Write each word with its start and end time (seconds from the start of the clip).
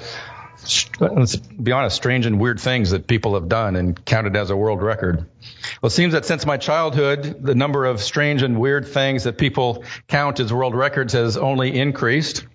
let's 0.99 1.35
be 1.35 1.71
honest, 1.71 1.95
strange 1.95 2.25
and 2.25 2.39
weird 2.39 2.59
things 2.59 2.91
that 2.91 3.07
people 3.07 3.35
have 3.35 3.49
done 3.49 3.75
and 3.75 4.03
counted 4.05 4.35
as 4.35 4.49
a 4.49 4.55
world 4.55 4.81
record. 4.81 5.25
Well, 5.81 5.87
it 5.87 5.91
seems 5.91 6.13
that 6.13 6.25
since 6.25 6.45
my 6.45 6.57
childhood, 6.57 7.43
the 7.43 7.55
number 7.55 7.85
of 7.85 8.01
strange 8.01 8.41
and 8.41 8.59
weird 8.59 8.87
things 8.87 9.25
that 9.25 9.37
people 9.37 9.83
count 10.07 10.39
as 10.39 10.53
world 10.53 10.75
records 10.75 11.13
has 11.13 11.37
only 11.37 11.77
increased. 11.77 12.45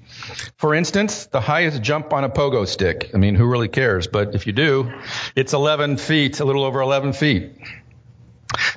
For 0.57 0.75
instance, 0.75 1.27
the 1.27 1.41
highest 1.41 1.83
jump 1.83 2.13
on 2.13 2.25
a 2.25 2.29
pogo 2.29 2.67
stick. 2.67 3.11
I 3.15 3.19
mean, 3.19 3.35
who 3.35 3.47
really 3.47 3.69
cares? 3.69 4.07
But 4.07 4.35
if 4.35 4.47
you 4.47 4.53
do, 4.53 4.93
it's 5.37 5.53
11 5.53 5.97
feet, 5.97 6.41
a 6.41 6.45
little 6.45 6.65
over 6.65 6.81
11 6.81 7.13
feet. 7.13 7.53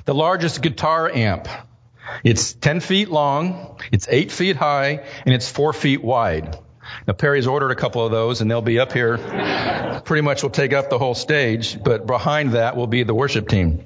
The 0.04 0.14
largest 0.14 0.62
guitar 0.62 1.10
amp. 1.10 1.48
It's 2.22 2.52
10 2.52 2.80
feet 2.80 3.08
long, 3.08 3.78
it's 3.90 4.06
8 4.08 4.30
feet 4.30 4.56
high, 4.56 5.04
and 5.24 5.34
it's 5.34 5.50
4 5.50 5.72
feet 5.72 6.04
wide. 6.04 6.58
Now, 7.06 7.12
Perry's 7.12 7.46
ordered 7.46 7.70
a 7.70 7.74
couple 7.74 8.04
of 8.04 8.10
those, 8.10 8.40
and 8.40 8.50
they'll 8.50 8.62
be 8.62 8.78
up 8.78 8.92
here. 8.92 9.18
Pretty 10.04 10.22
much 10.22 10.42
will 10.42 10.50
take 10.50 10.72
up 10.72 10.88
the 10.88 10.98
whole 10.98 11.14
stage, 11.14 11.82
but 11.82 12.06
behind 12.06 12.52
that 12.52 12.76
will 12.76 12.86
be 12.86 13.02
the 13.02 13.14
worship 13.14 13.48
team. 13.48 13.84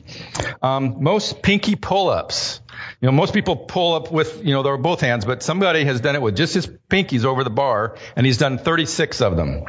Um, 0.63 1.03
most 1.03 1.43
pinky 1.43 1.75
pull-ups. 1.75 2.61
You 3.01 3.07
know, 3.07 3.13
most 3.13 3.35
people 3.35 3.57
pull 3.57 3.95
up 3.95 4.13
with, 4.13 4.45
you 4.45 4.53
know, 4.53 4.79
both 4.79 5.01
hands, 5.01 5.25
but 5.25 5.43
somebody 5.43 5.85
has 5.85 6.01
done 6.01 6.15
it 6.15 6.23
with 6.23 6.37
just 6.37 6.55
his 6.55 6.67
pinkies 6.67 7.25
over 7.25 7.43
the 7.43 7.51
bar, 7.51 7.97
and 8.15 8.25
he's 8.25 8.39
done 8.39 8.59
36 8.59 9.21
of 9.21 9.37
them. 9.37 9.65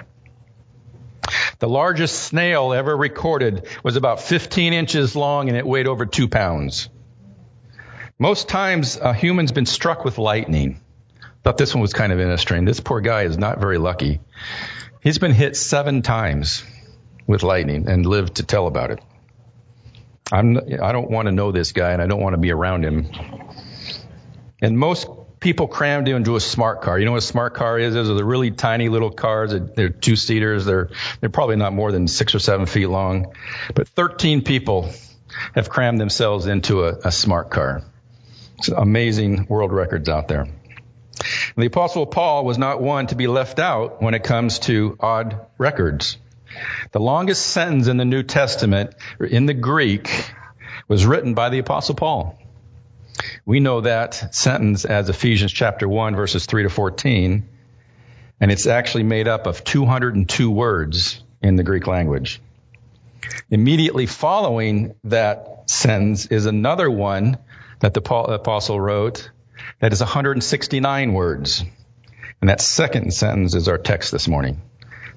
The 1.59 1.67
largest 1.67 2.23
snail 2.23 2.71
ever 2.73 2.95
recorded 2.95 3.67
was 3.83 3.95
about 3.95 4.21
15 4.21 4.73
inches 4.73 5.15
long, 5.15 5.49
and 5.49 5.57
it 5.57 5.65
weighed 5.65 5.87
over 5.87 6.05
two 6.05 6.27
pounds. 6.27 6.89
Most 8.17 8.47
times, 8.47 8.97
a 8.97 9.13
human's 9.13 9.51
been 9.51 9.65
struck 9.65 10.05
with 10.05 10.17
lightning. 10.17 10.81
Thought 11.43 11.57
this 11.57 11.73
one 11.73 11.81
was 11.81 11.93
kind 11.93 12.11
of 12.11 12.19
interesting. 12.19 12.65
This 12.65 12.79
poor 12.79 13.01
guy 13.01 13.23
is 13.23 13.37
not 13.37 13.59
very 13.59 13.77
lucky. 13.77 14.19
He's 15.01 15.17
been 15.17 15.31
hit 15.31 15.55
seven 15.55 16.01
times 16.01 16.63
with 17.27 17.43
lightning 17.43 17.87
and 17.87 18.05
lived 18.05 18.35
to 18.35 18.43
tell 18.43 18.67
about 18.67 18.91
it. 18.91 18.99
I'm, 20.31 20.57
I 20.57 20.91
don't 20.91 21.09
want 21.09 21.27
to 21.27 21.31
know 21.31 21.51
this 21.51 21.71
guy 21.71 21.91
and 21.91 22.01
I 22.01 22.07
don't 22.07 22.21
want 22.21 22.33
to 22.33 22.39
be 22.39 22.51
around 22.51 22.83
him. 22.83 23.09
And 24.61 24.77
most 24.77 25.07
people 25.39 25.67
crammed 25.67 26.07
into 26.07 26.35
a 26.35 26.39
smart 26.41 26.81
car. 26.81 26.99
You 26.99 27.05
know 27.05 27.13
what 27.13 27.23
a 27.23 27.25
smart 27.25 27.53
car 27.53 27.79
is? 27.79 27.93
Those 27.93 28.09
are 28.09 28.15
the 28.15 28.25
really 28.25 28.51
tiny 28.51 28.89
little 28.89 29.09
cars. 29.09 29.53
They're 29.75 29.89
two 29.89 30.15
seaters. 30.15 30.65
They're, 30.65 30.89
they're 31.21 31.29
probably 31.29 31.55
not 31.55 31.73
more 31.73 31.91
than 31.91 32.07
six 32.07 32.35
or 32.35 32.39
seven 32.39 32.65
feet 32.65 32.87
long. 32.87 33.33
But 33.73 33.87
13 33.87 34.43
people 34.43 34.91
have 35.55 35.69
crammed 35.69 35.99
themselves 35.99 36.47
into 36.47 36.83
a, 36.83 36.97
a 37.05 37.11
smart 37.11 37.49
car. 37.49 37.83
It's 38.57 38.67
amazing 38.67 39.47
world 39.47 39.71
records 39.71 40.09
out 40.09 40.27
there. 40.27 40.47
The 41.55 41.65
apostle 41.65 42.05
Paul 42.05 42.45
was 42.45 42.57
not 42.57 42.81
one 42.81 43.07
to 43.07 43.15
be 43.15 43.27
left 43.27 43.59
out 43.59 44.01
when 44.01 44.13
it 44.13 44.23
comes 44.23 44.59
to 44.59 44.97
odd 44.99 45.45
records. 45.57 46.17
The 46.91 46.99
longest 46.99 47.45
sentence 47.45 47.87
in 47.87 47.97
the 47.97 48.05
New 48.05 48.23
Testament 48.23 48.95
in 49.19 49.45
the 49.45 49.53
Greek 49.53 50.09
was 50.87 51.05
written 51.05 51.33
by 51.33 51.49
the 51.49 51.59
apostle 51.59 51.95
Paul. 51.95 52.37
We 53.45 53.59
know 53.59 53.81
that 53.81 54.33
sentence 54.33 54.85
as 54.85 55.09
Ephesians 55.09 55.51
chapter 55.51 55.87
1 55.87 56.15
verses 56.15 56.45
3 56.45 56.63
to 56.63 56.69
14, 56.69 57.47
and 58.39 58.51
it's 58.51 58.67
actually 58.67 59.03
made 59.03 59.27
up 59.27 59.45
of 59.45 59.63
202 59.63 60.49
words 60.49 61.23
in 61.41 61.55
the 61.55 61.63
Greek 61.63 61.87
language. 61.87 62.41
Immediately 63.49 64.05
following 64.05 64.95
that 65.03 65.63
sentence 65.69 66.27
is 66.27 66.45
another 66.45 66.89
one 66.89 67.37
that 67.79 67.93
the 67.93 68.01
apostle 68.01 68.79
wrote 68.79 69.29
that 69.79 69.93
is 69.93 69.99
169 69.99 71.13
words. 71.13 71.63
And 72.41 72.49
that 72.49 72.61
second 72.61 73.13
sentence 73.13 73.55
is 73.55 73.67
our 73.67 73.77
text 73.77 74.11
this 74.11 74.27
morning. 74.27 74.61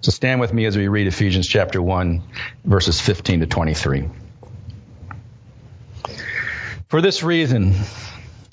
So 0.00 0.10
stand 0.10 0.40
with 0.40 0.52
me 0.52 0.64
as 0.66 0.76
we 0.76 0.88
read 0.88 1.06
Ephesians 1.06 1.46
chapter 1.46 1.80
1, 1.80 2.22
verses 2.64 3.00
15 3.00 3.40
to 3.40 3.46
23. 3.46 4.08
For 6.88 7.00
this 7.00 7.22
reason, 7.22 7.74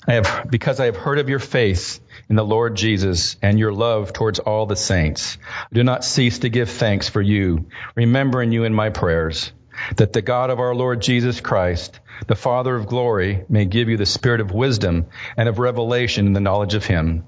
I 0.06 0.14
have, 0.14 0.46
because 0.48 0.80
I 0.80 0.86
have 0.86 0.96
heard 0.96 1.18
of 1.18 1.28
your 1.28 1.40
faith 1.40 2.00
in 2.28 2.36
the 2.36 2.44
Lord 2.44 2.76
Jesus 2.76 3.36
and 3.42 3.58
your 3.58 3.72
love 3.72 4.12
towards 4.12 4.38
all 4.38 4.66
the 4.66 4.76
saints, 4.76 5.38
I 5.44 5.74
do 5.74 5.82
not 5.82 6.04
cease 6.04 6.40
to 6.40 6.48
give 6.48 6.70
thanks 6.70 7.08
for 7.08 7.20
you, 7.20 7.66
remembering 7.96 8.52
you 8.52 8.64
in 8.64 8.72
my 8.72 8.90
prayers, 8.90 9.52
that 9.96 10.12
the 10.12 10.22
God 10.22 10.50
of 10.50 10.60
our 10.60 10.74
Lord 10.74 11.00
Jesus 11.00 11.40
Christ, 11.40 12.00
the 12.26 12.34
Father 12.34 12.74
of 12.74 12.86
glory 12.86 13.44
may 13.48 13.64
give 13.64 13.88
you 13.88 13.96
the 13.96 14.06
spirit 14.06 14.40
of 14.40 14.52
wisdom 14.52 15.06
and 15.36 15.48
of 15.48 15.58
revelation 15.58 16.26
in 16.26 16.32
the 16.32 16.40
knowledge 16.40 16.74
of 16.74 16.84
him, 16.84 17.24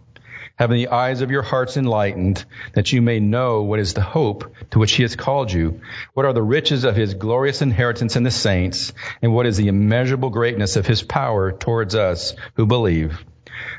having 0.57 0.77
the 0.77 0.89
eyes 0.89 1.23
of 1.23 1.31
your 1.31 1.43
hearts 1.43 1.77
enlightened, 1.77 2.45
that 2.75 2.93
you 2.93 3.03
may 3.03 3.21
know 3.21 3.63
what 3.63 3.81
is 3.81 3.95
the 3.95 4.03
hope 4.03 4.55
to 4.71 4.79
which 4.79 4.93
he 4.93 5.03
has 5.03 5.17
called 5.17 5.53
you, 5.53 5.81
what 6.15 6.27
are 6.27 6.33
the 6.33 6.43
riches 6.43 6.85
of 6.85 6.97
his 6.97 7.15
glorious 7.15 7.63
inheritance 7.63 8.17
in 8.17 8.23
the 8.23 8.31
saints, 8.31 8.93
and 9.23 9.35
what 9.35 9.47
is 9.47 9.57
the 9.57 9.69
immeasurable 9.69 10.31
greatness 10.31 10.77
of 10.77 10.87
his 10.87 11.03
power 11.03 11.53
towards 11.53 11.95
us 11.95 12.35
who 12.55 12.67
believe 12.67 13.25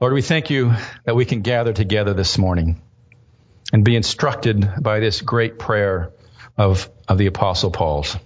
Lord, 0.00 0.12
we 0.12 0.22
thank 0.22 0.48
you 0.48 0.74
that 1.06 1.16
we 1.16 1.24
can 1.24 1.42
gather 1.42 1.72
together 1.72 2.14
this 2.14 2.38
morning 2.38 2.80
and 3.72 3.84
be 3.84 3.96
instructed 3.96 4.74
by 4.80 5.00
this 5.00 5.22
great 5.22 5.58
prayer 5.58 6.12
of, 6.56 6.88
of 7.08 7.18
the 7.18 7.26
Apostle 7.26 7.72
Paul's. 7.72 8.16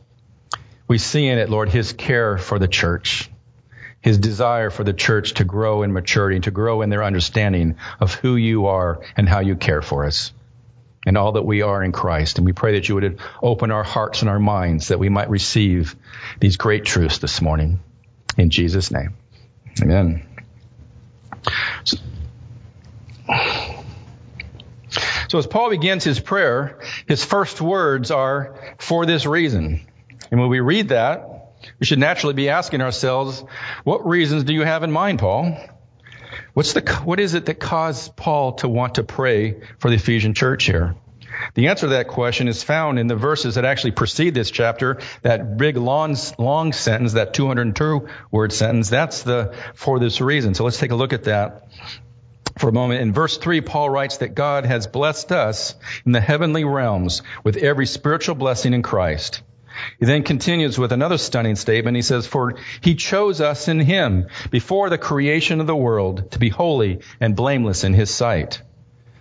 We 0.86 0.98
see 0.98 1.26
in 1.26 1.38
it, 1.38 1.48
Lord, 1.48 1.70
his 1.70 1.94
care 1.94 2.36
for 2.36 2.58
the 2.58 2.68
church, 2.68 3.30
his 4.02 4.18
desire 4.18 4.68
for 4.68 4.84
the 4.84 4.92
church 4.92 5.34
to 5.34 5.44
grow 5.44 5.82
in 5.82 5.94
maturity, 5.94 6.40
to 6.40 6.50
grow 6.50 6.82
in 6.82 6.90
their 6.90 7.02
understanding 7.02 7.76
of 8.00 8.12
who 8.12 8.36
you 8.36 8.66
are 8.66 9.00
and 9.16 9.26
how 9.26 9.40
you 9.40 9.56
care 9.56 9.80
for 9.80 10.04
us 10.04 10.30
and 11.06 11.16
all 11.16 11.32
that 11.32 11.46
we 11.46 11.62
are 11.62 11.82
in 11.82 11.92
Christ. 11.92 12.36
And 12.36 12.44
we 12.44 12.52
pray 12.52 12.74
that 12.74 12.86
you 12.90 12.96
would 12.96 13.18
open 13.42 13.70
our 13.70 13.82
hearts 13.82 14.20
and 14.20 14.28
our 14.28 14.38
minds 14.38 14.88
that 14.88 14.98
we 14.98 15.08
might 15.08 15.30
receive 15.30 15.96
these 16.38 16.58
great 16.58 16.84
truths 16.84 17.16
this 17.16 17.40
morning. 17.40 17.80
In 18.36 18.50
Jesus' 18.50 18.90
name. 18.90 19.14
Amen. 19.80 20.31
So 25.32 25.38
as 25.38 25.46
Paul 25.46 25.70
begins 25.70 26.04
his 26.04 26.20
prayer, 26.20 26.78
his 27.08 27.24
first 27.24 27.58
words 27.58 28.10
are, 28.10 28.76
for 28.76 29.06
this 29.06 29.24
reason. 29.24 29.80
And 30.30 30.38
when 30.38 30.50
we 30.50 30.60
read 30.60 30.90
that, 30.90 31.54
we 31.80 31.86
should 31.86 32.00
naturally 32.00 32.34
be 32.34 32.50
asking 32.50 32.82
ourselves, 32.82 33.42
what 33.82 34.06
reasons 34.06 34.44
do 34.44 34.52
you 34.52 34.60
have 34.60 34.82
in 34.82 34.92
mind, 34.92 35.20
Paul? 35.20 35.56
What's 36.52 36.74
the, 36.74 36.82
what 37.04 37.18
is 37.18 37.32
it 37.32 37.46
that 37.46 37.54
caused 37.54 38.14
Paul 38.14 38.56
to 38.56 38.68
want 38.68 38.96
to 38.96 39.04
pray 39.04 39.62
for 39.78 39.88
the 39.88 39.96
Ephesian 39.96 40.34
church 40.34 40.64
here? 40.64 40.96
The 41.54 41.68
answer 41.68 41.86
to 41.86 41.92
that 41.94 42.08
question 42.08 42.46
is 42.46 42.62
found 42.62 42.98
in 42.98 43.06
the 43.06 43.16
verses 43.16 43.54
that 43.54 43.64
actually 43.64 43.92
precede 43.92 44.34
this 44.34 44.50
chapter. 44.50 45.00
That 45.22 45.56
big 45.56 45.78
long, 45.78 46.14
long 46.38 46.74
sentence, 46.74 47.14
that 47.14 47.32
202 47.32 48.06
word 48.30 48.52
sentence, 48.52 48.90
that's 48.90 49.22
the 49.22 49.56
for 49.74 49.98
this 49.98 50.20
reason. 50.20 50.52
So 50.52 50.64
let's 50.64 50.78
take 50.78 50.90
a 50.90 50.94
look 50.94 51.14
at 51.14 51.24
that 51.24 51.68
for 52.58 52.68
a 52.68 52.72
moment. 52.72 53.00
In 53.00 53.12
verse 53.12 53.38
3, 53.38 53.60
Paul 53.60 53.90
writes 53.90 54.18
that 54.18 54.34
God 54.34 54.64
has 54.64 54.86
blessed 54.86 55.32
us 55.32 55.74
in 56.04 56.12
the 56.12 56.20
heavenly 56.20 56.64
realms 56.64 57.22
with 57.44 57.56
every 57.56 57.86
spiritual 57.86 58.34
blessing 58.34 58.74
in 58.74 58.82
Christ. 58.82 59.42
He 59.98 60.06
then 60.06 60.22
continues 60.22 60.78
with 60.78 60.92
another 60.92 61.18
stunning 61.18 61.56
statement. 61.56 61.96
He 61.96 62.02
says, 62.02 62.26
For 62.26 62.56
he 62.80 62.94
chose 62.94 63.40
us 63.40 63.68
in 63.68 63.80
him 63.80 64.28
before 64.50 64.90
the 64.90 64.98
creation 64.98 65.60
of 65.60 65.66
the 65.66 65.76
world 65.76 66.32
to 66.32 66.38
be 66.38 66.50
holy 66.50 67.00
and 67.20 67.34
blameless 67.34 67.84
in 67.84 67.94
his 67.94 68.10
sight. 68.10 68.60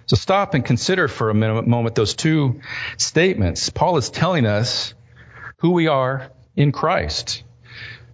So 0.07 0.17
stop 0.17 0.53
and 0.53 0.65
consider 0.65 1.07
for 1.07 1.29
a 1.29 1.33
moment 1.33 1.95
those 1.95 2.15
two 2.15 2.59
statements. 2.97 3.69
Paul 3.69 3.95
is 3.97 4.09
telling 4.09 4.45
us 4.45 4.93
who 5.57 5.71
we 5.71 5.87
are 5.87 6.31
in 6.55 6.73
Christ. 6.73 7.43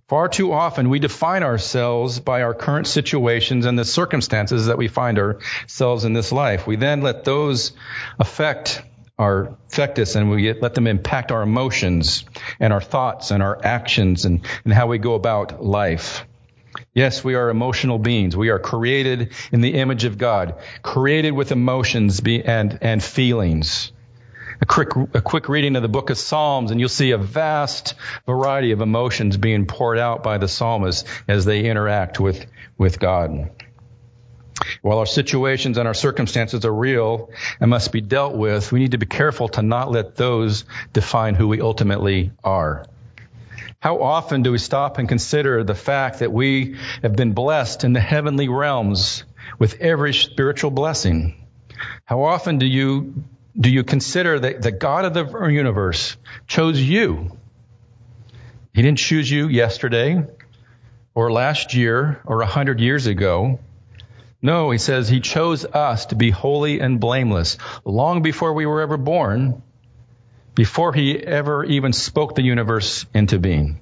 Far 0.07 0.29
too 0.29 0.53
often 0.53 0.87
we 0.87 0.99
define 0.99 1.43
ourselves 1.43 2.21
by 2.21 2.41
our 2.43 2.53
current 2.53 2.87
situations 2.87 3.65
and 3.65 3.77
the 3.77 3.83
circumstances 3.83 4.67
that 4.67 4.77
we 4.77 4.87
find 4.87 5.19
ourselves 5.19 6.05
in 6.05 6.13
this 6.13 6.31
life. 6.31 6.65
We 6.65 6.77
then 6.77 7.01
let 7.01 7.25
those 7.25 7.73
affect 8.17 8.81
our 9.19 9.57
affect 9.69 9.99
us 9.99 10.15
and 10.15 10.29
we 10.29 10.53
let 10.53 10.75
them 10.75 10.87
impact 10.87 11.33
our 11.33 11.41
emotions 11.41 12.23
and 12.57 12.71
our 12.71 12.79
thoughts 12.79 13.31
and 13.31 13.43
our 13.43 13.59
actions 13.65 14.23
and, 14.23 14.45
and 14.63 14.73
how 14.73 14.87
we 14.87 14.97
go 14.97 15.13
about 15.13 15.61
life. 15.61 16.25
Yes, 16.93 17.21
we 17.21 17.35
are 17.35 17.49
emotional 17.49 17.99
beings. 17.99 18.37
We 18.37 18.47
are 18.47 18.59
created 18.59 19.33
in 19.51 19.59
the 19.59 19.73
image 19.73 20.05
of 20.05 20.17
God, 20.17 20.55
created 20.83 21.31
with 21.31 21.51
emotions 21.51 22.21
and, 22.25 22.77
and 22.81 23.03
feelings 23.03 23.91
a 24.61 24.65
quick, 24.65 24.89
a 25.13 25.21
quick 25.21 25.49
reading 25.49 25.75
of 25.75 25.81
the 25.81 25.87
book 25.89 26.09
of 26.09 26.17
Psalms, 26.17 26.71
and 26.71 26.79
you'll 26.79 26.89
see 26.89 27.11
a 27.11 27.17
vast 27.17 27.95
variety 28.25 28.71
of 28.71 28.81
emotions 28.81 29.37
being 29.37 29.65
poured 29.65 29.99
out 29.99 30.23
by 30.23 30.37
the 30.37 30.47
psalmists 30.47 31.07
as 31.27 31.45
they 31.45 31.65
interact 31.65 32.19
with, 32.19 32.45
with 32.77 32.99
God. 32.99 33.51
While 34.81 34.97
our 34.99 35.05
situations 35.05 35.77
and 35.77 35.87
our 35.87 35.93
circumstances 35.93 36.65
are 36.65 36.73
real 36.73 37.29
and 37.59 37.69
must 37.69 37.91
be 37.91 38.01
dealt 38.01 38.35
with, 38.35 38.71
we 38.71 38.79
need 38.79 38.91
to 38.91 38.97
be 38.97 39.05
careful 39.05 39.49
to 39.49 39.61
not 39.61 39.91
let 39.91 40.15
those 40.15 40.65
define 40.93 41.35
who 41.35 41.47
we 41.47 41.61
ultimately 41.61 42.31
are. 42.43 42.85
How 43.79 44.01
often 44.01 44.41
do 44.41 44.51
we 44.51 44.57
stop 44.57 44.97
and 44.97 45.07
consider 45.07 45.63
the 45.63 45.75
fact 45.75 46.19
that 46.19 46.33
we 46.33 46.77
have 47.03 47.15
been 47.15 47.33
blessed 47.33 47.83
in 47.83 47.93
the 47.93 47.99
heavenly 47.99 48.47
realms 48.47 49.23
with 49.59 49.79
every 49.79 50.13
spiritual 50.13 50.71
blessing? 50.71 51.45
How 52.05 52.23
often 52.23 52.57
do 52.57 52.65
you 52.65 53.23
do 53.59 53.69
you 53.69 53.83
consider 53.83 54.39
that 54.39 54.61
the 54.61 54.71
God 54.71 55.05
of 55.05 55.13
the 55.13 55.47
universe 55.47 56.15
chose 56.47 56.79
you? 56.79 57.37
He 58.73 58.81
didn't 58.81 58.99
choose 58.99 59.29
you 59.29 59.47
yesterday 59.47 60.23
or 61.15 61.31
last 61.31 61.73
year 61.73 62.21
or 62.25 62.41
a 62.41 62.45
hundred 62.45 62.79
years 62.79 63.07
ago. 63.07 63.59
No, 64.39 64.69
he 64.69 64.77
says 64.77 65.09
he 65.09 65.19
chose 65.19 65.65
us 65.65 66.07
to 66.07 66.15
be 66.15 66.29
holy 66.29 66.79
and 66.79 66.99
blameless 66.99 67.57
long 67.83 68.21
before 68.21 68.53
we 68.53 68.67
were 68.67 68.81
ever 68.81 68.97
born, 68.97 69.63
before 70.53 70.93
he 70.93 71.17
ever 71.17 71.63
even 71.63 71.91
spoke 71.91 72.35
the 72.35 72.43
universe 72.43 73.07
into 73.15 73.39
being. 73.39 73.79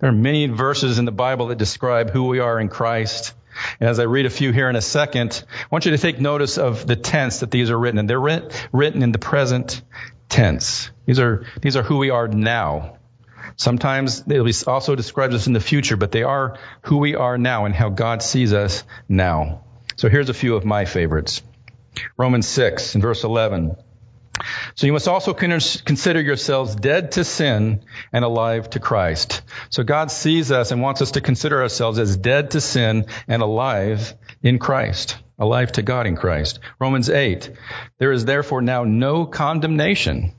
There 0.00 0.10
are 0.10 0.12
many 0.12 0.48
verses 0.48 0.98
in 0.98 1.04
the 1.04 1.12
Bible 1.12 1.46
that 1.48 1.58
describe 1.58 2.10
who 2.10 2.24
we 2.24 2.40
are 2.40 2.58
in 2.58 2.68
Christ. 2.68 3.34
And 3.80 3.88
as 3.88 3.98
I 3.98 4.04
read 4.04 4.26
a 4.26 4.30
few 4.30 4.52
here 4.52 4.68
in 4.68 4.76
a 4.76 4.82
second, 4.82 5.44
I 5.50 5.66
want 5.70 5.84
you 5.84 5.90
to 5.92 5.98
take 5.98 6.20
notice 6.20 6.58
of 6.58 6.86
the 6.86 6.96
tense 6.96 7.40
that 7.40 7.50
these 7.50 7.70
are 7.70 7.78
written 7.78 7.98
in. 7.98 8.06
They're 8.06 8.20
written 8.72 9.02
in 9.02 9.12
the 9.12 9.18
present 9.18 9.82
tense. 10.28 10.90
These 11.06 11.18
are, 11.18 11.44
these 11.60 11.76
are 11.76 11.82
who 11.82 11.98
we 11.98 12.10
are 12.10 12.28
now. 12.28 12.98
Sometimes 13.56 14.24
it 14.26 14.66
also 14.66 14.94
describes 14.94 15.34
us 15.34 15.46
in 15.46 15.52
the 15.52 15.60
future, 15.60 15.96
but 15.96 16.12
they 16.12 16.22
are 16.22 16.58
who 16.82 16.98
we 16.98 17.14
are 17.14 17.36
now 17.36 17.66
and 17.66 17.74
how 17.74 17.90
God 17.90 18.22
sees 18.22 18.52
us 18.52 18.84
now. 19.08 19.64
So 19.96 20.08
here's 20.08 20.30
a 20.30 20.34
few 20.34 20.56
of 20.56 20.64
my 20.64 20.84
favorites. 20.84 21.42
Romans 22.16 22.48
6 22.48 22.94
and 22.94 23.02
verse 23.02 23.24
11. 23.24 23.76
So 24.74 24.86
you 24.86 24.92
must 24.92 25.08
also 25.08 25.34
consider 25.34 26.20
yourselves 26.20 26.74
dead 26.74 27.12
to 27.12 27.24
sin 27.24 27.84
and 28.12 28.24
alive 28.24 28.70
to 28.70 28.80
Christ. 28.80 29.42
So 29.70 29.84
God 29.84 30.10
sees 30.10 30.50
us 30.50 30.70
and 30.72 30.80
wants 30.80 31.02
us 31.02 31.12
to 31.12 31.20
consider 31.20 31.60
ourselves 31.62 31.98
as 31.98 32.16
dead 32.16 32.52
to 32.52 32.60
sin 32.60 33.06
and 33.28 33.42
alive 33.42 34.14
in 34.42 34.58
Christ, 34.58 35.18
alive 35.38 35.72
to 35.72 35.82
God 35.82 36.06
in 36.06 36.16
Christ. 36.16 36.60
Romans 36.80 37.10
8. 37.10 37.50
There 37.98 38.12
is 38.12 38.24
therefore 38.24 38.62
now 38.62 38.84
no 38.84 39.26
condemnation 39.26 40.32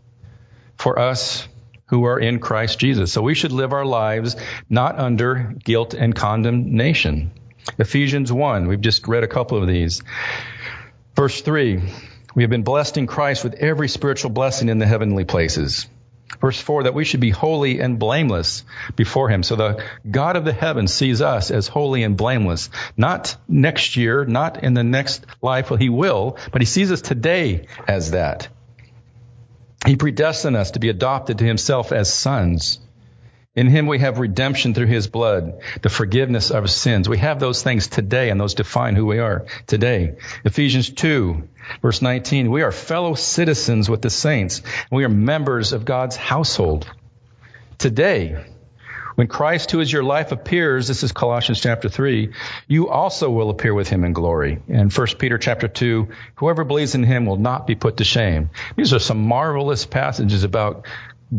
for 0.78 0.98
us 0.98 1.48
who 1.86 2.06
are 2.06 2.20
in 2.20 2.40
Christ 2.40 2.80
Jesus. 2.80 3.14
So 3.14 3.22
we 3.22 3.36
should 3.36 3.52
live 3.52 3.72
our 3.72 3.86
lives 3.86 4.36
not 4.70 4.98
under 4.98 5.54
guilt 5.64 5.94
and 5.94 6.16
condemnation. 6.16 7.32
Ephesians 7.78 8.34
1. 8.34 8.68
We've 8.68 8.82
just 8.82 9.08
read 9.08 9.24
a 9.24 9.28
couple 9.28 9.62
of 9.62 9.68
these. 9.68 10.02
Verse 11.16 11.42
3. 11.42 11.82
We 12.36 12.44
have 12.44 12.50
been 12.50 12.64
blessed 12.64 12.98
in 12.98 13.08
Christ 13.08 13.44
with 13.44 13.56
every 13.56 13.88
spiritual 13.88 14.32
blessing 14.32 14.70
in 14.70 14.80
the 14.80 14.88
heavenly 14.88 15.26
places. 15.26 15.88
Verse 16.42 16.60
4, 16.60 16.84
that 16.84 16.94
we 16.94 17.06
should 17.06 17.20
be 17.20 17.30
holy 17.30 17.80
and 17.80 18.00
blameless 18.00 18.64
before 18.96 19.30
Him. 19.30 19.44
So 19.44 19.56
the 19.56 19.84
God 20.10 20.36
of 20.36 20.46
the 20.46 20.54
heavens 20.54 20.94
sees 20.94 21.22
us 21.22 21.52
as 21.52 21.68
holy 21.68 22.04
and 22.04 22.18
blameless. 22.18 22.70
Not 22.98 23.36
next 23.48 23.98
year, 23.98 24.26
not 24.26 24.64
in 24.64 24.74
the 24.74 24.84
next 24.84 25.26
life, 25.42 25.70
well, 25.70 25.78
He 25.78 25.90
will, 25.90 26.38
but 26.52 26.62
He 26.62 26.66
sees 26.66 26.92
us 26.92 27.02
today 27.02 27.68
as 27.88 28.12
that. 28.12 28.48
He 29.86 29.96
predestined 29.96 30.56
us 30.56 30.72
to 30.72 30.80
be 30.80 30.90
adopted 30.90 31.40
to 31.40 31.46
Himself 31.46 31.92
as 31.92 32.12
sons. 32.12 32.80
In 33.56 33.68
him 33.68 33.86
we 33.86 34.00
have 34.00 34.18
redemption 34.18 34.74
through 34.74 34.88
his 34.88 35.08
blood, 35.08 35.62
the 35.82 35.90
forgiveness 35.90 36.50
of 36.50 36.72
sins. 36.72 37.08
We 37.08 37.20
have 37.20 37.40
those 37.40 37.62
things 37.62 37.88
today 37.88 38.30
and 38.30 38.42
those 38.42 38.56
define 38.56 38.96
who 38.96 39.06
we 39.06 39.20
are 39.20 39.46
today. 39.68 40.16
Ephesians 40.44 40.90
2 40.90 41.50
verse 41.82 42.02
19, 42.02 42.50
we 42.50 42.64
are 42.64 42.72
fellow 42.72 43.14
citizens 43.14 43.90
with 43.90 44.02
the 44.02 44.10
saints. 44.10 44.62
We 44.92 45.04
are 45.06 45.10
members 45.10 45.72
of 45.72 45.86
God's 45.86 46.16
household. 46.16 46.90
Today, 47.78 48.44
when 49.16 49.28
Christ, 49.28 49.70
who 49.70 49.80
is 49.80 49.92
your 49.92 50.04
life, 50.04 50.32
appears, 50.32 50.88
this 50.88 51.04
is 51.04 51.12
Colossians 51.12 51.62
chapter 51.62 51.88
3, 51.88 52.34
you 52.68 52.90
also 52.90 53.30
will 53.30 53.52
appear 53.52 53.74
with 53.74 53.88
him 53.88 54.04
in 54.04 54.14
glory. 54.14 54.60
And 54.68 54.92
1 54.92 55.08
Peter 55.20 55.38
chapter 55.38 55.68
2, 55.68 56.08
whoever 56.36 56.64
believes 56.64 56.96
in 56.96 57.04
him 57.04 57.28
will 57.28 57.38
not 57.38 57.68
be 57.68 57.76
put 57.76 57.98
to 57.98 58.04
shame. 58.04 58.50
These 58.76 58.94
are 58.94 59.00
some 59.00 59.28
marvelous 59.28 59.86
passages 59.86 60.44
about 60.44 60.88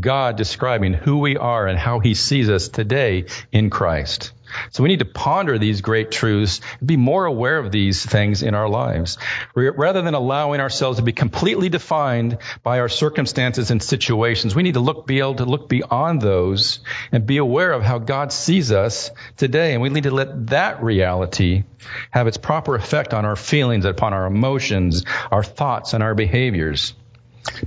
God 0.01 0.37
describing 0.37 0.93
who 0.93 1.19
we 1.19 1.37
are 1.37 1.67
and 1.67 1.79
how 1.79 2.01
he 2.01 2.15
sees 2.15 2.49
us 2.49 2.69
today 2.69 3.27
in 3.53 3.71
Christ. 3.71 4.33
So 4.71 4.83
we 4.83 4.89
need 4.89 5.01
to 5.01 5.05
ponder 5.05 5.59
these 5.59 5.81
great 5.81 6.11
truths, 6.11 6.61
be 6.85 6.97
more 6.97 7.25
aware 7.25 7.59
of 7.59 7.73
these 7.73 8.05
things 8.05 8.43
in 8.43 8.55
our 8.55 8.69
lives. 8.69 9.19
Rather 9.55 10.03
than 10.03 10.15
allowing 10.15 10.61
ourselves 10.61 10.99
to 10.99 11.05
be 11.05 11.13
completely 11.13 11.69
defined 11.69 12.39
by 12.63 12.81
our 12.81 12.89
circumstances 12.89 13.71
and 13.71 13.83
situations, 13.83 14.55
we 14.55 14.63
need 14.63 14.75
to 14.75 14.81
look, 14.81 15.07
be 15.07 15.19
able 15.19 15.35
to 15.37 15.45
look 15.45 15.69
beyond 15.69 16.21
those 16.21 16.81
and 17.11 17.27
be 17.27 17.39
aware 17.39 17.73
of 17.73 17.83
how 17.83 17.99
God 17.99 18.33
sees 18.33 18.71
us 18.71 19.11
today. 19.37 19.73
And 19.73 19.83
we 19.83 19.89
need 19.89 20.05
to 20.05 20.15
let 20.15 20.49
that 20.49 20.83
reality 20.83 21.65
have 22.11 22.27
its 22.27 22.37
proper 22.37 22.75
effect 22.77 23.13
on 23.13 23.25
our 23.25 23.37
feelings, 23.37 23.85
upon 23.85 24.13
our 24.13 24.27
emotions, 24.27 25.05
our 25.31 25.43
thoughts, 25.43 25.95
and 25.95 26.03
our 26.03 26.15
behaviors. 26.15 26.95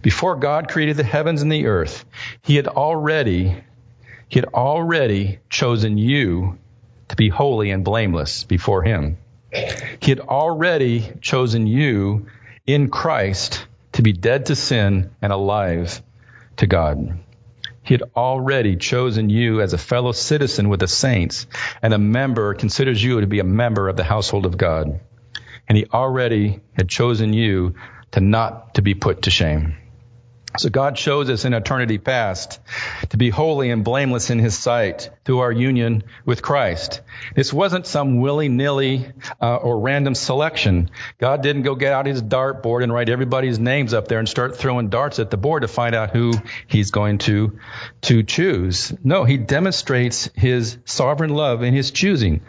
Before 0.01 0.35
God 0.35 0.69
created 0.69 0.97
the 0.97 1.03
heavens 1.03 1.41
and 1.41 1.51
the 1.51 1.67
earth, 1.67 2.05
He 2.41 2.55
had 2.55 2.67
already, 2.67 3.63
He 4.29 4.39
had 4.39 4.45
already 4.45 5.39
chosen 5.49 5.97
you 5.97 6.57
to 7.09 7.15
be 7.15 7.29
holy 7.29 7.71
and 7.71 7.83
blameless 7.83 8.43
before 8.43 8.83
Him. 8.83 9.17
He 9.99 10.11
had 10.11 10.19
already 10.19 11.11
chosen 11.21 11.67
you 11.67 12.27
in 12.65 12.89
Christ 12.89 13.65
to 13.93 14.01
be 14.01 14.13
dead 14.13 14.47
to 14.47 14.55
sin 14.55 15.11
and 15.21 15.31
alive 15.31 16.01
to 16.57 16.67
God. 16.67 17.19
He 17.83 17.93
had 17.93 18.03
already 18.15 18.75
chosen 18.75 19.29
you 19.29 19.61
as 19.61 19.71
a 19.71 19.77
fellow 19.77 20.11
citizen 20.11 20.67
with 20.67 20.81
the 20.81 20.89
saints 20.89 21.47
and 21.81 21.93
a 21.93 21.97
member, 21.97 22.53
considers 22.53 23.01
you 23.01 23.21
to 23.21 23.27
be 23.27 23.39
a 23.39 23.45
member 23.45 23.87
of 23.87 23.95
the 23.95 24.03
household 24.03 24.45
of 24.45 24.57
God. 24.57 24.99
And 25.69 25.77
he 25.77 25.85
already 25.85 26.59
had 26.73 26.89
chosen 26.89 27.31
you 27.31 27.75
to 28.17 28.21
not 28.21 28.73
to 28.73 28.81
be 28.81 28.95
put 28.95 29.23
to 29.23 29.29
shame. 29.29 29.75
So 30.57 30.69
God 30.69 30.95
chose 30.95 31.29
us 31.29 31.45
in 31.45 31.53
eternity 31.53 31.99
past 31.99 32.59
to 33.09 33.17
be 33.17 33.29
holy 33.29 33.69
and 33.69 33.83
blameless 33.83 34.31
in 34.31 34.39
His 34.39 34.57
sight 34.57 35.11
through 35.23 35.39
our 35.39 35.51
union 35.51 36.03
with 36.25 36.41
Christ. 36.41 37.01
This 37.35 37.53
wasn't 37.53 37.85
some 37.85 38.19
willy-nilly 38.19 39.11
uh, 39.39 39.57
or 39.57 39.79
random 39.79 40.15
selection. 40.15 40.89
God 41.19 41.43
didn't 41.43 41.61
go 41.61 41.75
get 41.75 41.93
out 41.93 42.07
His 42.07 42.23
dartboard 42.23 42.81
and 42.81 42.91
write 42.91 43.09
everybody's 43.09 43.59
names 43.59 43.93
up 43.93 44.07
there 44.07 44.17
and 44.17 44.27
start 44.27 44.57
throwing 44.57 44.89
darts 44.89 45.19
at 45.19 45.29
the 45.29 45.37
board 45.37 45.61
to 45.61 45.67
find 45.67 45.93
out 45.93 46.09
who 46.09 46.33
He's 46.65 46.89
going 46.89 47.19
to 47.19 47.59
to 48.03 48.23
choose. 48.23 48.91
No, 49.03 49.25
He 49.25 49.37
demonstrates 49.37 50.27
His 50.33 50.79
sovereign 50.85 51.35
love 51.35 51.61
in 51.61 51.75
His 51.75 51.91
choosing. 51.91 52.41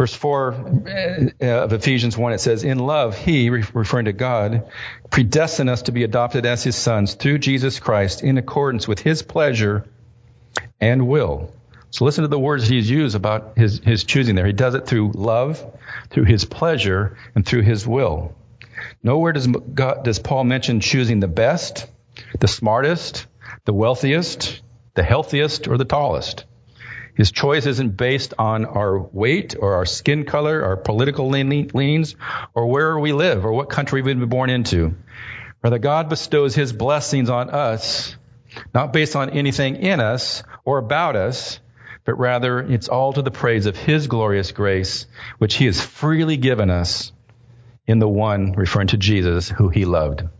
Verse 0.00 0.14
4 0.14 0.54
uh, 1.42 1.46
of 1.46 1.74
Ephesians 1.74 2.16
1, 2.16 2.32
it 2.32 2.40
says, 2.40 2.64
In 2.64 2.78
love, 2.78 3.18
He, 3.18 3.50
referring 3.50 4.06
to 4.06 4.14
God, 4.14 4.66
predestined 5.10 5.68
us 5.68 5.82
to 5.82 5.92
be 5.92 6.04
adopted 6.04 6.46
as 6.46 6.64
His 6.64 6.74
sons 6.74 7.12
through 7.12 7.36
Jesus 7.36 7.78
Christ 7.80 8.22
in 8.22 8.38
accordance 8.38 8.88
with 8.88 8.98
His 8.98 9.20
pleasure 9.20 9.84
and 10.80 11.06
will. 11.06 11.52
So 11.90 12.06
listen 12.06 12.22
to 12.22 12.28
the 12.28 12.38
words 12.38 12.66
He's 12.66 12.88
used 12.88 13.14
about 13.14 13.58
His, 13.58 13.80
his 13.80 14.04
choosing 14.04 14.36
there. 14.36 14.46
He 14.46 14.54
does 14.54 14.74
it 14.74 14.86
through 14.86 15.12
love, 15.12 15.62
through 16.08 16.24
His 16.24 16.46
pleasure, 16.46 17.18
and 17.34 17.44
through 17.44 17.64
His 17.64 17.86
will. 17.86 18.34
Nowhere 19.02 19.34
does, 19.34 19.48
God, 19.48 20.02
does 20.02 20.18
Paul 20.18 20.44
mention 20.44 20.80
choosing 20.80 21.20
the 21.20 21.28
best, 21.28 21.86
the 22.38 22.48
smartest, 22.48 23.26
the 23.66 23.74
wealthiest, 23.74 24.62
the 24.94 25.02
healthiest, 25.02 25.68
or 25.68 25.76
the 25.76 25.84
tallest. 25.84 26.46
His 27.14 27.32
choice 27.32 27.66
isn't 27.66 27.96
based 27.96 28.34
on 28.38 28.64
our 28.64 28.98
weight 28.98 29.56
or 29.58 29.74
our 29.74 29.86
skin 29.86 30.24
color, 30.24 30.64
our 30.64 30.76
political 30.76 31.28
leanings, 31.28 32.14
or 32.54 32.66
where 32.66 32.98
we 32.98 33.12
live 33.12 33.44
or 33.44 33.52
what 33.52 33.68
country 33.68 34.02
we've 34.02 34.18
been 34.18 34.28
born 34.28 34.50
into. 34.50 34.94
Rather, 35.62 35.78
God 35.78 36.08
bestows 36.08 36.54
His 36.54 36.72
blessings 36.72 37.28
on 37.28 37.50
us, 37.50 38.16
not 38.74 38.92
based 38.92 39.16
on 39.16 39.30
anything 39.30 39.76
in 39.76 40.00
us 40.00 40.42
or 40.64 40.78
about 40.78 41.16
us, 41.16 41.60
but 42.04 42.18
rather 42.18 42.60
it's 42.60 42.88
all 42.88 43.12
to 43.12 43.22
the 43.22 43.30
praise 43.30 43.66
of 43.66 43.76
His 43.76 44.06
glorious 44.06 44.52
grace, 44.52 45.06
which 45.38 45.54
He 45.54 45.66
has 45.66 45.80
freely 45.80 46.36
given 46.36 46.70
us 46.70 47.12
in 47.86 47.98
the 47.98 48.08
one, 48.08 48.52
referring 48.52 48.88
to 48.88 48.96
Jesus, 48.96 49.48
who 49.48 49.68
He 49.68 49.84
loved. 49.84 50.20
And 50.20 50.30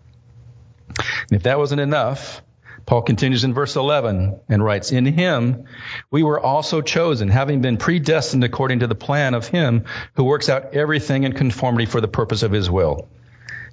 if 1.33 1.43
that 1.43 1.59
wasn't 1.59 1.81
enough, 1.81 2.43
Paul 2.91 3.03
continues 3.03 3.45
in 3.45 3.55
verse 3.55 3.77
11 3.77 4.41
and 4.49 4.65
writes, 4.65 4.91
In 4.91 5.07
him 5.07 5.67
we 6.11 6.25
were 6.25 6.41
also 6.41 6.81
chosen, 6.83 7.29
having 7.29 7.61
been 7.61 7.77
predestined 7.77 8.43
according 8.43 8.81
to 8.81 8.89
the 8.89 8.97
plan 8.97 9.35
of 9.35 9.47
him 9.47 9.85
who 10.17 10.25
works 10.25 10.49
out 10.49 10.75
everything 10.75 11.23
in 11.23 11.33
conformity 11.33 11.87
for 11.87 12.01
the 12.01 12.09
purpose 12.09 12.43
of 12.43 12.51
his 12.51 12.69
will. 12.69 13.09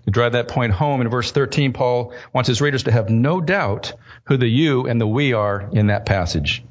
To 0.06 0.12
drive 0.12 0.34
that 0.34 0.50
point 0.50 0.72
home, 0.72 1.02
in 1.02 1.10
verse 1.10 1.32
13, 1.32 1.74
Paul 1.74 2.14
wants 2.32 2.48
his 2.48 2.62
readers 2.62 2.84
to 2.84 2.92
have 2.92 3.10
no 3.10 3.42
doubt 3.42 3.94
who 4.26 4.38
the 4.38 4.48
you 4.48 4.86
and 4.86 5.02
the 5.02 5.08
we 5.08 5.34
are 5.34 5.68
in 5.74 5.88
that 5.88 6.06
passage. 6.06 6.64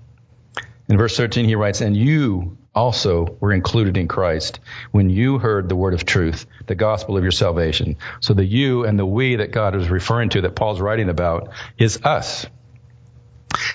In 0.89 0.99
verse 0.99 1.17
13, 1.17 1.47
he 1.47 1.57
writes, 1.57 1.81
And 1.81 1.97
you 1.97 2.56
also 2.77 3.37
were 3.41 3.53
included 3.53 3.97
in 3.97 4.07
Christ 4.07 4.61
when 4.93 5.11
you 5.11 5.39
heard 5.39 5.69
the 5.69 5.75
word 5.75 5.95
of 5.95 6.05
truth, 6.05 6.47
the 6.67 6.75
gospel 6.75 7.17
of 7.17 7.25
your 7.25 7.33
salvation. 7.33 7.97
So 8.21 8.35
the 8.35 8.45
you 8.45 8.85
and 8.85 8.99
the 8.99 9.07
we 9.07 9.37
that 9.37 9.51
God 9.51 9.75
is 9.75 9.89
referring 9.89 10.29
to, 10.31 10.43
that 10.43 10.55
Paul's 10.55 10.81
writing 10.81 11.09
about, 11.09 11.49
is 11.79 12.01
us. 12.05 12.47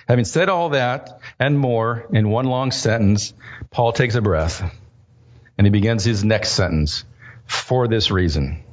Having 0.08 0.26
said 0.26 0.48
all 0.48 0.70
that 0.70 1.20
and 1.40 1.58
more 1.58 2.06
in 2.14 2.30
one 2.30 2.46
long 2.46 2.72
sentence, 2.72 3.34
Paul 3.72 3.92
takes 3.92 4.16
a 4.16 4.22
breath 4.22 4.62
and 5.58 5.66
he 5.66 5.72
begins 5.72 6.04
his 6.04 6.24
next 6.24 6.52
sentence. 6.52 7.04
For 7.52 7.88
this 7.90 8.12
reason. 8.12 8.64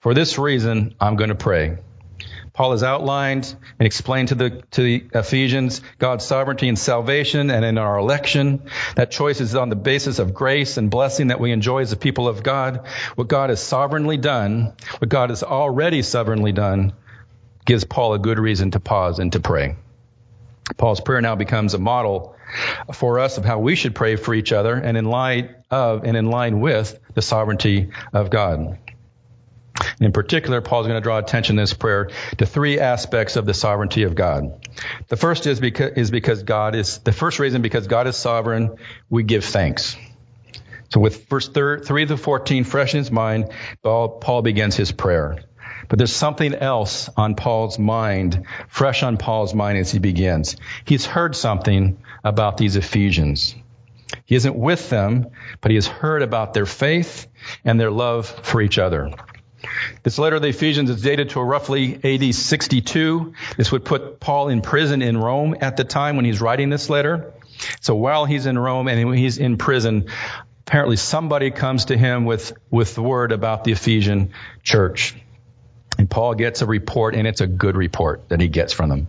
For 0.00 0.14
this 0.14 0.36
reason, 0.36 0.96
I'm 1.00 1.14
going 1.14 1.28
to 1.28 1.36
pray. 1.36 1.78
Paul 2.54 2.70
has 2.70 2.84
outlined 2.84 3.52
and 3.80 3.86
explained 3.86 4.28
to 4.28 4.36
the, 4.36 4.62
to 4.70 4.82
the 4.82 5.04
Ephesians 5.12 5.80
God's 5.98 6.24
sovereignty 6.24 6.68
and 6.68 6.78
salvation 6.78 7.50
and 7.50 7.64
in 7.64 7.78
our 7.78 7.98
election. 7.98 8.62
That 8.94 9.10
choice 9.10 9.40
is 9.40 9.56
on 9.56 9.70
the 9.70 9.76
basis 9.76 10.20
of 10.20 10.34
grace 10.34 10.76
and 10.76 10.88
blessing 10.88 11.26
that 11.28 11.40
we 11.40 11.50
enjoy 11.50 11.80
as 11.80 11.90
a 11.90 11.96
people 11.96 12.28
of 12.28 12.44
God. 12.44 12.86
What 13.16 13.26
God 13.26 13.50
has 13.50 13.60
sovereignly 13.60 14.18
done, 14.18 14.74
what 14.98 15.08
God 15.08 15.30
has 15.30 15.42
already 15.42 16.02
sovereignly 16.02 16.52
done, 16.52 16.92
gives 17.64 17.82
Paul 17.82 18.14
a 18.14 18.20
good 18.20 18.38
reason 18.38 18.70
to 18.70 18.78
pause 18.78 19.18
and 19.18 19.32
to 19.32 19.40
pray. 19.40 19.74
Paul's 20.76 21.00
prayer 21.00 21.20
now 21.20 21.34
becomes 21.34 21.74
a 21.74 21.78
model 21.78 22.36
for 22.92 23.18
us 23.18 23.36
of 23.36 23.44
how 23.44 23.58
we 23.58 23.74
should 23.74 23.96
pray 23.96 24.14
for 24.14 24.32
each 24.32 24.52
other 24.52 24.74
and 24.74 24.96
in 24.96 25.06
light 25.06 25.50
of 25.72 26.04
and 26.04 26.16
in 26.16 26.30
line 26.30 26.60
with 26.60 27.00
the 27.14 27.22
sovereignty 27.22 27.90
of 28.12 28.30
God. 28.30 28.78
In 30.00 30.12
particular, 30.12 30.60
Paul's 30.60 30.86
going 30.86 30.98
to 30.98 31.02
draw 31.02 31.18
attention 31.18 31.58
in 31.58 31.62
this 31.62 31.74
prayer 31.74 32.10
to 32.38 32.46
three 32.46 32.78
aspects 32.78 33.36
of 33.36 33.46
the 33.46 33.54
sovereignty 33.54 34.04
of 34.04 34.14
God. 34.14 34.66
The 35.08 35.16
first 35.16 35.46
is 35.46 35.60
because, 35.60 35.92
is 35.92 36.10
because 36.10 36.42
God 36.42 36.74
is, 36.74 36.98
the 36.98 37.12
first 37.12 37.38
reason 37.38 37.62
because 37.62 37.86
God 37.86 38.06
is 38.06 38.16
sovereign, 38.16 38.76
we 39.10 39.22
give 39.22 39.44
thanks. 39.44 39.96
So 40.90 41.00
with 41.00 41.28
verse 41.28 41.48
3 41.48 42.06
to 42.06 42.16
14 42.16 42.64
fresh 42.64 42.94
in 42.94 42.98
his 42.98 43.10
mind, 43.10 43.50
Paul, 43.82 44.20
Paul 44.20 44.42
begins 44.42 44.76
his 44.76 44.92
prayer. 44.92 45.38
But 45.88 45.98
there's 45.98 46.14
something 46.14 46.54
else 46.54 47.10
on 47.16 47.34
Paul's 47.34 47.78
mind, 47.78 48.46
fresh 48.68 49.02
on 49.02 49.16
Paul's 49.16 49.54
mind 49.54 49.78
as 49.78 49.90
he 49.90 49.98
begins. 49.98 50.56
He's 50.84 51.04
heard 51.04 51.36
something 51.36 51.98
about 52.22 52.56
these 52.56 52.76
Ephesians. 52.76 53.54
He 54.24 54.36
isn't 54.36 54.56
with 54.56 54.90
them, 54.90 55.30
but 55.60 55.70
he 55.70 55.74
has 55.76 55.86
heard 55.86 56.22
about 56.22 56.54
their 56.54 56.66
faith 56.66 57.26
and 57.64 57.78
their 57.78 57.90
love 57.90 58.26
for 58.26 58.62
each 58.62 58.78
other. 58.78 59.10
This 60.02 60.18
letter 60.18 60.36
of 60.36 60.42
the 60.42 60.48
Ephesians 60.48 60.90
is 60.90 61.02
dated 61.02 61.30
to 61.30 61.40
roughly 61.40 61.98
AD 62.02 62.34
62. 62.34 63.34
This 63.56 63.72
would 63.72 63.84
put 63.84 64.20
Paul 64.20 64.48
in 64.48 64.62
prison 64.62 65.02
in 65.02 65.16
Rome 65.16 65.56
at 65.60 65.76
the 65.76 65.84
time 65.84 66.16
when 66.16 66.24
he's 66.24 66.40
writing 66.40 66.70
this 66.70 66.90
letter. 66.90 67.32
So 67.80 67.94
while 67.94 68.24
he's 68.24 68.46
in 68.46 68.58
Rome 68.58 68.88
and 68.88 69.14
he's 69.16 69.38
in 69.38 69.56
prison, 69.56 70.06
apparently 70.66 70.96
somebody 70.96 71.50
comes 71.50 71.86
to 71.86 71.96
him 71.96 72.24
with, 72.24 72.52
with 72.70 72.94
the 72.94 73.02
word 73.02 73.32
about 73.32 73.64
the 73.64 73.72
Ephesian 73.72 74.32
church. 74.62 75.14
And 75.98 76.10
Paul 76.10 76.34
gets 76.34 76.62
a 76.62 76.66
report, 76.66 77.14
and 77.14 77.26
it's 77.26 77.40
a 77.40 77.46
good 77.46 77.76
report 77.76 78.28
that 78.28 78.40
he 78.40 78.48
gets 78.48 78.72
from 78.72 78.88
them. 78.88 79.06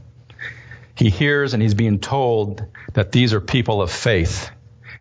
He 0.95 1.09
hears 1.09 1.53
and 1.53 1.61
he's 1.61 1.73
being 1.73 1.99
told 1.99 2.65
that 2.93 3.11
these 3.11 3.33
are 3.33 3.41
people 3.41 3.81
of 3.81 3.91
faith 3.91 4.49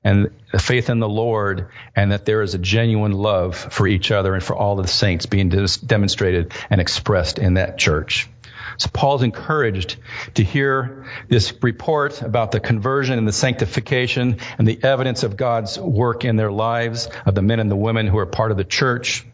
and 0.04 0.30
the 0.52 0.58
faith 0.58 0.90
in 0.90 1.00
the 1.00 1.08
Lord, 1.08 1.68
and 1.96 2.12
that 2.12 2.26
there 2.26 2.42
is 2.42 2.54
a 2.54 2.58
genuine 2.58 3.12
love 3.12 3.56
for 3.56 3.87
each 3.87 4.11
other 4.11 4.34
and 4.34 4.42
for 4.42 4.54
all 4.54 4.78
of 4.78 4.87
the 4.87 4.92
saints 4.92 5.26
being 5.26 5.49
demonstrated 5.49 6.52
and 6.70 6.80
expressed 6.80 7.38
in 7.38 7.54
that 7.54 7.78
church. 7.78 8.28
So 8.76 8.90
Paul's 8.92 9.23
encouraged 9.23 9.96
to 10.34 10.44
hear 10.44 11.06
this 11.28 11.54
report 11.62 12.23
about 12.23 12.50
the 12.50 12.61
conversion 12.61 13.18
and 13.18 13.26
the 13.26 13.32
sanctification 13.32 14.38
and 14.58 14.66
the 14.66 14.82
evidence 14.82 15.23
of 15.23 15.37
God's 15.37 15.78
work 15.78 16.25
in 16.25 16.37
their 16.37 16.50
lives 16.50 17.08
of 17.25 17.34
the 17.34 17.42
men 17.42 17.61
and 17.61 17.70
the 17.70 17.76
women 17.76 18.06
who 18.06 18.18
are 18.18 18.26
part 18.26 18.50
of 18.50 18.56
the 18.56 18.64
church. 18.64 19.25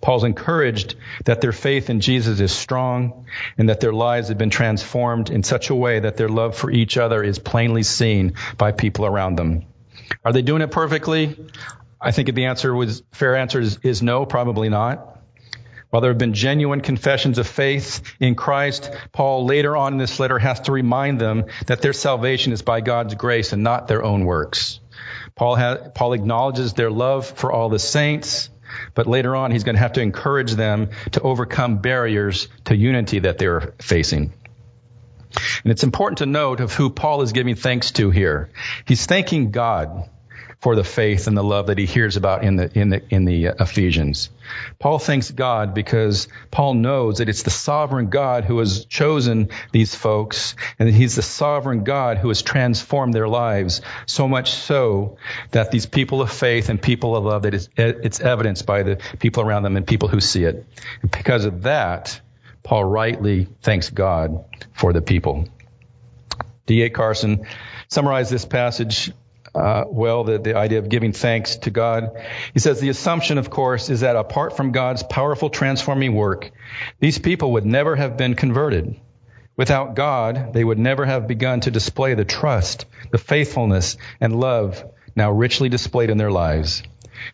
Paul's 0.00 0.24
encouraged 0.24 0.94
that 1.24 1.40
their 1.40 1.52
faith 1.52 1.90
in 1.90 2.00
Jesus 2.00 2.40
is 2.40 2.52
strong 2.52 3.26
and 3.58 3.68
that 3.68 3.80
their 3.80 3.92
lives 3.92 4.28
have 4.28 4.38
been 4.38 4.50
transformed 4.50 5.30
in 5.30 5.42
such 5.42 5.70
a 5.70 5.74
way 5.74 6.00
that 6.00 6.16
their 6.16 6.28
love 6.28 6.56
for 6.56 6.70
each 6.70 6.96
other 6.96 7.22
is 7.22 7.38
plainly 7.38 7.82
seen 7.82 8.34
by 8.56 8.72
people 8.72 9.04
around 9.04 9.36
them. 9.36 9.66
Are 10.24 10.32
they 10.32 10.42
doing 10.42 10.62
it 10.62 10.70
perfectly? 10.70 11.36
I 12.00 12.10
think 12.10 12.34
the 12.34 12.46
answer 12.46 12.74
was 12.74 13.02
fair 13.12 13.36
answer 13.36 13.60
is, 13.60 13.78
is 13.82 14.02
no, 14.02 14.26
probably 14.26 14.68
not. 14.68 15.14
While 15.90 16.00
there 16.00 16.10
have 16.10 16.18
been 16.18 16.34
genuine 16.34 16.80
confessions 16.80 17.38
of 17.38 17.46
faith 17.46 18.02
in 18.18 18.34
Christ, 18.34 18.90
Paul 19.12 19.46
later 19.46 19.76
on 19.76 19.92
in 19.92 19.98
this 19.98 20.18
letter 20.18 20.40
has 20.40 20.60
to 20.62 20.72
remind 20.72 21.20
them 21.20 21.44
that 21.66 21.82
their 21.82 21.92
salvation 21.92 22.52
is 22.52 22.62
by 22.62 22.80
God's 22.80 23.14
grace 23.14 23.52
and 23.52 23.62
not 23.62 23.86
their 23.86 24.02
own 24.02 24.24
works. 24.24 24.80
Paul, 25.36 25.54
has, 25.54 25.92
Paul 25.94 26.12
acknowledges 26.12 26.72
their 26.72 26.90
love 26.90 27.26
for 27.26 27.52
all 27.52 27.68
the 27.68 27.78
saints, 27.78 28.50
but 28.94 29.06
later 29.06 29.36
on 29.36 29.52
he's 29.52 29.62
going 29.62 29.76
to 29.76 29.80
have 29.80 29.92
to 29.92 30.00
encourage 30.00 30.52
them 30.52 30.90
to 31.12 31.20
overcome 31.20 31.78
barriers 31.78 32.48
to 32.64 32.76
unity 32.76 33.20
that 33.20 33.38
they're 33.38 33.74
facing. 33.80 34.32
And 35.62 35.70
it's 35.70 35.84
important 35.84 36.18
to 36.18 36.26
note 36.26 36.60
of 36.60 36.72
who 36.72 36.90
Paul 36.90 37.22
is 37.22 37.32
giving 37.32 37.54
thanks 37.54 37.92
to 37.92 38.10
here. 38.10 38.50
He's 38.86 39.06
thanking 39.06 39.50
God 39.50 40.08
for 40.64 40.76
the 40.76 40.82
faith 40.82 41.26
and 41.26 41.36
the 41.36 41.44
love 41.44 41.66
that 41.66 41.76
he 41.76 41.84
hears 41.84 42.16
about 42.16 42.42
in 42.42 42.56
the 42.56 42.70
in 42.78 42.88
the 42.88 43.02
in 43.10 43.26
the 43.26 43.48
uh, 43.48 43.54
Ephesians. 43.60 44.30
Paul 44.78 44.98
thanks 44.98 45.30
God 45.30 45.74
because 45.74 46.26
Paul 46.50 46.72
knows 46.72 47.18
that 47.18 47.28
it's 47.28 47.42
the 47.42 47.50
sovereign 47.50 48.08
God 48.08 48.44
who 48.44 48.58
has 48.60 48.86
chosen 48.86 49.50
these 49.72 49.94
folks 49.94 50.56
and 50.78 50.88
that 50.88 50.94
he's 50.94 51.16
the 51.16 51.22
sovereign 51.22 51.84
God 51.84 52.16
who 52.16 52.28
has 52.28 52.40
transformed 52.40 53.12
their 53.12 53.28
lives 53.28 53.82
so 54.06 54.26
much 54.26 54.52
so 54.52 55.18
that 55.50 55.70
these 55.70 55.84
people 55.84 56.22
of 56.22 56.32
faith 56.32 56.70
and 56.70 56.80
people 56.80 57.14
of 57.14 57.24
love 57.24 57.42
that 57.42 57.52
it's, 57.52 57.68
it's 57.76 58.20
evidenced 58.20 58.64
by 58.64 58.84
the 58.84 58.98
people 59.18 59.42
around 59.42 59.64
them 59.64 59.76
and 59.76 59.86
people 59.86 60.08
who 60.08 60.20
see 60.20 60.44
it. 60.44 60.64
And 61.02 61.10
because 61.10 61.44
of 61.44 61.64
that, 61.64 62.18
Paul 62.64 62.84
rightly 62.84 63.46
thanks 63.62 63.90
God 63.90 64.44
for 64.72 64.92
the 64.92 65.02
people. 65.02 65.48
D.A. 66.66 66.90
Carson 66.90 67.46
summarized 67.88 68.32
this 68.32 68.44
passage 68.44 69.12
uh, 69.54 69.84
well, 69.86 70.24
the, 70.24 70.38
the 70.38 70.56
idea 70.56 70.80
of 70.80 70.88
giving 70.88 71.12
thanks 71.12 71.56
to 71.56 71.70
God. 71.70 72.10
He 72.52 72.58
says 72.58 72.80
the 72.80 72.88
assumption, 72.88 73.38
of 73.38 73.50
course, 73.50 73.88
is 73.88 74.00
that 74.00 74.16
apart 74.16 74.56
from 74.56 74.72
God's 74.72 75.04
powerful 75.04 75.48
transforming 75.48 76.14
work, 76.14 76.50
these 76.98 77.18
people 77.18 77.52
would 77.52 77.64
never 77.64 77.94
have 77.94 78.16
been 78.16 78.34
converted. 78.34 79.00
Without 79.56 79.94
God, 79.94 80.52
they 80.52 80.64
would 80.64 80.78
never 80.78 81.06
have 81.06 81.28
begun 81.28 81.60
to 81.60 81.70
display 81.70 82.14
the 82.14 82.24
trust, 82.24 82.86
the 83.12 83.18
faithfulness, 83.18 83.96
and 84.20 84.40
love 84.40 84.84
now 85.14 85.30
richly 85.30 85.68
displayed 85.68 86.10
in 86.10 86.18
their 86.18 86.32
lives. 86.32 86.82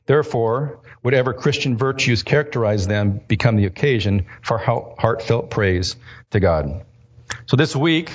Therefore, 0.05 0.80
whatever 1.02 1.33
Christian 1.33 1.76
virtues 1.76 2.23
characterize 2.23 2.87
them 2.87 3.21
become 3.26 3.57
the 3.57 3.66
occasion 3.66 4.26
for 4.42 4.59
heartfelt 4.59 5.50
praise 5.50 5.97
to 6.30 6.40
God. 6.40 6.85
So 7.47 7.57
this 7.57 7.75
week, 7.75 8.11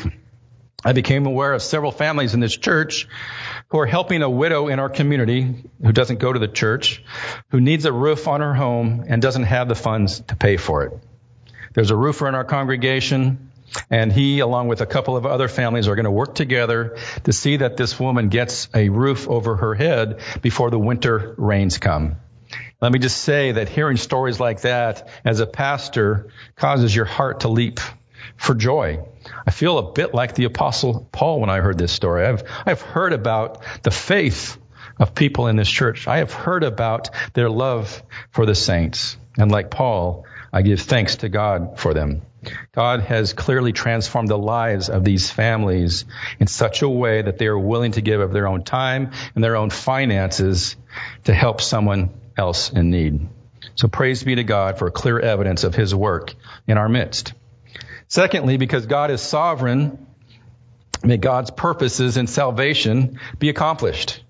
I 0.84 0.94
became 0.94 1.26
aware 1.26 1.54
of 1.54 1.64
several 1.64 1.92
families 1.92 2.36
in 2.36 2.40
this 2.40 2.56
church 2.56 3.08
who 3.70 3.80
are 3.80 3.88
helping 3.88 4.22
a 4.22 4.30
widow 4.30 4.68
in 4.68 4.80
our 4.80 4.90
community 4.90 5.64
who 5.82 5.92
doesn't 5.92 6.20
go 6.20 6.32
to 6.32 6.38
the 6.38 6.48
church, 6.48 7.04
who 7.50 7.60
needs 7.60 7.86
a 7.86 7.92
roof 7.92 8.28
on 8.28 8.42
her 8.42 8.54
home 8.54 9.04
and 9.08 9.20
doesn't 9.22 9.44
have 9.44 9.68
the 9.68 9.76
funds 9.76 10.20
to 10.20 10.36
pay 10.36 10.58
for 10.58 10.84
it. 10.84 10.94
There's 11.74 11.90
a 11.90 11.96
roofer 11.96 12.28
in 12.28 12.36
our 12.36 12.44
congregation 12.44 13.52
and 13.90 14.12
he, 14.12 14.40
along 14.40 14.68
with 14.68 14.82
a 14.82 14.86
couple 14.86 15.18
of 15.18 15.26
other 15.26 15.48
families, 15.48 15.88
are 15.88 15.96
going 15.96 16.06
to 16.06 16.12
work 16.12 16.36
together 16.36 16.98
to 17.24 17.34
see 17.34 17.58
that 17.58 17.78
this 17.78 18.00
woman 18.00 18.30
gets 18.30 18.70
a 18.74 18.90
roof 18.90 19.28
over 19.28 19.56
her 19.56 19.74
head 19.74 20.22
before 20.42 20.70
the 20.70 20.80
winter 20.80 21.34
rains 21.38 21.78
come. 21.78 22.18
Let 22.86 22.94
me 22.94 23.00
just 23.00 23.24
say 23.24 23.52
that 23.54 23.68
hearing 23.68 23.98
stories 23.98 24.40
like 24.40 24.62
that 24.62 25.10
as 25.26 25.40
a 25.40 25.48
pastor 25.48 26.28
causes 26.56 26.96
your 26.96 27.06
heart 27.06 27.40
to 27.42 27.50
leap 27.50 27.80
for 28.38 28.54
joy 28.54 29.04
I 29.46 29.52
feel 29.52 29.78
a 29.78 29.92
bit 29.92 30.14
like 30.14 30.36
the 30.36 30.46
apostle 30.46 31.08
Paul 31.12 31.40
when 31.40 31.50
I 31.50 31.60
heard 31.60 31.78
this 31.78 31.92
story. 31.92 32.26
I've, 32.26 32.44
I've 32.66 32.82
heard 32.82 33.14
about 33.14 33.64
the 33.84 33.92
faith 33.92 34.58
of 35.00 35.16
people 35.16 35.48
in 35.48 35.56
this 35.56 35.70
church. 35.70 36.08
I 36.08 36.18
have 36.18 36.34
heard 36.34 36.64
about 36.64 37.10
their 37.34 37.50
love 37.50 38.02
for 38.32 38.46
the 38.46 38.56
saints. 38.56 39.18
And 39.38 39.52
like 39.52 39.70
Paul, 39.70 40.26
I 40.54 40.62
give 40.62 40.82
thanks 40.82 41.18
to 41.18 41.30
God 41.30 41.80
for 41.80 41.94
them. 41.94 42.22
God 42.74 43.02
has 43.02 43.34
clearly 43.34 43.74
transformed 43.74 44.30
the 44.30 44.38
lives 44.38 44.90
of 44.90 45.04
these 45.04 45.32
families 45.32 46.06
in 46.40 46.48
such 46.48 46.84
a 46.84 46.90
way 46.90 47.24
that 47.24 47.40
they 47.40 47.48
are 47.48 47.58
willing 47.58 47.94
to 47.94 48.02
give 48.02 48.22
of 48.22 48.32
their 48.32 48.48
own 48.48 48.64
time 48.64 49.12
and 49.34 49.44
their 49.44 49.56
own 49.56 49.72
finances 49.72 50.76
to 51.24 51.34
help 51.34 51.60
someone 51.60 52.12
else 52.38 52.72
in 52.72 52.90
need. 52.90 53.28
So 53.76 53.88
praise 53.88 54.24
be 54.24 54.36
to 54.36 54.44
God 54.44 54.78
for 54.78 54.90
clear 54.92 55.20
evidence 55.20 55.64
of 55.64 55.76
his 55.76 55.94
work 55.94 56.34
in 56.68 56.78
our 56.78 56.90
midst. 56.90 57.34
Secondly, 58.08 58.58
because 58.58 58.86
God 58.86 59.12
is 59.12 59.22
sovereign, 59.22 60.06
may 61.04 61.18
God's 61.18 61.52
purposes 61.52 62.18
in 62.18 62.28
salvation 62.28 63.20
be 63.40 63.50
accomplished. 63.50 64.24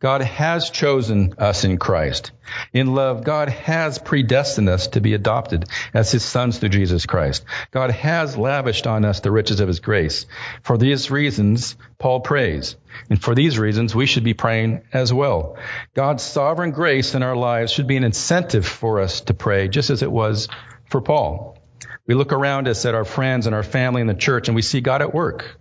God 0.00 0.20
has 0.22 0.70
chosen 0.70 1.34
us 1.38 1.64
in 1.64 1.78
Christ. 1.78 2.32
In 2.72 2.94
love, 2.94 3.24
God 3.24 3.48
has 3.48 3.98
predestined 3.98 4.68
us 4.68 4.88
to 4.88 5.00
be 5.00 5.14
adopted 5.14 5.64
as 5.94 6.12
his 6.12 6.24
sons 6.24 6.58
through 6.58 6.70
Jesus 6.70 7.06
Christ. 7.06 7.44
God 7.70 7.90
has 7.90 8.36
lavished 8.36 8.86
on 8.86 9.04
us 9.04 9.20
the 9.20 9.30
riches 9.30 9.60
of 9.60 9.68
his 9.68 9.80
grace. 9.80 10.26
For 10.62 10.76
these 10.76 11.10
reasons, 11.10 11.76
Paul 11.98 12.20
prays. 12.20 12.76
And 13.08 13.20
for 13.20 13.34
these 13.34 13.58
reasons, 13.58 13.94
we 13.94 14.06
should 14.06 14.24
be 14.24 14.34
praying 14.34 14.82
as 14.92 15.12
well. 15.12 15.56
God's 15.94 16.22
sovereign 16.22 16.72
grace 16.72 17.14
in 17.14 17.22
our 17.22 17.36
lives 17.36 17.72
should 17.72 17.86
be 17.86 17.96
an 17.96 18.04
incentive 18.04 18.66
for 18.66 19.00
us 19.00 19.22
to 19.22 19.34
pray, 19.34 19.68
just 19.68 19.90
as 19.90 20.02
it 20.02 20.12
was 20.12 20.48
for 20.90 21.00
Paul. 21.00 21.58
We 22.06 22.14
look 22.14 22.32
around 22.32 22.68
us 22.68 22.84
at 22.84 22.94
our 22.94 23.06
friends 23.06 23.46
and 23.46 23.54
our 23.54 23.62
family 23.62 24.02
and 24.02 24.10
the 24.10 24.14
church 24.14 24.48
and 24.48 24.54
we 24.54 24.62
see 24.62 24.80
God 24.80 25.00
at 25.00 25.14
work. 25.14 25.58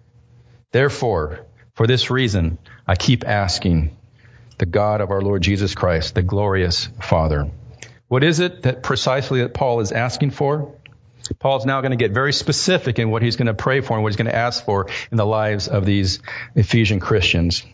Therefore, 0.72 1.46
for 1.76 1.88
this 1.88 2.10
reason, 2.10 2.58
I 2.86 2.96
keep 2.96 3.26
asking 3.26 3.96
the 4.64 4.68
God 4.68 5.02
of 5.02 5.12
our 5.12 5.22
Lord 5.22 5.42
Jesus 5.42 5.76
Christ, 5.76 6.16
the 6.16 6.22
glorious 6.22 6.88
Father. 7.02 7.52
What 8.08 8.24
is 8.24 8.40
it 8.40 8.62
that 8.62 8.82
precisely 8.82 9.42
that 9.42 9.54
Paul 9.54 9.82
is 9.82 9.92
asking 9.92 10.32
for? 10.32 10.74
Paul's 11.38 11.66
now 11.66 11.82
going 11.82 11.92
to 11.92 11.98
get 11.98 12.14
very 12.14 12.32
specific 12.32 12.98
in 12.98 13.10
what 13.10 13.22
he's 13.22 13.36
going 13.36 13.48
to 13.48 13.54
pray 13.54 13.82
for 13.82 13.96
and 13.96 14.04
what 14.04 14.14
he's 14.14 14.16
going 14.16 14.32
to 14.32 14.36
ask 14.36 14.64
for 14.64 14.88
in 15.12 15.18
the 15.18 15.26
lives 15.26 15.68
of 15.68 15.86
these 15.86 16.20
Ephesian 16.56 17.02
Christians. 17.02 17.66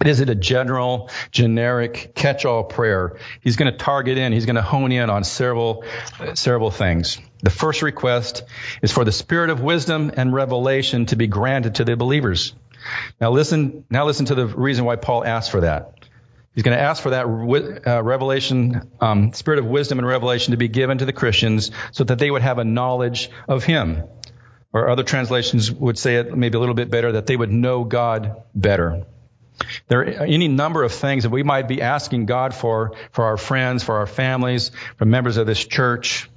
It 0.00 0.06
isn't 0.06 0.28
a 0.28 0.36
general, 0.36 1.10
generic, 1.32 2.12
catch-all 2.14 2.62
prayer. 2.62 3.16
He's 3.40 3.56
going 3.56 3.72
to 3.72 3.76
target 3.76 4.16
in, 4.16 4.32
he's 4.32 4.46
going 4.46 4.54
to 4.54 4.62
hone 4.62 4.92
in 4.92 5.10
on 5.10 5.24
several, 5.24 5.82
uh, 6.20 6.36
several 6.36 6.70
things. 6.70 7.18
The 7.42 7.50
first 7.50 7.82
request 7.82 8.44
is 8.80 8.92
for 8.92 9.04
the 9.04 9.10
spirit 9.10 9.50
of 9.50 9.60
wisdom 9.60 10.12
and 10.16 10.32
revelation 10.32 11.06
to 11.06 11.16
be 11.16 11.26
granted 11.26 11.74
to 11.76 11.84
the 11.84 11.96
believers. 11.96 12.54
Now 13.20 13.32
listen, 13.32 13.84
now 13.90 14.06
listen 14.06 14.26
to 14.26 14.36
the 14.36 14.46
reason 14.46 14.84
why 14.84 14.94
Paul 14.94 15.24
asked 15.24 15.50
for 15.50 15.62
that. 15.62 15.94
He's 16.54 16.64
going 16.64 16.76
to 16.76 16.82
ask 16.82 17.02
for 17.02 17.10
that 17.10 17.24
uh, 17.86 18.02
revelation, 18.02 18.90
um, 19.00 19.32
spirit 19.32 19.58
of 19.58 19.66
wisdom 19.66 19.98
and 19.98 20.06
revelation 20.06 20.50
to 20.50 20.58
be 20.58 20.68
given 20.68 20.98
to 20.98 21.06
the 21.06 21.12
Christians 21.12 21.70
so 21.92 22.04
that 22.04 22.18
they 22.18 22.30
would 22.30 22.42
have 22.42 22.58
a 22.58 22.64
knowledge 22.64 23.30
of 23.48 23.64
Him. 23.64 24.04
Or 24.72 24.88
other 24.88 25.02
translations 25.02 25.70
would 25.70 25.98
say 25.98 26.16
it 26.16 26.36
maybe 26.36 26.56
a 26.56 26.60
little 26.60 26.74
bit 26.74 26.90
better, 26.90 27.12
that 27.12 27.26
they 27.26 27.36
would 27.36 27.50
know 27.50 27.84
God 27.84 28.42
better. 28.54 29.06
There 29.88 30.00
are 30.00 30.24
any 30.24 30.48
number 30.48 30.82
of 30.82 30.92
things 30.92 31.24
that 31.24 31.30
we 31.30 31.42
might 31.42 31.68
be 31.68 31.82
asking 31.82 32.26
God 32.26 32.54
for, 32.54 32.92
for 33.12 33.24
our 33.24 33.36
friends, 33.36 33.82
for 33.82 33.96
our 33.96 34.06
families, 34.06 34.72
for 34.96 35.04
members 35.04 35.36
of 35.36 35.46
this 35.46 35.64
church. 35.64 36.28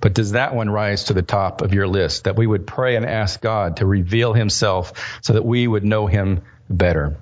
But 0.00 0.14
does 0.14 0.32
that 0.32 0.54
one 0.54 0.70
rise 0.70 1.04
to 1.04 1.14
the 1.14 1.22
top 1.22 1.60
of 1.60 1.74
your 1.74 1.86
list? 1.86 2.24
That 2.24 2.36
we 2.36 2.46
would 2.46 2.66
pray 2.66 2.96
and 2.96 3.04
ask 3.04 3.40
God 3.40 3.78
to 3.78 3.86
reveal 3.86 4.32
Himself 4.32 5.20
so 5.22 5.32
that 5.32 5.44
we 5.44 5.66
would 5.66 5.84
know 5.84 6.06
Him 6.06 6.42
better. 6.68 7.18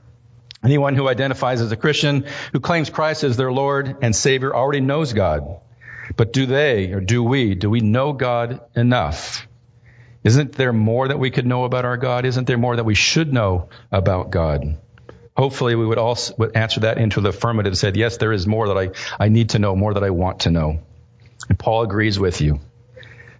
Anyone 0.66 0.96
who 0.96 1.08
identifies 1.08 1.60
as 1.60 1.70
a 1.70 1.76
Christian, 1.76 2.26
who 2.52 2.58
claims 2.58 2.90
Christ 2.90 3.22
as 3.22 3.36
their 3.36 3.52
Lord 3.52 3.98
and 4.02 4.14
Savior, 4.14 4.52
already 4.52 4.80
knows 4.80 5.12
God. 5.12 5.60
But 6.16 6.32
do 6.32 6.44
they, 6.44 6.92
or 6.92 7.00
do 7.00 7.22
we, 7.22 7.54
do 7.54 7.70
we 7.70 7.78
know 7.78 8.12
God 8.12 8.60
enough? 8.74 9.46
Isn't 10.24 10.54
there 10.54 10.72
more 10.72 11.06
that 11.06 11.20
we 11.20 11.30
could 11.30 11.46
know 11.46 11.62
about 11.62 11.84
our 11.84 11.96
God? 11.96 12.24
Isn't 12.24 12.48
there 12.48 12.58
more 12.58 12.74
that 12.74 12.82
we 12.82 12.96
should 12.96 13.32
know 13.32 13.68
about 13.92 14.30
God? 14.30 14.76
Hopefully 15.36 15.76
we 15.76 15.86
would 15.86 15.98
all 15.98 16.18
answer 16.56 16.80
that 16.80 16.98
into 16.98 17.20
the 17.20 17.28
affirmative 17.28 17.78
said, 17.78 17.96
yes, 17.96 18.16
there 18.16 18.32
is 18.32 18.44
more 18.44 18.66
that 18.66 18.76
I, 18.76 19.24
I 19.24 19.28
need 19.28 19.50
to 19.50 19.60
know, 19.60 19.76
more 19.76 19.94
that 19.94 20.02
I 20.02 20.10
want 20.10 20.40
to 20.40 20.50
know. 20.50 20.80
And 21.48 21.56
Paul 21.56 21.82
agrees 21.82 22.18
with 22.18 22.40
you. 22.40 22.58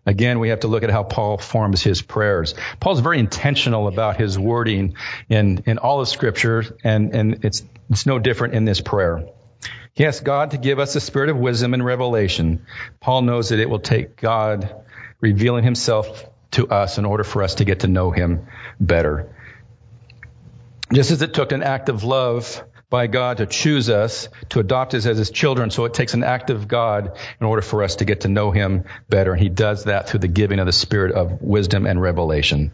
Again, 0.06 0.38
we 0.38 0.50
have 0.50 0.60
to 0.60 0.68
look 0.68 0.84
at 0.84 0.90
how 0.90 1.02
Paul 1.02 1.36
forms 1.36 1.82
his 1.82 2.00
prayers. 2.00 2.54
Paul's 2.78 3.00
very 3.00 3.18
intentional 3.18 3.88
about 3.88 4.16
his 4.16 4.38
wording 4.38 4.94
in, 5.28 5.64
in 5.66 5.78
all 5.78 6.00
of 6.00 6.08
scripture, 6.08 6.64
and, 6.84 7.14
and 7.14 7.44
it's, 7.44 7.64
it's 7.90 8.06
no 8.06 8.20
different 8.20 8.54
in 8.54 8.64
this 8.64 8.80
prayer. 8.80 9.28
He 9.94 10.06
asks 10.06 10.20
God 10.20 10.52
to 10.52 10.58
give 10.58 10.78
us 10.78 10.94
a 10.94 11.00
spirit 11.00 11.30
of 11.30 11.36
wisdom 11.36 11.74
and 11.74 11.84
revelation. 11.84 12.66
Paul 13.00 13.22
knows 13.22 13.48
that 13.48 13.58
it 13.58 13.68
will 13.68 13.80
take 13.80 14.16
God 14.16 14.84
revealing 15.20 15.64
himself 15.64 16.24
to 16.52 16.68
us 16.68 16.98
in 16.98 17.04
order 17.04 17.24
for 17.24 17.42
us 17.42 17.56
to 17.56 17.64
get 17.64 17.80
to 17.80 17.88
know 17.88 18.10
him 18.10 18.46
better. 18.78 19.34
Just 20.92 21.10
as 21.10 21.20
it 21.22 21.34
took 21.34 21.50
an 21.50 21.62
act 21.62 21.88
of 21.88 22.04
love 22.04 22.62
by 22.88 23.08
God 23.08 23.38
to 23.38 23.46
choose 23.46 23.90
us, 23.90 24.28
to 24.50 24.60
adopt 24.60 24.94
us 24.94 25.06
as 25.06 25.18
his 25.18 25.30
children. 25.30 25.70
So 25.70 25.86
it 25.86 25.94
takes 25.94 26.14
an 26.14 26.22
act 26.22 26.50
of 26.50 26.68
God 26.68 27.18
in 27.40 27.46
order 27.46 27.60
for 27.60 27.82
us 27.82 27.96
to 27.96 28.04
get 28.04 28.20
to 28.20 28.28
know 28.28 28.52
him 28.52 28.84
better. 29.08 29.32
And 29.32 29.42
he 29.42 29.48
does 29.48 29.84
that 29.84 30.08
through 30.08 30.20
the 30.20 30.28
giving 30.28 30.60
of 30.60 30.66
the 30.66 30.72
spirit 30.72 31.12
of 31.12 31.42
wisdom 31.42 31.84
and 31.84 32.00
revelation. 32.00 32.72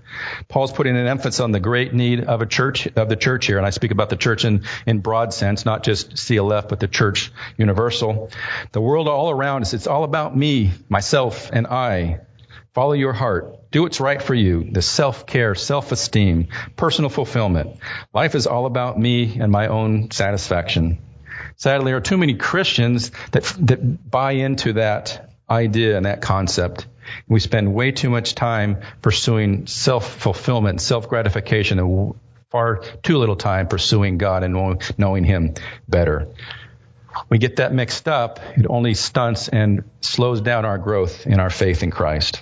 Paul's 0.49 0.73
putting 0.73 0.99
an 0.99 1.07
emphasis 1.07 1.41
on 1.41 1.53
the 1.53 1.61
great 1.61 1.95
need 1.95 2.25
of 2.25 2.43
a 2.43 2.47
church, 2.47 2.87
of 2.95 3.09
the 3.09 3.17
church 3.17 3.47
here. 3.47 3.57
And 3.57 3.67
I 3.67 3.71
speak 3.71 3.91
about 3.91 4.11
the 4.11 4.17
church 4.17 4.45
in, 4.45 4.65
in 4.87 5.01
broad 5.01 5.33
sense, 5.33 5.65
not 5.65 5.83
just 5.83 6.15
CLF, 6.15 6.69
but 6.69 6.79
the 6.79 6.89
church 6.89 7.33
universal. 7.57 8.31
The 8.73 8.83
world 8.83 9.09
all 9.09 9.31
around 9.31 9.63
us, 9.63 9.73
it's 9.73 9.87
all 9.87 10.05
about 10.05 10.37
me, 10.37 10.73
myself, 10.91 11.49
and 11.51 11.67
I. 11.67 12.21
Follow 12.75 12.95
your 12.95 13.13
heart. 13.13 13.71
Do 13.71 13.83
what's 13.83 14.01
right 14.01 14.23
for 14.23 14.35
you. 14.35 14.65
The 14.65 14.81
self-care, 14.81 15.55
self-esteem, 15.55 16.49
personal 16.75 17.11
fulfillment. 17.11 17.77
Life 18.15 18.35
is 18.35 18.47
all 18.47 18.65
about 18.65 18.99
me 18.99 19.39
and 19.39 19.53
my 19.53 19.67
own 19.67 20.11
satisfaction. 20.11 20.99
Sadly, 21.57 21.91
there 21.91 21.99
are 21.99 22.01
too 22.01 22.17
many 22.17 22.35
Christians 22.35 23.11
that, 23.33 23.45
that 23.61 24.11
buy 24.11 24.33
into 24.33 24.75
that 24.75 25.31
idea 25.51 25.99
and 25.99 26.07
that 26.07 26.23
concept. 26.23 26.87
We 27.29 27.41
spend 27.41 27.75
way 27.75 27.93
too 27.93 28.09
much 28.09 28.35
time 28.35 28.81
pursuing 29.03 29.67
self-fulfillment, 29.67 30.81
self-gratification, 30.81 31.79
and 31.79 32.15
far 32.49 32.77
too 33.03 33.19
little 33.19 33.37
time 33.37 33.69
pursuing 33.69 34.17
God 34.17 34.45
and 34.45 34.83
knowing 34.97 35.25
Him 35.25 35.55
better. 35.87 36.29
We 37.29 37.37
get 37.37 37.57
that 37.57 37.75
mixed 37.75 38.09
up, 38.09 38.41
it 38.57 38.65
only 38.67 38.95
stunts 38.95 39.49
and 39.49 39.85
slows 40.01 40.41
down 40.41 40.65
our 40.65 40.79
growth 40.79 41.27
in 41.27 41.39
our 41.39 41.51
faith 41.51 41.83
in 41.83 41.91
Christ. 41.91 42.41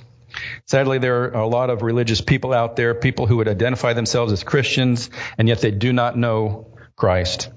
Sadly, 0.66 0.98
there 0.98 1.22
are 1.22 1.42
a 1.42 1.46
lot 1.46 1.70
of 1.70 1.82
religious 1.82 2.20
people 2.20 2.52
out 2.52 2.76
there, 2.76 2.94
people 2.94 3.26
who 3.26 3.38
would 3.38 3.48
identify 3.48 3.92
themselves 3.92 4.32
as 4.32 4.44
Christians, 4.44 5.10
and 5.38 5.48
yet 5.48 5.60
they 5.60 5.70
do 5.70 5.92
not 5.92 6.16
know 6.16 6.66
Christ. 6.96 7.48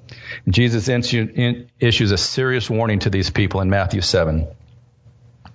Jesus 0.48 0.88
issues 0.88 2.12
a 2.12 2.18
serious 2.18 2.70
warning 2.70 3.00
to 3.00 3.10
these 3.10 3.30
people 3.30 3.62
in 3.62 3.70
Matthew 3.70 4.02
7. 4.02 4.48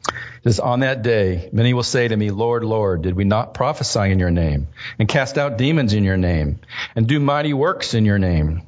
It 0.06 0.44
says, 0.44 0.60
On 0.60 0.80
that 0.80 1.02
day, 1.02 1.48
many 1.52 1.74
will 1.74 1.82
say 1.82 2.06
to 2.06 2.16
me, 2.16 2.30
Lord, 2.30 2.64
Lord, 2.64 3.02
did 3.02 3.16
we 3.16 3.24
not 3.24 3.54
prophesy 3.54 4.10
in 4.10 4.18
your 4.18 4.30
name, 4.30 4.68
and 4.98 5.08
cast 5.08 5.38
out 5.38 5.58
demons 5.58 5.94
in 5.94 6.04
your 6.04 6.16
name, 6.16 6.60
and 6.94 7.06
do 7.06 7.18
mighty 7.18 7.52
works 7.52 7.94
in 7.94 8.04
your 8.04 8.18
name? 8.18 8.62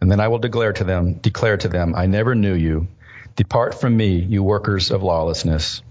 And 0.00 0.10
then 0.10 0.20
I 0.20 0.28
will 0.28 0.38
declare 0.38 0.72
to 0.72 0.84
them, 0.84 1.14
declare 1.14 1.56
to 1.58 1.68
them, 1.68 1.94
I 1.94 2.06
never 2.06 2.34
knew 2.34 2.54
you. 2.54 2.88
Depart 3.34 3.80
from 3.80 3.96
me, 3.96 4.18
you 4.18 4.42
workers 4.42 4.90
of 4.90 5.02
lawlessness. 5.02 5.82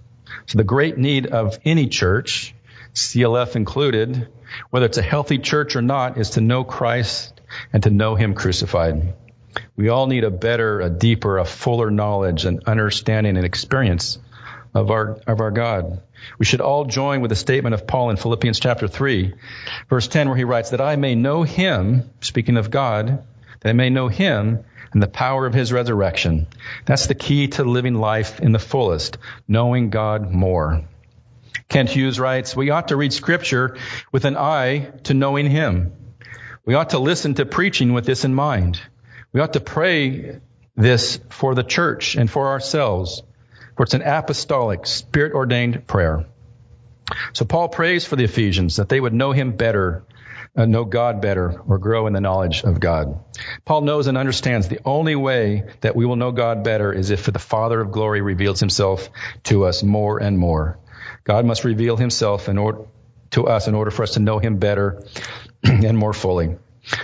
So 0.47 0.57
the 0.57 0.63
great 0.63 0.97
need 0.97 1.27
of 1.27 1.59
any 1.65 1.87
church, 1.87 2.53
CLF 2.93 3.55
included, 3.55 4.27
whether 4.69 4.85
it's 4.85 4.97
a 4.97 5.03
healthy 5.03 5.37
church 5.37 5.75
or 5.75 5.81
not, 5.81 6.17
is 6.17 6.31
to 6.31 6.41
know 6.41 6.63
Christ 6.63 7.39
and 7.73 7.83
to 7.83 7.89
know 7.89 8.15
Him 8.15 8.33
crucified. 8.33 9.13
We 9.75 9.89
all 9.89 10.07
need 10.07 10.23
a 10.23 10.31
better, 10.31 10.81
a 10.81 10.89
deeper, 10.89 11.37
a 11.37 11.45
fuller 11.45 11.91
knowledge 11.91 12.45
and 12.45 12.63
understanding 12.65 13.37
and 13.37 13.45
experience 13.45 14.17
of 14.73 14.91
our, 14.91 15.19
of 15.27 15.39
our 15.39 15.51
God. 15.51 16.01
We 16.37 16.45
should 16.45 16.61
all 16.61 16.85
join 16.85 17.21
with 17.21 17.29
the 17.29 17.35
statement 17.35 17.73
of 17.73 17.87
Paul 17.87 18.09
in 18.09 18.17
Philippians 18.17 18.59
chapter 18.59 18.87
3, 18.87 19.33
verse 19.89 20.07
10, 20.07 20.27
where 20.27 20.37
he 20.37 20.43
writes, 20.43 20.71
that 20.71 20.81
I 20.81 20.95
may 20.95 21.15
know 21.15 21.43
Him, 21.43 22.09
speaking 22.21 22.57
of 22.57 22.71
God, 22.71 23.23
that 23.61 23.69
I 23.69 23.73
may 23.73 23.89
know 23.89 24.07
Him 24.07 24.65
and 24.95 25.03
the 25.03 25.07
power 25.07 25.45
of 25.45 25.53
his 25.53 25.73
resurrection. 25.73 26.47
That's 26.85 27.07
the 27.07 27.15
key 27.15 27.49
to 27.49 27.65
living 27.65 27.95
life 27.95 28.39
in 28.39 28.53
the 28.53 28.59
fullest, 28.59 29.17
knowing 29.45 29.89
God 29.89 30.31
more. 30.31 30.85
Kent 31.67 31.89
Hughes 31.89 32.17
writes, 32.17 32.55
we 32.55 32.69
ought 32.69 32.87
to 32.87 32.95
read 32.95 33.11
scripture 33.11 33.75
with 34.13 34.23
an 34.23 34.37
eye 34.37 34.93
to 35.03 35.13
knowing 35.13 35.49
him. 35.49 35.91
We 36.65 36.75
ought 36.75 36.91
to 36.91 36.99
listen 36.99 37.33
to 37.33 37.45
preaching 37.45 37.91
with 37.91 38.05
this 38.05 38.23
in 38.23 38.33
mind. 38.33 38.79
We 39.33 39.41
ought 39.41 39.51
to 39.53 39.59
pray 39.59 40.39
this 40.77 41.19
for 41.27 41.55
the 41.55 41.63
church 41.63 42.15
and 42.15 42.31
for 42.31 42.47
ourselves, 42.47 43.21
for 43.75 43.83
it's 43.83 43.95
an 43.95 44.01
apostolic, 44.01 44.85
spirit 44.85 45.33
ordained 45.33 45.87
prayer. 45.87 46.25
So 47.33 47.43
Paul 47.43 47.67
prays 47.67 48.05
for 48.05 48.15
the 48.15 48.23
Ephesians 48.23 48.77
that 48.77 48.87
they 48.87 49.01
would 49.01 49.13
know 49.13 49.33
him 49.33 49.57
better, 49.57 50.05
uh, 50.55 50.65
know 50.65 50.85
God 50.85 51.21
better, 51.21 51.61
or 51.67 51.77
grow 51.77 52.07
in 52.07 52.13
the 52.13 52.21
knowledge 52.21 52.63
of 52.63 52.79
God. 52.79 53.19
Paul 53.65 53.81
knows 53.81 54.07
and 54.07 54.17
understands 54.17 54.67
the 54.67 54.79
only 54.85 55.15
way 55.15 55.63
that 55.81 55.95
we 55.95 56.05
will 56.05 56.15
know 56.15 56.31
God 56.31 56.63
better 56.63 56.93
is 56.93 57.09
if 57.09 57.25
the 57.25 57.39
Father 57.39 57.81
of 57.81 57.91
glory 57.91 58.21
reveals 58.21 58.59
himself 58.59 59.09
to 59.43 59.65
us 59.65 59.83
more 59.83 60.19
and 60.19 60.37
more. 60.37 60.79
God 61.23 61.45
must 61.45 61.63
reveal 61.63 61.97
himself 61.97 62.47
in 62.47 62.57
order 62.57 62.85
to 63.31 63.47
us 63.47 63.67
in 63.67 63.75
order 63.75 63.91
for 63.91 64.03
us 64.03 64.11
to 64.11 64.19
know 64.19 64.39
him 64.39 64.57
better 64.57 65.03
and 65.63 65.97
more 65.97 66.13
fully. 66.13 66.55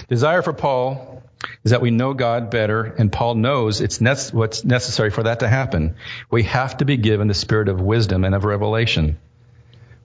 Desire 0.08 0.42
for 0.42 0.54
Paul 0.54 1.24
is 1.64 1.72
that 1.72 1.82
we 1.82 1.92
know 1.92 2.14
God 2.14 2.52
better, 2.52 2.84
and 2.84 3.12
Paul 3.12 3.36
knows 3.36 3.82
it's 3.82 4.00
ne- 4.00 4.16
what's 4.32 4.64
necessary 4.64 5.10
for 5.10 5.24
that 5.24 5.40
to 5.40 5.48
happen. 5.48 5.96
We 6.30 6.44
have 6.44 6.78
to 6.78 6.86
be 6.86 6.98
given 6.98 7.28
the 7.28 7.34
spirit 7.34 7.68
of 7.68 7.82
wisdom 7.82 8.24
and 8.24 8.36
of 8.36 8.46
revelation. 8.46 9.18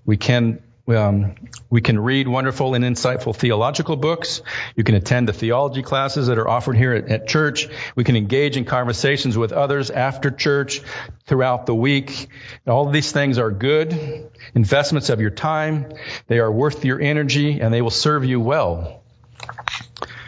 We 0.05 0.17
can 0.17 0.63
um, 0.89 1.35
we 1.69 1.81
can 1.81 1.99
read 1.99 2.29
wonderful 2.29 2.75
and 2.75 2.85
insightful 2.85 3.35
theological 3.35 3.97
books. 3.97 4.43
You 4.77 4.85
can 4.85 4.95
attend 4.95 5.29
the 5.29 5.33
theology 5.33 5.83
classes 5.83 6.29
that 6.29 6.39
are 6.39 6.49
offered 6.49 6.77
here 6.77 6.93
at, 6.93 7.09
at, 7.09 7.27
church. 7.27 7.69
We 7.97 8.05
can 8.05 8.15
engage 8.15 8.57
in 8.57 8.65
conversations 8.65 9.37
with 9.37 9.53
others 9.53 9.91
after 9.91 10.31
church 10.31 10.83
throughout 11.25 11.67
the 11.67 11.75
week. 11.75 12.29
All 12.69 12.89
these 12.91 13.11
things 13.11 13.39
are 13.39 13.51
good 13.51 14.31
investments 14.55 15.09
of 15.09 15.21
your 15.21 15.31
time. 15.31 15.93
They 16.29 16.39
are 16.39 16.53
worth 16.53 16.85
your 16.85 17.01
energy 17.01 17.61
and 17.61 17.75
they 17.75 17.83
will 17.83 17.91
serve 17.91 18.25
you 18.25 18.41
well. 18.41 19.03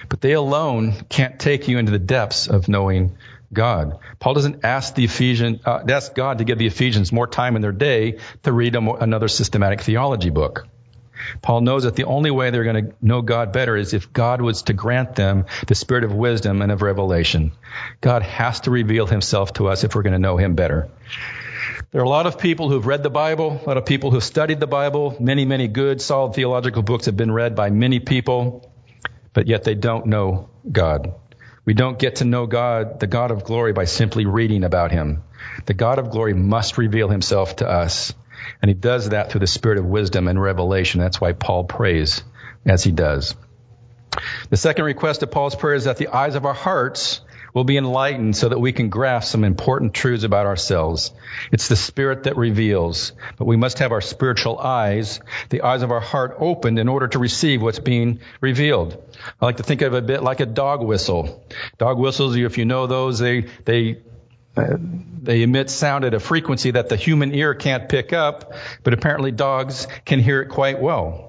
But 0.09 0.21
they 0.21 0.33
alone 0.33 0.95
can't 1.09 1.39
take 1.39 1.69
you 1.69 1.79
into 1.79 1.93
the 1.93 1.99
depths 1.99 2.49
of 2.49 2.69
knowing 2.69 3.17
God. 3.53 3.99
Paul 4.19 4.35
doesn't 4.35 4.65
ask 4.65 4.95
the 4.95 5.05
Ephesians, 5.05 5.61
uh, 5.65 5.83
ask 5.89 6.15
God 6.15 6.39
to 6.39 6.45
give 6.45 6.59
the 6.59 6.67
Ephesians 6.67 7.13
more 7.13 7.27
time 7.27 7.57
in 7.57 7.63
their 7.63 7.73
day 7.73 8.19
to 8.43 8.53
read 8.53 8.79
more, 8.81 8.99
another 9.01 9.29
systematic 9.29 9.81
theology 9.81 10.31
book. 10.31 10.67
Paul 11.43 11.63
knows 11.63 11.85
that 11.85 11.97
the 11.97 12.05
only 12.05 12.31
way 12.31 12.51
they're 12.51 12.65
going 12.65 12.87
to 12.87 12.95
know 13.01 13.23
God 13.23 13.53
better 13.53 13.77
is 13.77 13.93
if 13.93 14.13
God 14.13 14.41
was 14.41 14.63
to 14.63 14.73
grant 14.73 15.17
them 15.17 15.47
the 15.67 15.75
spirit 15.75 16.05
of 16.05 16.15
wisdom 16.15 16.63
and 16.63 16.71
of 16.71 16.83
revelation. 16.83 17.53
God 18.01 18.23
has 18.23 18.61
to 18.61 18.71
reveal 18.71 19.07
himself 19.07 19.53
to 19.55 19.69
us 19.69 19.85
if 19.85 19.95
we're 19.95 20.03
going 20.03 20.13
to 20.13 20.19
know 20.19 20.37
him 20.37 20.55
better. 20.55 20.89
There 21.91 22.01
are 22.01 22.05
a 22.05 22.09
lot 22.09 22.27
of 22.27 22.39
people 22.39 22.69
who've 22.69 22.87
read 22.87 23.03
the 23.03 23.11
Bible, 23.11 23.61
a 23.65 23.67
lot 23.67 23.79
of 23.79 23.87
people 23.87 24.11
who've 24.11 24.23
studied 24.23 24.61
the 24.61 24.67
Bible. 24.67 25.17
Many, 25.19 25.45
many 25.45 25.69
good, 25.69 26.03
solid 26.03 26.35
theological 26.35 26.83
books 26.83 27.07
have 27.07 27.17
been 27.17 27.33
read 27.33 27.57
by 27.57 27.71
many 27.71 27.99
people, 27.99 28.71
but 29.33 29.47
yet 29.47 29.65
they 29.65 29.75
don't 29.75 30.07
know 30.07 30.51
God. 30.71 31.15
We 31.69 31.75
don't 31.75 31.99
get 31.99 32.17
to 32.17 32.25
know 32.25 32.47
God, 32.47 32.99
the 32.99 33.07
God 33.07 33.31
of 33.31 33.45
glory, 33.45 33.75
by 33.75 33.85
simply 33.85 34.25
reading 34.25 34.65
about 34.65 34.91
him. 34.91 35.23
The 35.67 35.75
God 35.75 35.99
of 35.99 36.09
glory 36.09 36.33
must 36.33 36.79
reveal 36.79 37.11
himself 37.11 37.57
to 37.57 37.69
us. 37.69 38.15
And 38.63 38.71
he 38.71 38.75
does 38.75 39.11
that 39.11 39.31
through 39.31 39.41
the 39.41 39.47
spirit 39.47 39.77
of 39.77 39.85
wisdom 39.85 40.29
and 40.29 40.41
revelation. 40.41 40.99
That's 40.99 41.21
why 41.21 41.35
Paul 41.35 41.65
prays 41.65 42.25
as 42.65 42.83
he 42.83 42.91
does. 42.91 43.35
The 44.49 44.57
second 44.57 44.87
request 44.87 45.23
of 45.23 45.31
Paul's 45.31 45.57
prayer 45.57 45.75
is 45.75 45.85
that 45.85 45.99
the 45.99 46.09
eyes 46.09 46.37
of 46.37 46.47
our 46.47 46.55
hearts 46.55 47.21
will 47.59 47.65
be 47.65 47.77
enlightened 47.77 48.37
so 48.37 48.49
that 48.49 48.61
we 48.61 48.73
can 48.73 48.89
grasp 48.89 49.33
some 49.33 49.43
important 49.43 49.93
truths 49.93 50.23
about 50.23 50.47
ourselves. 50.47 51.11
It's 51.51 51.67
the 51.67 51.75
Spirit 51.75 52.23
that 52.23 52.37
reveals, 52.37 53.11
but 53.37 53.47
we 53.47 53.57
must 53.57 53.81
have 53.81 53.91
our 53.91 54.01
spiritual 54.01 54.61
eyes, 54.61 55.19
the 55.49 55.63
eyes 55.63 55.83
of 55.83 55.91
our 55.91 55.99
heart 55.99 56.37
opened 56.39 56.79
in 56.79 56.87
order 56.87 57.09
to 57.09 57.19
receive 57.19 57.61
what's 57.61 57.81
being 57.81 58.21
revealed. 58.41 59.03
I 59.41 59.45
like 59.45 59.57
to 59.57 59.65
think 59.65 59.83
of 59.83 59.93
it 59.93 59.99
a 59.99 60.03
bit 60.03 60.23
like 60.23 60.39
a 60.39 60.47
dog 60.47 60.85
whistle. 60.85 61.45
Dog 61.79 61.99
whistles, 61.99 62.37
if 62.37 62.59
you 62.59 62.65
know 62.65 62.87
those, 62.87 63.19
they, 63.19 63.47
they, 63.65 64.03
uh, 64.57 64.77
they 64.79 65.43
emit 65.43 65.69
sound 65.69 66.05
at 66.05 66.15
a 66.15 66.21
frequency 66.21 66.71
that 66.71 66.89
the 66.89 66.95
human 66.95 67.35
ear 67.35 67.55
can't 67.55 67.89
pick 67.89 68.13
up, 68.13 68.53
but 68.85 68.95
apparently 68.95 69.33
dogs 69.33 69.89
can 70.05 70.21
hear 70.21 70.43
it 70.43 70.49
quite 70.49 70.81
well. 70.81 71.28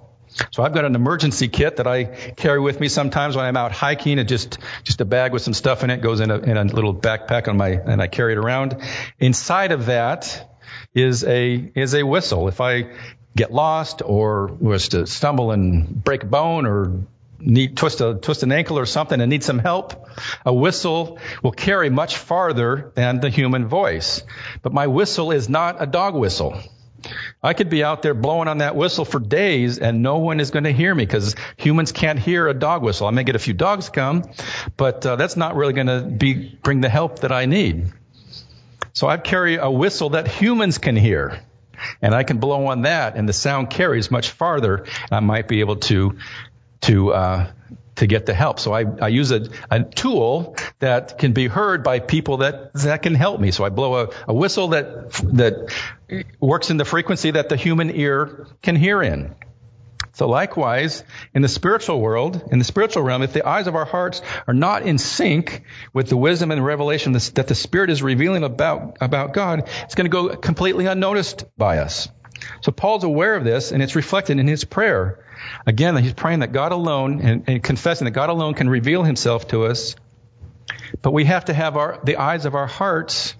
So 0.52 0.64
I've 0.64 0.74
got 0.74 0.86
an 0.86 0.96
emergency 0.96 1.48
kit 1.48 1.78
that 1.78 1.88
I 1.88 2.04
carry 2.04 2.60
with 2.60 2.80
me 2.80 2.88
sometimes 2.88 3.36
when 3.36 3.46
I'm 3.46 3.58
out 3.58 3.72
hiking. 3.72 4.20
It's 4.20 4.30
just 4.30 4.60
just 4.84 5.02
a 5.02 5.06
bag 5.06 5.34
with 5.34 5.42
some 5.42 5.54
stuff 5.54 5.84
in 5.84 5.90
it 5.90 6.02
goes 6.02 6.20
in 6.20 6.32
a, 6.32 6.38
in 6.38 6.58
a 6.58 6.64
little 6.64 6.94
backpack 6.94 7.48
on 7.48 7.58
my 7.58 7.70
and 7.70 8.02
I 8.02 8.08
carry 8.08 8.34
it 8.34 8.38
around. 8.38 8.78
Inside 9.20 9.72
of 9.72 9.88
that 9.88 10.58
is 10.94 11.24
a 11.24 11.72
is 11.76 11.96
a 11.96 12.04
whistle. 12.04 12.48
If 12.48 12.62
I 12.62 12.92
get 13.36 13.52
lost 13.52 14.02
or 14.04 14.48
was 14.48 14.90
to 14.90 15.08
stumble 15.08 15.52
and 15.52 16.04
break 16.04 16.24
a 16.24 16.26
bone 16.26 16.66
or 16.66 17.04
need 17.40 17.78
twist 17.78 18.02
a 18.02 18.16
twist 18.16 18.44
an 18.44 18.52
ankle 18.52 18.78
or 18.78 18.86
something 18.86 19.20
and 19.20 19.30
need 19.30 19.44
some 19.44 19.60
help, 19.60 20.08
a 20.46 20.54
whistle 20.54 21.20
will 21.42 21.52
carry 21.52 21.90
much 21.90 22.18
farther 22.18 22.92
than 22.96 23.20
the 23.20 23.30
human 23.30 23.68
voice. 23.68 24.24
But 24.62 24.74
my 24.74 24.88
whistle 24.88 25.32
is 25.32 25.50
not 25.50 25.82
a 25.82 25.86
dog 25.86 26.16
whistle. 26.16 26.60
I 27.42 27.54
could 27.54 27.70
be 27.70 27.84
out 27.84 28.02
there 28.02 28.14
blowing 28.14 28.48
on 28.48 28.60
that 28.60 28.76
whistle 28.76 29.06
for 29.06 29.20
days 29.20 29.78
and 29.78 30.02
no 30.02 30.18
one 30.18 30.40
is 30.40 30.52
going 30.52 30.66
to 30.66 30.72
hear 30.72 30.94
me 30.94 31.06
because 31.06 31.36
humans 31.58 31.92
can't 31.92 32.20
hear 32.20 32.48
a 32.48 32.54
dog 32.54 32.84
whistle. 32.84 33.08
I 33.08 33.12
may 33.12 33.24
get 33.24 33.36
a 33.36 33.40
few 33.40 33.54
dogs 33.54 33.90
come, 33.90 34.30
but 34.78 35.06
uh, 35.06 35.16
that's 35.16 35.38
not 35.38 35.56
really 35.56 35.74
going 35.74 35.88
to 35.88 36.02
be 36.02 36.58
bring 36.62 36.82
the 36.82 36.90
help 36.90 37.20
that 37.20 37.32
I 37.32 37.46
need. 37.46 37.92
So 38.94 39.08
I 39.08 39.18
carry 39.18 39.56
a 39.58 39.70
whistle 39.70 40.12
that 40.12 40.28
humans 40.28 40.78
can 40.78 40.96
hear. 40.96 41.40
And 42.02 42.14
I 42.14 42.24
can 42.24 42.40
blow 42.40 42.68
on 42.68 42.82
that 42.82 43.16
and 43.16 43.28
the 43.28 43.34
sound 43.34 43.70
carries 43.70 44.12
much 44.12 44.32
farther. 44.32 44.86
I 45.12 45.22
might 45.22 45.48
be 45.48 45.62
able 45.62 45.78
to 45.78 46.18
to 46.82 47.14
uh, 47.14 47.52
to 48.00 48.08
get 48.08 48.26
the 48.26 48.34
help. 48.34 48.60
So 48.60 48.74
I, 48.74 48.86
I 49.02 49.08
use 49.10 49.32
a, 49.32 49.48
a 49.70 49.84
tool 49.84 50.56
that 50.80 51.18
can 51.18 51.34
be 51.34 51.48
heard 51.48 51.84
by 51.84 52.00
people 52.00 52.38
that, 52.38 52.74
that 52.74 53.04
can 53.04 53.14
help 53.14 53.40
me. 53.40 53.52
So 53.52 53.64
I 53.66 53.70
blow 53.70 54.06
a, 54.06 54.10
a 54.28 54.34
whistle 54.34 54.70
that, 54.70 55.12
that 55.34 55.74
works 56.40 56.70
in 56.70 56.78
the 56.78 56.86
frequency 56.86 57.32
that 57.32 57.50
the 57.50 57.58
human 57.58 57.94
ear 57.94 58.48
can 58.62 58.76
hear 58.76 59.02
in. 59.04 59.36
So 60.14 60.28
likewise, 60.28 61.04
in 61.34 61.42
the 61.42 61.48
spiritual 61.48 62.00
world, 62.00 62.50
in 62.52 62.60
the 62.60 62.66
spiritual 62.66 63.04
realm, 63.04 63.22
if 63.22 63.34
the 63.34 63.48
eyes 63.48 63.68
of 63.68 63.76
our 63.76 63.86
hearts 63.86 64.22
are 64.48 64.54
not 64.54 64.84
in 64.84 64.98
sync 64.98 65.64
with 65.94 66.08
the 66.08 66.18
wisdom 66.18 66.52
and 66.52 66.66
revelation 66.66 67.14
that 67.14 67.48
the 67.48 67.56
Spirit 67.56 67.90
is 67.90 68.02
revealing 68.02 68.44
about, 68.44 68.98
about 69.02 69.34
God, 69.34 69.70
it's 69.84 69.96
going 69.96 70.10
to 70.10 70.10
go 70.10 70.36
completely 70.36 70.88
unnoticed 70.88 71.46
by 71.58 71.80
us. 71.80 72.10
So 72.62 72.72
Paul's 72.72 73.04
aware 73.04 73.36
of 73.36 73.44
this, 73.44 73.72
and 73.72 73.84
it's 73.84 73.96
reflected 73.96 74.40
in 74.40 74.48
his 74.48 74.64
prayer. 74.64 75.26
Again, 75.66 75.96
he's 75.98 76.14
praying 76.14 76.40
that 76.40 76.52
God 76.52 76.72
alone 76.72 77.22
and, 77.22 77.44
and 77.48 77.64
confessing 77.64 78.06
that 78.06 78.12
God 78.12 78.30
alone 78.30 78.54
can 78.54 78.70
reveal 78.70 79.04
himself 79.04 79.48
to 79.50 79.66
us. 79.66 79.96
But 81.02 81.12
we 81.12 81.26
have 81.26 81.46
to 81.46 81.54
have 81.54 81.78
our, 81.78 82.00
the 82.04 82.18
eyes 82.18 82.46
of 82.46 82.56
our 82.56 82.68
hearts 82.68 83.36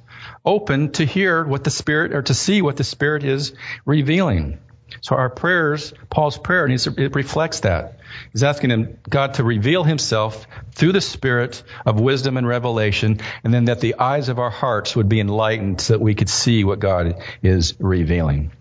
open 0.46 0.92
to 0.94 1.06
hear 1.06 1.44
what 1.44 1.64
the 1.64 1.72
Spirit 1.72 2.14
or 2.14 2.22
to 2.24 2.34
see 2.34 2.62
what 2.62 2.78
the 2.78 2.84
Spirit 2.84 3.24
is 3.24 3.54
revealing. 3.86 4.60
So 5.02 5.16
our 5.16 5.30
prayers, 5.30 5.94
Paul's 6.10 6.38
prayer, 6.38 6.68
it 6.68 7.16
reflects 7.16 7.62
that. 7.62 8.00
He's 8.32 8.44
asking 8.44 8.72
him, 8.72 8.98
God 9.08 9.36
to 9.36 9.44
reveal 9.44 9.84
himself 9.84 10.48
through 10.74 10.94
the 10.94 11.02
spirit 11.02 11.62
of 11.86 12.00
wisdom 12.00 12.38
and 12.38 12.48
revelation, 12.48 13.20
and 13.44 13.54
then 13.54 13.66
that 13.66 13.82
the 13.82 13.96
eyes 13.96 14.30
of 14.30 14.40
our 14.40 14.50
hearts 14.50 14.96
would 14.96 15.08
be 15.08 15.20
enlightened 15.20 15.82
so 15.82 15.94
that 15.94 16.02
we 16.02 16.16
could 16.16 16.30
see 16.30 16.64
what 16.64 16.80
God 16.80 17.22
is 17.44 17.76
revealing. 17.80 18.52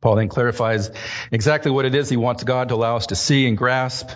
Paul 0.00 0.14
then 0.14 0.28
clarifies 0.28 0.90
exactly 1.32 1.72
what 1.72 1.84
it 1.84 1.94
is 1.96 2.08
he 2.08 2.16
wants 2.16 2.44
God 2.44 2.68
to 2.68 2.76
allow 2.76 2.96
us 2.96 3.06
to 3.06 3.16
see 3.16 3.48
and 3.48 3.58
grasp. 3.58 4.10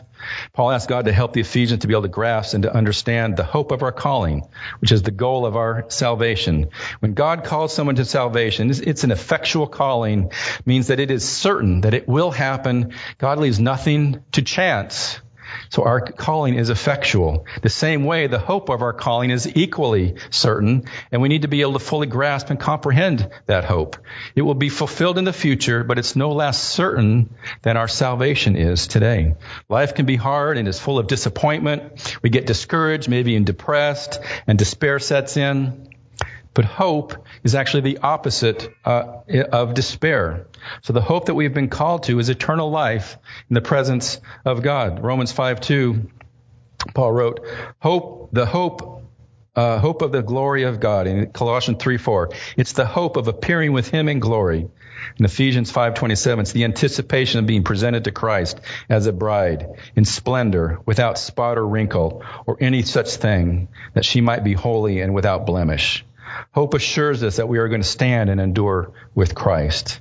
Paul 0.52 0.70
asks 0.70 0.86
God 0.86 1.06
to 1.06 1.12
help 1.12 1.32
the 1.32 1.40
Ephesians 1.40 1.80
to 1.80 1.88
be 1.88 1.94
able 1.94 2.02
to 2.02 2.08
grasp 2.08 2.54
and 2.54 2.62
to 2.62 2.72
understand 2.72 3.36
the 3.36 3.42
hope 3.42 3.72
of 3.72 3.82
our 3.82 3.90
calling, 3.90 4.46
which 4.80 4.92
is 4.92 5.02
the 5.02 5.10
goal 5.10 5.44
of 5.44 5.56
our 5.56 5.86
salvation. 5.88 6.68
When 7.00 7.14
God 7.14 7.42
calls 7.42 7.74
someone 7.74 7.96
to 7.96 8.04
salvation, 8.04 8.70
it's 8.70 9.02
an 9.02 9.10
effectual 9.10 9.66
calling, 9.66 10.30
means 10.64 10.86
that 10.86 11.00
it 11.00 11.10
is 11.10 11.28
certain 11.28 11.80
that 11.80 11.94
it 11.94 12.06
will 12.06 12.30
happen. 12.30 12.92
God 13.18 13.38
leaves 13.38 13.58
nothing 13.58 14.22
to 14.32 14.42
chance. 14.42 15.20
So 15.70 15.84
our 15.84 16.00
calling 16.00 16.54
is 16.54 16.70
effectual. 16.70 17.46
The 17.62 17.68
same 17.68 18.04
way, 18.04 18.26
the 18.26 18.38
hope 18.38 18.68
of 18.68 18.82
our 18.82 18.92
calling 18.92 19.30
is 19.30 19.50
equally 19.56 20.16
certain, 20.30 20.84
and 21.10 21.22
we 21.22 21.28
need 21.28 21.42
to 21.42 21.48
be 21.48 21.62
able 21.62 21.74
to 21.74 21.78
fully 21.78 22.06
grasp 22.06 22.50
and 22.50 22.58
comprehend 22.58 23.28
that 23.46 23.64
hope. 23.64 23.96
It 24.34 24.42
will 24.42 24.54
be 24.54 24.68
fulfilled 24.68 25.18
in 25.18 25.24
the 25.24 25.32
future, 25.32 25.84
but 25.84 25.98
it's 25.98 26.16
no 26.16 26.32
less 26.32 26.62
certain 26.62 27.34
than 27.62 27.76
our 27.76 27.88
salvation 27.88 28.56
is 28.56 28.86
today. 28.86 29.34
Life 29.68 29.94
can 29.94 30.06
be 30.06 30.16
hard 30.16 30.58
and 30.58 30.68
is 30.68 30.78
full 30.78 30.98
of 30.98 31.06
disappointment. 31.06 32.16
We 32.22 32.30
get 32.30 32.46
discouraged, 32.46 33.08
maybe 33.08 33.32
even 33.32 33.44
depressed, 33.44 34.20
and 34.46 34.58
despair 34.58 34.98
sets 34.98 35.36
in. 35.36 35.88
But 36.54 36.66
hope 36.66 37.24
is 37.44 37.54
actually 37.54 37.82
the 37.82 37.98
opposite 37.98 38.72
uh, 38.84 39.20
of 39.52 39.74
despair. 39.74 40.46
So 40.82 40.92
the 40.92 41.00
hope 41.00 41.26
that 41.26 41.34
we've 41.34 41.54
been 41.54 41.68
called 41.68 42.04
to 42.04 42.18
is 42.18 42.28
eternal 42.28 42.70
life 42.70 43.16
in 43.50 43.54
the 43.54 43.60
presence 43.60 44.20
of 44.44 44.62
God. 44.62 45.02
Romans 45.02 45.32
5 45.32 45.60
2, 45.60 46.10
Paul 46.94 47.12
wrote, 47.12 47.46
Hope, 47.80 48.30
the 48.32 48.46
hope, 48.46 49.04
uh, 49.54 49.78
hope 49.78 50.02
of 50.02 50.12
the 50.12 50.22
glory 50.22 50.62
of 50.62 50.80
God. 50.80 51.06
In 51.06 51.26
Colossians 51.32 51.82
3 51.82 51.98
4, 51.98 52.30
it's 52.56 52.72
the 52.72 52.86
hope 52.86 53.16
of 53.16 53.28
appearing 53.28 53.72
with 53.72 53.88
Him 53.88 54.08
in 54.08 54.20
glory. 54.20 54.68
In 55.18 55.24
Ephesians 55.24 55.72
5:27, 55.72 56.40
it's 56.40 56.52
the 56.52 56.64
anticipation 56.64 57.40
of 57.40 57.46
being 57.46 57.64
presented 57.64 58.04
to 58.04 58.12
Christ 58.12 58.60
as 58.88 59.06
a 59.06 59.12
bride 59.12 59.66
in 59.96 60.04
splendor, 60.04 60.78
without 60.86 61.18
spot 61.18 61.58
or 61.58 61.66
wrinkle, 61.66 62.22
or 62.46 62.56
any 62.60 62.82
such 62.82 63.16
thing, 63.16 63.68
that 63.94 64.04
she 64.04 64.20
might 64.20 64.44
be 64.44 64.52
holy 64.52 65.00
and 65.00 65.12
without 65.12 65.44
blemish. 65.44 66.04
Hope 66.50 66.74
assures 66.74 67.22
us 67.22 67.36
that 67.36 67.48
we 67.48 67.58
are 67.58 67.68
going 67.68 67.82
to 67.82 67.86
stand 67.86 68.30
and 68.30 68.40
endure 68.40 68.92
with 69.14 69.34
Christ. 69.34 70.00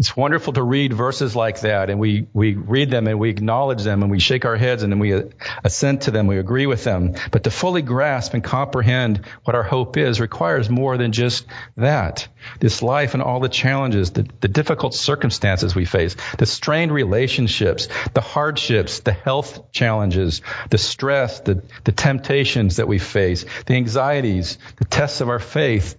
It's 0.00 0.16
wonderful 0.16 0.54
to 0.54 0.62
read 0.62 0.94
verses 0.94 1.36
like 1.36 1.60
that 1.60 1.90
and 1.90 2.00
we, 2.00 2.26
we 2.32 2.54
read 2.54 2.90
them 2.90 3.06
and 3.06 3.18
we 3.20 3.28
acknowledge 3.28 3.82
them 3.82 4.00
and 4.00 4.10
we 4.10 4.18
shake 4.18 4.46
our 4.46 4.56
heads 4.56 4.82
and 4.82 4.90
then 4.90 4.98
we 4.98 5.12
uh, 5.12 5.24
assent 5.62 6.04
to 6.04 6.10
them, 6.10 6.26
we 6.26 6.38
agree 6.38 6.64
with 6.64 6.84
them. 6.84 7.16
But 7.30 7.44
to 7.44 7.50
fully 7.50 7.82
grasp 7.82 8.32
and 8.32 8.42
comprehend 8.42 9.26
what 9.44 9.54
our 9.54 9.62
hope 9.62 9.98
is 9.98 10.18
requires 10.18 10.70
more 10.70 10.96
than 10.96 11.12
just 11.12 11.44
that. 11.76 12.26
This 12.60 12.80
life 12.80 13.12
and 13.12 13.22
all 13.22 13.40
the 13.40 13.50
challenges, 13.50 14.12
the, 14.12 14.26
the 14.40 14.48
difficult 14.48 14.94
circumstances 14.94 15.74
we 15.74 15.84
face, 15.84 16.16
the 16.38 16.46
strained 16.46 16.92
relationships, 16.92 17.88
the 18.14 18.22
hardships, 18.22 19.00
the 19.00 19.12
health 19.12 19.70
challenges, 19.70 20.40
the 20.70 20.78
stress, 20.78 21.40
the, 21.40 21.62
the 21.84 21.92
temptations 21.92 22.76
that 22.76 22.88
we 22.88 22.98
face, 22.98 23.44
the 23.66 23.74
anxieties, 23.74 24.56
the 24.76 24.86
tests 24.86 25.20
of 25.20 25.28
our 25.28 25.38
faith, 25.38 25.96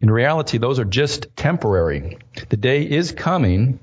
in 0.00 0.10
reality, 0.10 0.58
those 0.58 0.78
are 0.78 0.84
just 0.84 1.36
temporary. 1.36 2.18
The 2.48 2.56
day 2.56 2.82
is 2.88 3.12
coming 3.12 3.80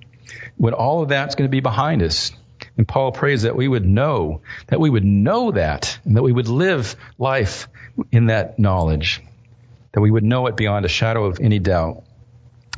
when 0.58 0.74
all 0.74 1.02
of 1.02 1.10
that's 1.10 1.36
going 1.36 1.48
to 1.48 1.52
be 1.52 1.60
behind 1.60 2.02
us. 2.02 2.32
And 2.78 2.88
Paul 2.88 3.12
prays 3.12 3.44
that 3.44 3.56
we 3.56 3.68
would 3.68 3.86
know, 3.86 4.42
that 4.68 4.80
we 4.80 4.90
would 4.90 5.04
know 5.04 5.52
that, 5.52 6.00
and 6.06 6.16
that 6.16 6.24
we 6.24 6.32
would 6.32 6.48
live 6.48 6.96
life 7.18 7.68
in 8.12 8.28
that 8.28 8.60
knowledge, 8.60 9.22
that 9.92 10.02
we 10.02 10.12
would 10.12 10.24
know 10.24 10.48
it 10.48 10.56
beyond 10.56 10.86
a 10.86 10.90
shadow 10.90 11.26
of 11.26 11.40
any 11.40 11.60
doubt. 11.60 12.04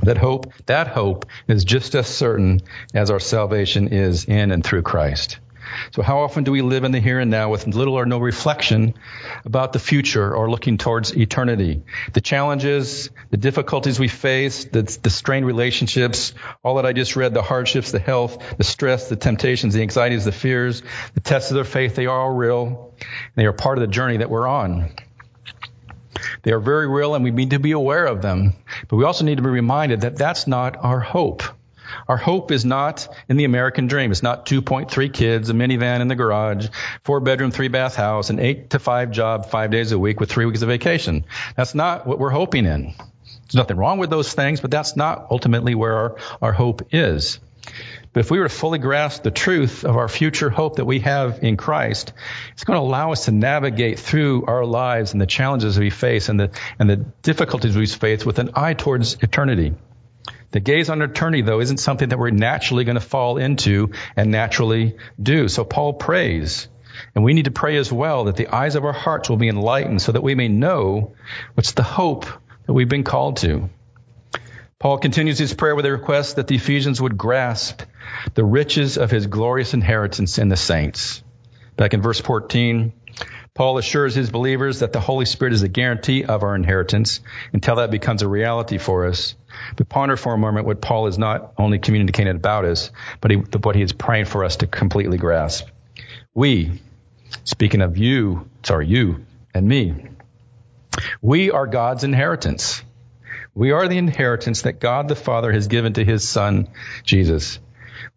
That 0.04 0.18
hope, 0.18 0.54
that 0.68 0.88
hope 0.88 1.26
is 1.48 1.64
just 1.64 1.96
as 1.96 2.08
certain 2.08 2.62
as 2.94 3.10
our 3.10 3.20
salvation 3.20 3.88
is 3.88 4.26
in 4.26 4.52
and 4.52 4.64
through 4.64 4.84
Christ. 4.84 5.40
So 5.92 6.02
how 6.02 6.20
often 6.20 6.44
do 6.44 6.52
we 6.52 6.62
live 6.62 6.84
in 6.84 6.92
the 6.92 7.00
here 7.00 7.20
and 7.20 7.32
now 7.32 7.50
with 7.50 7.68
little 7.68 7.96
or 7.96 8.06
no 8.06 8.20
reflection 8.20 8.94
about 9.46 9.74
the 9.74 9.80
future 9.80 10.34
or 10.34 10.50
looking 10.50 10.78
towards 10.78 11.16
eternity? 11.16 11.84
The 12.14 12.22
challenges, 12.22 13.10
the 13.30 13.38
difficulties 13.38 14.00
we 14.00 14.08
face, 14.08 14.66
the, 14.66 14.84
the 15.02 15.10
strained 15.10 15.46
relationships, 15.46 16.34
all 16.64 16.76
that 16.76 16.86
I 16.86 16.94
just 16.94 17.16
read, 17.16 17.34
the 17.34 17.42
hardships, 17.42 17.92
the 17.92 18.00
health, 18.00 18.58
the 18.58 18.64
stress, 18.64 19.10
the 19.10 19.16
temptations, 19.16 19.74
the 19.74 19.82
anxieties, 19.82 20.26
the 20.26 20.32
fears, 20.32 20.84
the 21.14 21.22
tests 21.22 21.52
of 21.52 21.56
their 21.56 21.64
faith, 21.64 21.96
they 21.96 22.06
are 22.06 22.22
all 22.22 22.34
real. 22.34 22.94
They 23.36 23.46
are 23.46 23.54
part 23.54 23.78
of 23.78 23.82
the 23.82 23.88
journey 23.88 24.18
that 24.18 24.30
we're 24.30 24.48
on. 24.48 24.92
They 26.44 26.52
are 26.52 26.60
very 26.60 26.88
real 26.88 27.16
and 27.16 27.24
we 27.24 27.32
need 27.32 27.52
to 27.52 27.60
be 27.60 27.72
aware 27.72 28.06
of 28.06 28.22
them. 28.22 28.54
But 28.88 28.98
we 28.98 29.04
also 29.04 29.26
need 29.26 29.38
to 29.38 29.44
be 29.44 29.50
reminded 29.50 30.02
that 30.02 30.18
that's 30.18 30.48
not 30.48 30.78
our 30.78 31.00
hope. 31.00 31.44
Our 32.08 32.18
hope 32.18 32.52
is 32.52 32.64
not 32.64 33.08
in 33.28 33.38
the 33.38 33.46
American 33.46 33.88
dream. 33.88 34.12
It's 34.12 34.24
not 34.24 34.46
2.3 34.46 35.14
kids, 35.14 35.50
a 35.50 35.54
minivan 35.54 36.02
in 36.02 36.08
the 36.08 36.16
garage, 36.16 36.68
four 37.04 37.20
bedroom, 37.20 37.52
three 37.52 37.68
bath 37.68 37.96
house, 37.96 38.30
an 38.30 38.40
eight 38.40 38.70
to 38.72 38.80
five 38.80 39.12
job, 39.12 39.50
five 39.50 39.72
days 39.72 39.92
a 39.92 40.00
week 40.00 40.20
with 40.20 40.32
three 40.32 40.46
weeks 40.46 40.62
of 40.62 40.70
vacation. 40.70 41.26
That's 41.56 41.76
not 41.76 42.08
what 42.08 42.20
we're 42.20 42.30
hoping 42.30 42.66
in. 42.66 42.94
There's 43.48 43.56
nothing 43.56 43.78
wrong 43.78 43.98
with 43.98 44.10
those 44.10 44.34
things, 44.34 44.62
but 44.62 44.72
that's 44.72 44.96
not 44.96 45.28
ultimately 45.32 45.76
where 45.76 45.96
our, 45.96 46.18
our 46.42 46.54
hope 46.54 46.94
is. 46.94 47.40
But 48.14 48.22
if 48.22 48.32
we 48.32 48.40
were 48.40 48.48
to 48.48 48.54
fully 48.54 48.80
grasp 48.80 49.24
the 49.24 49.32
truth 49.32 49.84
of 49.84 49.96
our 49.96 50.08
future 50.08 50.50
hope 50.50 50.78
that 50.78 50.86
we 50.86 51.00
have 51.02 51.44
in 51.44 51.56
Christ, 51.56 52.14
it's 52.54 52.64
going 52.64 52.78
to 52.78 52.82
allow 52.82 53.12
us 53.12 53.26
to 53.26 53.32
navigate 53.32 54.00
through 54.00 54.46
our 54.48 54.66
lives 54.66 55.12
and 55.12 55.22
the 55.22 55.28
challenges 55.28 55.78
we 55.78 55.90
face 55.90 56.30
and 56.30 56.40
the, 56.40 56.52
and 56.80 56.90
the 56.90 56.96
difficulties 56.96 57.76
we 57.76 57.86
face 57.86 58.26
with 58.26 58.40
an 58.40 58.52
eye 58.56 58.74
towards 58.74 59.18
eternity. 59.22 59.74
The 60.52 60.60
gaze 60.60 60.90
on 60.90 61.02
eternity, 61.02 61.42
though, 61.42 61.60
isn't 61.60 61.78
something 61.78 62.10
that 62.10 62.20
we're 62.20 62.30
naturally 62.30 62.86
going 62.86 62.96
to 62.96 63.02
fall 63.02 63.38
into 63.38 63.92
and 64.16 64.32
naturally 64.32 64.98
do. 65.22 65.48
So 65.48 65.66
Paul 65.66 65.94
prays, 65.94 66.68
and 67.14 67.24
we 67.24 67.34
need 67.34 67.46
to 67.46 67.52
pray 67.52 67.78
as 67.78 67.92
well 67.92 68.26
that 68.26 68.38
the 68.38 68.48
eyes 68.48 68.76
of 68.76 68.86
our 68.86 68.94
hearts 68.94 69.30
will 69.30 69.38
be 69.38 69.50
enlightened 69.50 70.02
so 70.02 70.14
that 70.14 70.24
we 70.24 70.36
may 70.36 70.48
know 70.48 71.16
what's 71.54 71.74
the 71.74 71.84
hope 71.84 72.26
that 72.66 72.74
we've 72.74 72.90
been 72.90 73.04
called 73.04 73.38
to. 73.38 73.70
Paul 74.80 75.00
continues 75.00 75.40
his 75.40 75.54
prayer 75.54 75.76
with 75.76 75.86
a 75.86 75.92
request 75.92 76.36
that 76.36 76.48
the 76.48 76.56
Ephesians 76.56 77.02
would 77.02 77.18
grasp 77.18 77.82
the 78.36 78.46
riches 78.46 78.98
of 78.98 79.10
his 79.10 79.26
glorious 79.26 79.74
inheritance 79.74 80.38
in 80.38 80.50
the 80.50 80.56
saints. 80.56 81.24
Back 81.76 81.94
in 81.94 82.02
verse 82.02 82.22
14, 82.22 82.94
Paul 83.56 83.80
assures 83.80 84.14
his 84.14 84.30
believers 84.30 84.80
that 84.80 84.94
the 84.94 85.00
Holy 85.00 85.26
Spirit 85.26 85.54
is 85.54 85.64
a 85.64 85.68
guarantee 85.68 86.24
of 86.24 86.44
our 86.44 86.56
inheritance 86.56 87.22
until 87.54 87.78
that 87.78 87.90
becomes 87.90 88.22
a 88.22 88.28
reality 88.28 88.78
for 88.78 89.08
us. 89.08 89.34
But 89.76 89.90
ponder 89.90 90.18
for 90.18 90.34
a 90.34 90.38
moment 90.38 90.66
what 90.66 90.82
Paul 90.82 91.08
is 91.08 91.18
not 91.18 91.54
only 91.58 91.80
communicating 91.80 92.36
about 92.36 92.66
us, 92.66 92.92
but 93.22 93.32
he, 93.32 93.38
what 93.38 93.76
he 93.76 93.82
is 93.82 93.94
praying 93.94 94.26
for 94.26 94.44
us 94.44 94.58
to 94.58 94.68
completely 94.68 95.18
grasp. 95.18 95.68
We, 96.34 96.82
speaking 97.44 97.82
of 97.82 97.98
you, 97.98 98.50
sorry, 98.64 98.88
you 98.88 99.26
and 99.54 99.68
me, 99.68 100.08
we 101.22 101.52
are 101.52 101.68
God's 101.68 102.04
inheritance. 102.04 102.84
We 103.54 103.72
are 103.72 103.88
the 103.88 103.98
inheritance 103.98 104.64
that 104.64 104.80
God 104.80 105.08
the 105.08 105.16
Father 105.16 105.52
has 105.52 105.68
given 105.68 105.94
to 105.94 106.06
his 106.06 106.28
Son, 106.28 106.70
Jesus. 107.04 107.60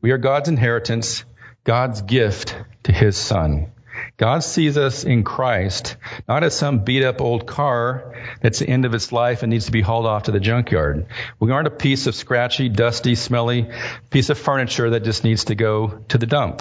We 0.02 0.10
are 0.10 0.18
God's 0.18 0.48
inheritance, 0.48 1.24
God's 1.64 2.02
gift 2.02 2.56
to 2.84 2.92
his 2.92 3.16
Son. 3.16 3.72
God 4.20 4.44
sees 4.44 4.76
us 4.76 5.04
in 5.04 5.24
Christ 5.24 5.96
not 6.28 6.44
as 6.44 6.54
some 6.54 6.84
beat 6.84 7.02
up 7.02 7.22
old 7.22 7.46
car 7.46 8.14
that's 8.42 8.58
the 8.58 8.68
end 8.68 8.84
of 8.84 8.92
its 8.92 9.12
life 9.12 9.42
and 9.42 9.48
needs 9.48 9.64
to 9.64 9.72
be 9.72 9.80
hauled 9.80 10.04
off 10.04 10.24
to 10.24 10.30
the 10.30 10.38
junkyard. 10.38 11.06
We 11.38 11.50
aren't 11.52 11.68
a 11.68 11.70
piece 11.70 12.06
of 12.06 12.14
scratchy, 12.14 12.68
dusty, 12.68 13.14
smelly 13.14 13.70
piece 14.10 14.28
of 14.28 14.36
furniture 14.36 14.90
that 14.90 15.04
just 15.04 15.24
needs 15.24 15.44
to 15.44 15.54
go 15.54 16.04
to 16.08 16.18
the 16.18 16.26
dump. 16.26 16.60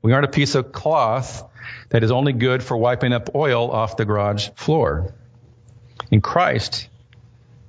We 0.00 0.14
aren't 0.14 0.24
a 0.24 0.30
piece 0.30 0.54
of 0.54 0.72
cloth 0.72 1.44
that 1.90 2.04
is 2.04 2.10
only 2.10 2.32
good 2.32 2.62
for 2.62 2.78
wiping 2.78 3.12
up 3.12 3.34
oil 3.34 3.70
off 3.70 3.98
the 3.98 4.06
garage 4.06 4.48
floor. 4.56 5.12
In 6.10 6.22
Christ, 6.22 6.88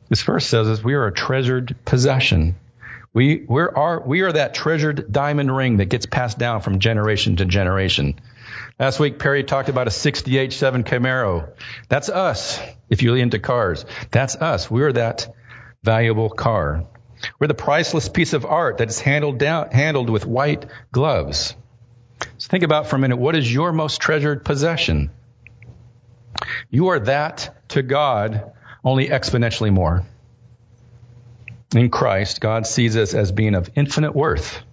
this 0.07 0.21
verse 0.21 0.47
says 0.47 0.69
is 0.69 0.81
we 0.81 0.93
are 0.93 1.07
a 1.07 1.13
treasured 1.13 1.75
possession. 1.83 2.55
We, 3.13 3.43
we're 3.45 3.69
our, 3.69 3.99
we 3.99 4.21
are 4.21 4.31
that 4.31 4.53
treasured 4.53 5.11
diamond 5.11 5.53
ring 5.53 5.77
that 5.77 5.89
gets 5.89 6.05
passed 6.05 6.37
down 6.37 6.61
from 6.61 6.79
generation 6.79 7.35
to 7.35 7.45
generation. 7.45 8.21
Last 8.79 8.97
week, 8.97 9.19
Perry 9.19 9.43
talked 9.43 9.67
about 9.67 9.87
a 9.87 9.91
68 9.91 10.53
7 10.53 10.85
Camaro. 10.85 11.51
That's 11.89 12.07
us, 12.07 12.61
if 12.89 13.01
you're 13.01 13.17
into 13.17 13.37
cars. 13.37 13.85
That's 14.09 14.37
us. 14.37 14.71
We're 14.71 14.93
that 14.93 15.35
valuable 15.83 16.29
car. 16.29 16.85
We're 17.39 17.47
the 17.47 17.53
priceless 17.53 18.07
piece 18.07 18.31
of 18.31 18.45
art 18.45 18.77
that 18.77 18.89
is 18.89 19.01
handled 19.01 19.37
down, 19.37 19.71
handled 19.71 20.09
with 20.09 20.25
white 20.25 20.65
gloves. 20.93 21.57
So 22.37 22.47
think 22.49 22.63
about 22.63 22.87
for 22.87 22.95
a 22.95 22.99
minute, 22.99 23.17
what 23.17 23.35
is 23.35 23.53
your 23.53 23.73
most 23.73 23.99
treasured 23.99 24.45
possession? 24.45 25.11
You 26.69 26.87
are 26.87 26.99
that 27.01 27.69
to 27.69 27.83
God, 27.83 28.53
only 28.81 29.09
exponentially 29.09 29.73
more. 29.73 30.05
In 31.75 31.89
Christ, 31.89 32.39
God 32.39 32.65
sees 32.65 32.95
us 32.95 33.13
as 33.13 33.33
being 33.33 33.55
of 33.55 33.69
infinite 33.75 34.15
worth, 34.15 34.63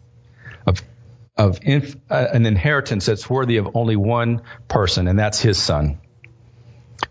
of 1.36 1.58
inf- 1.62 1.96
uh, 2.10 2.26
an 2.32 2.46
inheritance 2.46 3.06
that's 3.06 3.28
worthy 3.28 3.58
of 3.58 3.76
only 3.76 3.96
one 3.96 4.42
person, 4.68 5.08
and 5.08 5.18
that's 5.18 5.38
his 5.40 5.58
son. 5.58 5.98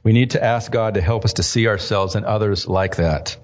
We 0.03 0.13
need 0.13 0.31
to 0.31 0.43
ask 0.43 0.71
God 0.71 0.95
to 0.95 1.01
help 1.01 1.25
us 1.25 1.33
to 1.33 1.43
see 1.43 1.67
ourselves 1.67 2.15
and 2.15 2.25
others 2.25 2.67
like 2.67 2.97
that. 2.97 3.37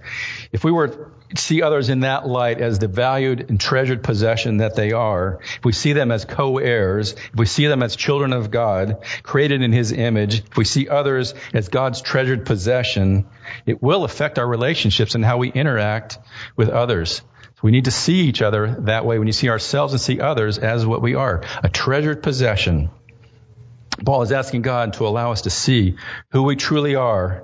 If 0.51 0.63
we 0.63 0.71
were 0.71 1.11
to 1.35 1.41
see 1.41 1.61
others 1.61 1.89
in 1.89 2.01
that 2.01 2.27
light 2.27 2.59
as 2.59 2.79
the 2.79 2.87
valued 2.87 3.49
and 3.49 3.59
treasured 3.59 4.03
possession 4.03 4.57
that 4.57 4.75
they 4.75 4.91
are, 4.91 5.39
if 5.41 5.63
we 5.63 5.71
see 5.71 5.93
them 5.93 6.11
as 6.11 6.25
co-heirs, 6.25 7.13
if 7.13 7.35
we 7.35 7.45
see 7.45 7.67
them 7.67 7.83
as 7.83 7.95
children 7.95 8.33
of 8.33 8.51
God, 8.51 9.03
created 9.23 9.61
in 9.61 9.71
His 9.71 9.91
image, 9.91 10.39
if 10.39 10.57
we 10.57 10.65
see 10.65 10.89
others 10.89 11.33
as 11.53 11.69
God's 11.69 12.01
treasured 12.01 12.45
possession, 12.45 13.27
it 13.65 13.81
will 13.81 14.03
affect 14.03 14.39
our 14.39 14.47
relationships 14.47 15.15
and 15.15 15.23
how 15.23 15.37
we 15.37 15.51
interact 15.51 16.19
with 16.55 16.69
others. 16.69 17.21
We 17.62 17.71
need 17.71 17.86
to 17.86 17.91
see 17.91 18.21
each 18.21 18.41
other 18.41 18.76
that 18.82 19.06
way 19.06 19.19
when 19.19 19.28
you 19.28 19.34
see 19.34 19.50
ourselves 19.50 19.93
and 19.93 20.02
see 20.02 20.19
others 20.19 20.58
as 20.58 20.86
what 20.86 21.02
we 21.02 21.15
are, 21.15 21.43
a 21.63 21.69
treasured 21.69 22.24
possession. 22.24 22.89
Paul 24.06 24.24
is 24.24 24.32
asking 24.32 24.63
God 24.63 24.93
to 24.93 25.08
allow 25.08 25.32
us 25.32 25.41
to 25.41 25.50
see 25.50 25.97
who 26.32 26.43
we 26.43 26.56
truly 26.56 26.95
are 26.95 27.43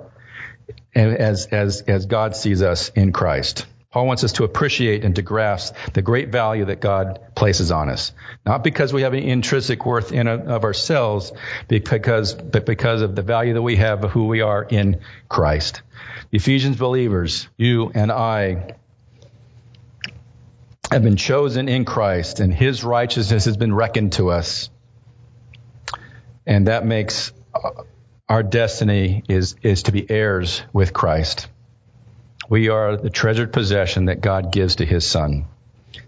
as, 0.94 1.46
as, 1.46 1.82
as 1.82 2.06
God 2.06 2.34
sees 2.34 2.62
us 2.62 2.88
in 2.90 3.12
Christ. 3.12 3.66
Paul 3.90 4.06
wants 4.06 4.22
us 4.22 4.32
to 4.32 4.44
appreciate 4.44 5.02
and 5.02 5.16
to 5.16 5.22
grasp 5.22 5.74
the 5.94 6.02
great 6.02 6.30
value 6.30 6.66
that 6.66 6.80
God 6.80 7.20
places 7.34 7.70
on 7.70 7.88
us. 7.88 8.12
Not 8.44 8.62
because 8.62 8.92
we 8.92 9.02
have 9.02 9.14
an 9.14 9.22
intrinsic 9.22 9.86
worth 9.86 10.12
in 10.12 10.28
of 10.28 10.64
ourselves, 10.64 11.32
because, 11.68 12.34
but 12.34 12.66
because 12.66 13.00
of 13.00 13.16
the 13.16 13.22
value 13.22 13.54
that 13.54 13.62
we 13.62 13.76
have 13.76 14.04
of 14.04 14.10
who 14.10 14.26
we 14.26 14.42
are 14.42 14.62
in 14.62 15.00
Christ. 15.28 15.80
Ephesians 16.30 16.76
believers, 16.76 17.48
you 17.56 17.90
and 17.94 18.12
I, 18.12 18.74
have 20.90 21.02
been 21.02 21.16
chosen 21.16 21.68
in 21.68 21.84
Christ 21.84 22.40
and 22.40 22.52
his 22.52 22.82
righteousness 22.82 23.44
has 23.44 23.56
been 23.56 23.74
reckoned 23.74 24.12
to 24.14 24.30
us. 24.30 24.70
And 26.46 26.68
that 26.68 26.86
makes 26.86 27.32
uh, 27.54 27.82
our 28.28 28.42
destiny 28.42 29.22
is, 29.28 29.56
is 29.62 29.84
to 29.84 29.92
be 29.92 30.08
heirs 30.10 30.62
with 30.72 30.92
Christ. 30.92 31.48
We 32.48 32.70
are 32.70 32.96
the 32.96 33.10
treasured 33.10 33.52
possession 33.52 34.06
that 34.06 34.22
God 34.22 34.52
gives 34.52 34.76
to 34.76 34.86
his 34.86 35.06
son. 35.06 35.46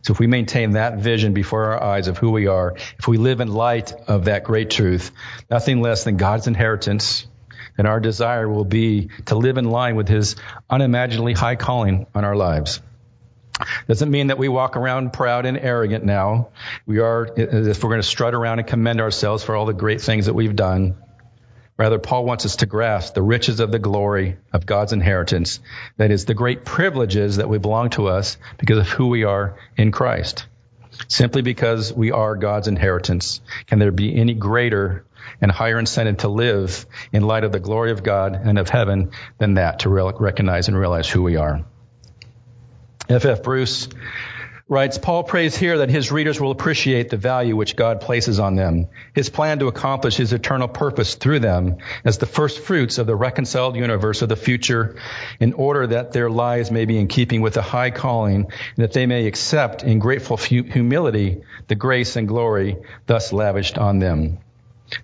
So 0.03 0.13
if 0.13 0.19
we 0.19 0.27
maintain 0.27 0.73
that 0.73 0.99
vision 0.99 1.35
before 1.35 1.73
our 1.73 1.83
eyes 1.83 2.09
of 2.09 2.17
who 2.17 2.31
we 2.31 2.47
are, 2.47 2.75
if 2.99 3.07
we 3.07 3.19
live 3.19 3.41
in 3.41 3.49
light 3.49 3.93
of 4.09 4.27
that 4.27 4.45
great 4.45 4.71
truth, 4.71 5.11
nothing 5.51 5.83
less 5.83 6.05
than 6.05 6.17
God's 6.17 6.47
inheritance, 6.47 7.27
then 7.77 7.85
our 7.87 8.01
desire 8.01 8.49
will 8.49 8.65
be 8.65 9.11
to 9.27 9.37
live 9.37 9.59
in 9.59 9.67
line 9.67 9.97
with 9.97 10.09
his 10.09 10.37
unimaginably 10.71 11.35
high 11.35 11.57
calling 11.57 12.07
on 12.15 12.25
our 12.25 12.37
lives. 12.37 12.81
Doesn't 13.91 14.13
mean 14.13 14.29
that 14.29 14.39
we 14.39 14.49
walk 14.49 14.77
around 14.77 15.13
proud 15.13 15.47
and 15.47 15.59
arrogant 15.59 16.05
now. 16.05 16.51
We 16.87 17.01
are, 17.01 17.29
if 17.37 17.83
we're 17.83 17.91
going 17.91 18.01
to 18.01 18.07
strut 18.07 18.37
around 18.37 18.61
and 18.61 18.69
commend 18.69 19.01
ourselves 19.01 19.43
for 19.43 19.57
all 19.57 19.67
the 19.67 19.73
great 19.73 20.01
things 20.01 20.27
that 20.27 20.33
we've 20.33 20.55
done. 20.55 20.95
Rather, 21.77 21.99
Paul 21.99 22.25
wants 22.25 22.47
us 22.47 22.55
to 22.59 22.67
grasp 22.67 23.15
the 23.15 23.23
riches 23.23 23.59
of 23.59 23.73
the 23.73 23.81
glory 23.81 24.37
of 24.53 24.65
God's 24.65 24.93
inheritance. 24.93 25.59
That 25.97 26.13
is, 26.13 26.25
the 26.25 26.35
great 26.35 26.65
privileges 26.65 27.39
that 27.39 27.49
we 27.49 27.59
belong 27.59 27.91
to 27.91 28.07
us 28.07 28.37
because 28.59 28.79
of 28.79 28.87
who 28.87 29.09
we 29.09 29.25
are 29.25 29.57
in 29.77 29.91
Christ. 29.91 30.47
Simply 31.09 31.43
because 31.43 31.93
we 31.93 32.13
are 32.13 32.37
God's 32.37 32.69
inheritance, 32.69 33.41
can 33.67 33.81
there 33.81 33.91
be 33.91 34.15
any 34.15 34.35
greater 34.35 35.05
and 35.41 35.51
higher 35.51 35.81
incentive 35.81 36.19
to 36.19 36.29
live 36.29 36.87
in 37.11 37.25
light 37.25 37.43
of 37.43 37.51
the 37.51 37.59
glory 37.59 37.91
of 37.91 38.05
God 38.05 38.37
and 38.41 38.57
of 38.57 38.69
heaven 38.69 39.11
than 39.39 39.55
that 39.55 39.81
to 39.81 39.89
recognize 39.89 40.69
and 40.69 40.79
realize 40.79 41.09
who 41.09 41.25
we 41.25 41.35
are? 41.35 41.65
F. 43.11 43.25
F. 43.25 43.43
Bruce 43.43 43.89
writes, 44.69 44.99
Paul 44.99 45.25
prays 45.25 45.57
here 45.57 45.79
that 45.79 45.91
his 45.91 46.13
readers 46.13 46.41
will 46.41 46.53
appreciate 46.53 47.11
the 47.11 47.17
value 47.17 47.57
which 47.57 47.75
God 47.75 48.01
places 48.01 48.39
on 48.39 48.55
them, 48.55 48.87
his 49.13 49.29
plan 49.29 49.59
to 49.59 49.67
accomplish 49.67 50.17
his 50.17 50.33
eternal 50.33 50.69
purpose 50.69 51.17
through 51.17 51.41
them 51.41 51.79
as 52.05 52.19
the 52.19 52.27
first 52.27 52.61
fruits 52.61 52.99
of 52.99 53.09
the 53.09 53.17
reconciled 53.17 53.75
universe 53.75 54.23
of 54.23 54.29
the 54.29 54.37
future, 54.37 54.95
in 55.41 55.55
order 55.55 55.89
that 55.89 56.13
their 56.13 56.31
lives 56.31 56.71
may 56.71 56.85
be 56.85 56.99
in 56.99 57.09
keeping 57.09 57.41
with 57.41 57.55
the 57.55 57.63
high 57.63 57.91
calling, 57.91 58.45
and 58.45 58.77
that 58.77 58.93
they 58.93 59.07
may 59.07 59.27
accept 59.27 59.83
in 59.83 59.99
grateful 59.99 60.37
humility 60.37 61.43
the 61.67 61.75
grace 61.75 62.15
and 62.15 62.29
glory 62.29 62.77
thus 63.07 63.33
lavished 63.33 63.77
on 63.77 63.99
them. 63.99 64.39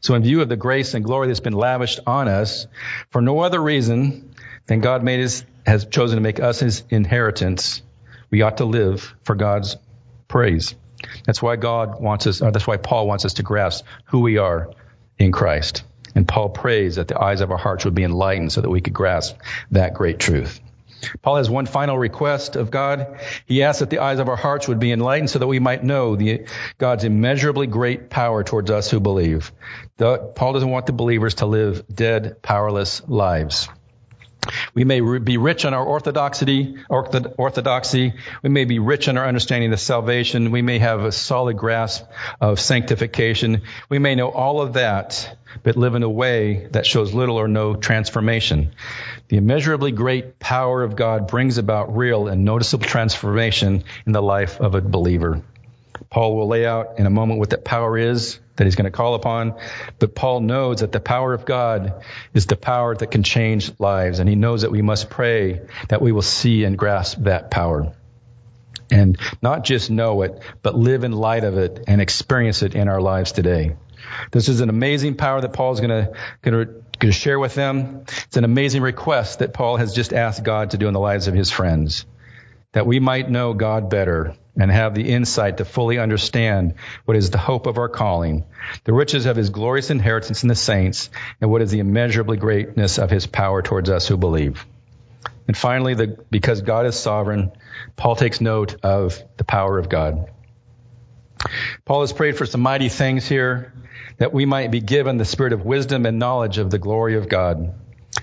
So 0.00 0.14
in 0.14 0.22
view 0.22 0.42
of 0.42 0.48
the 0.48 0.56
grace 0.56 0.94
and 0.94 1.04
glory 1.04 1.26
that's 1.26 1.40
been 1.40 1.52
lavished 1.52 1.98
on 2.06 2.28
us, 2.28 2.68
for 3.10 3.20
no 3.20 3.40
other 3.40 3.60
reason 3.60 4.32
than 4.66 4.80
God 4.80 5.02
made 5.02 5.28
has 5.66 5.86
chosen 5.86 6.16
to 6.18 6.22
make 6.22 6.38
us 6.38 6.60
his 6.60 6.84
inheritance, 6.88 7.82
we 8.30 8.42
ought 8.42 8.58
to 8.58 8.64
live 8.64 9.14
for 9.24 9.34
God's 9.34 9.76
praise. 10.28 10.74
That's 11.24 11.42
why 11.42 11.56
God 11.56 12.00
wants 12.00 12.26
us, 12.26 12.42
uh, 12.42 12.50
that's 12.50 12.66
why 12.66 12.76
Paul 12.76 13.06
wants 13.06 13.24
us 13.24 13.34
to 13.34 13.42
grasp 13.42 13.84
who 14.06 14.20
we 14.20 14.38
are 14.38 14.70
in 15.18 15.32
Christ. 15.32 15.84
And 16.14 16.26
Paul 16.26 16.48
prays 16.48 16.96
that 16.96 17.08
the 17.08 17.20
eyes 17.20 17.40
of 17.40 17.50
our 17.50 17.58
hearts 17.58 17.84
would 17.84 17.94
be 17.94 18.04
enlightened 18.04 18.52
so 18.52 18.60
that 18.62 18.70
we 18.70 18.80
could 18.80 18.94
grasp 18.94 19.36
that 19.70 19.94
great 19.94 20.18
truth. 20.18 20.60
Paul 21.20 21.36
has 21.36 21.50
one 21.50 21.66
final 21.66 21.98
request 21.98 22.56
of 22.56 22.70
God. 22.70 23.20
He 23.44 23.62
asks 23.62 23.80
that 23.80 23.90
the 23.90 23.98
eyes 23.98 24.18
of 24.18 24.28
our 24.28 24.36
hearts 24.36 24.66
would 24.66 24.78
be 24.78 24.92
enlightened 24.92 25.30
so 25.30 25.38
that 25.38 25.46
we 25.46 25.58
might 25.58 25.84
know 25.84 26.16
the, 26.16 26.46
God's 26.78 27.04
immeasurably 27.04 27.66
great 27.66 28.08
power 28.08 28.42
towards 28.42 28.70
us 28.70 28.90
who 28.90 28.98
believe. 28.98 29.52
The, 29.98 30.16
Paul 30.16 30.54
doesn't 30.54 30.70
want 30.70 30.86
the 30.86 30.92
believers 30.92 31.34
to 31.36 31.46
live 31.46 31.84
dead, 31.92 32.40
powerless 32.42 33.02
lives. 33.06 33.68
We 34.74 34.84
may 34.84 35.00
be 35.00 35.36
rich 35.36 35.64
in 35.64 35.74
our 35.74 35.84
orthodoxy, 35.84 36.76
orthodoxy. 36.88 38.12
We 38.42 38.50
may 38.50 38.64
be 38.64 38.78
rich 38.78 39.08
in 39.08 39.16
our 39.18 39.26
understanding 39.26 39.72
of 39.72 39.80
salvation. 39.80 40.50
We 40.50 40.62
may 40.62 40.78
have 40.78 41.04
a 41.04 41.12
solid 41.12 41.56
grasp 41.56 42.04
of 42.40 42.60
sanctification. 42.60 43.62
We 43.88 43.98
may 43.98 44.14
know 44.14 44.28
all 44.28 44.60
of 44.60 44.74
that, 44.74 45.36
but 45.62 45.76
live 45.76 45.94
in 45.94 46.02
a 46.02 46.10
way 46.10 46.66
that 46.72 46.86
shows 46.86 47.14
little 47.14 47.36
or 47.36 47.48
no 47.48 47.74
transformation. 47.74 48.72
The 49.28 49.38
immeasurably 49.38 49.92
great 49.92 50.38
power 50.38 50.82
of 50.82 50.96
God 50.96 51.26
brings 51.26 51.58
about 51.58 51.96
real 51.96 52.28
and 52.28 52.44
noticeable 52.44 52.86
transformation 52.86 53.84
in 54.06 54.12
the 54.12 54.22
life 54.22 54.60
of 54.60 54.74
a 54.74 54.80
believer. 54.80 55.42
Paul 56.10 56.36
will 56.36 56.48
lay 56.48 56.66
out 56.66 56.98
in 56.98 57.06
a 57.06 57.10
moment 57.10 57.38
what 57.38 57.50
that 57.50 57.64
power 57.64 57.96
is 57.96 58.38
that 58.56 58.64
he's 58.64 58.74
going 58.74 58.86
to 58.86 58.90
call 58.90 59.14
upon. 59.14 59.54
But 59.98 60.14
Paul 60.14 60.40
knows 60.40 60.80
that 60.80 60.92
the 60.92 61.00
power 61.00 61.34
of 61.34 61.44
God 61.44 62.02
is 62.34 62.46
the 62.46 62.56
power 62.56 62.94
that 62.94 63.10
can 63.10 63.22
change 63.22 63.72
lives. 63.78 64.18
And 64.18 64.28
he 64.28 64.34
knows 64.34 64.62
that 64.62 64.70
we 64.70 64.82
must 64.82 65.10
pray 65.10 65.60
that 65.88 66.02
we 66.02 66.12
will 66.12 66.22
see 66.22 66.64
and 66.64 66.76
grasp 66.76 67.18
that 67.20 67.50
power. 67.50 67.92
And 68.90 69.18
not 69.42 69.64
just 69.64 69.90
know 69.90 70.22
it, 70.22 70.40
but 70.62 70.76
live 70.76 71.04
in 71.04 71.12
light 71.12 71.44
of 71.44 71.58
it 71.58 71.84
and 71.86 72.00
experience 72.00 72.62
it 72.62 72.74
in 72.74 72.88
our 72.88 73.00
lives 73.00 73.32
today. 73.32 73.76
This 74.30 74.48
is 74.48 74.60
an 74.60 74.68
amazing 74.68 75.16
power 75.16 75.40
that 75.40 75.52
Paul 75.52 75.72
is 75.72 75.80
going 75.80 75.90
to, 75.90 76.12
going 76.42 76.66
to, 76.66 76.72
going 76.98 77.12
to 77.12 77.12
share 77.12 77.38
with 77.38 77.54
them. 77.54 78.04
It's 78.26 78.36
an 78.36 78.44
amazing 78.44 78.82
request 78.82 79.40
that 79.40 79.52
Paul 79.52 79.76
has 79.76 79.92
just 79.92 80.12
asked 80.12 80.44
God 80.44 80.70
to 80.70 80.78
do 80.78 80.86
in 80.86 80.94
the 80.94 81.00
lives 81.00 81.26
of 81.26 81.34
his 81.34 81.50
friends. 81.50 82.06
That 82.72 82.86
we 82.86 83.00
might 83.00 83.30
know 83.30 83.54
God 83.54 83.88
better 83.88 84.34
and 84.58 84.70
have 84.70 84.94
the 84.94 85.10
insight 85.10 85.58
to 85.58 85.64
fully 85.64 85.98
understand 85.98 86.74
what 87.04 87.16
is 87.16 87.30
the 87.30 87.38
hope 87.38 87.66
of 87.66 87.78
our 87.78 87.88
calling, 87.88 88.44
the 88.84 88.92
riches 88.92 89.26
of 89.26 89.36
his 89.36 89.50
glorious 89.50 89.90
inheritance 89.90 90.42
in 90.42 90.48
the 90.48 90.54
saints, 90.54 91.10
and 91.40 91.50
what 91.50 91.62
is 91.62 91.70
the 91.70 91.80
immeasurably 91.80 92.36
greatness 92.36 92.98
of 92.98 93.10
his 93.10 93.26
power 93.26 93.62
towards 93.62 93.90
us 93.90 94.08
who 94.08 94.16
believe. 94.16 94.64
And 95.46 95.56
finally, 95.56 95.94
the, 95.94 96.24
because 96.30 96.62
God 96.62 96.86
is 96.86 96.98
sovereign, 96.98 97.52
Paul 97.96 98.16
takes 98.16 98.40
note 98.40 98.76
of 98.82 99.22
the 99.36 99.44
power 99.44 99.78
of 99.78 99.88
God. 99.88 100.30
Paul 101.84 102.00
has 102.00 102.12
prayed 102.12 102.36
for 102.36 102.46
some 102.46 102.62
mighty 102.62 102.88
things 102.88 103.28
here 103.28 103.72
that 104.18 104.32
we 104.32 104.46
might 104.46 104.70
be 104.70 104.80
given 104.80 105.18
the 105.18 105.24
spirit 105.24 105.52
of 105.52 105.64
wisdom 105.64 106.06
and 106.06 106.18
knowledge 106.18 106.58
of 106.58 106.70
the 106.70 106.78
glory 106.78 107.16
of 107.16 107.28
God 107.28 107.74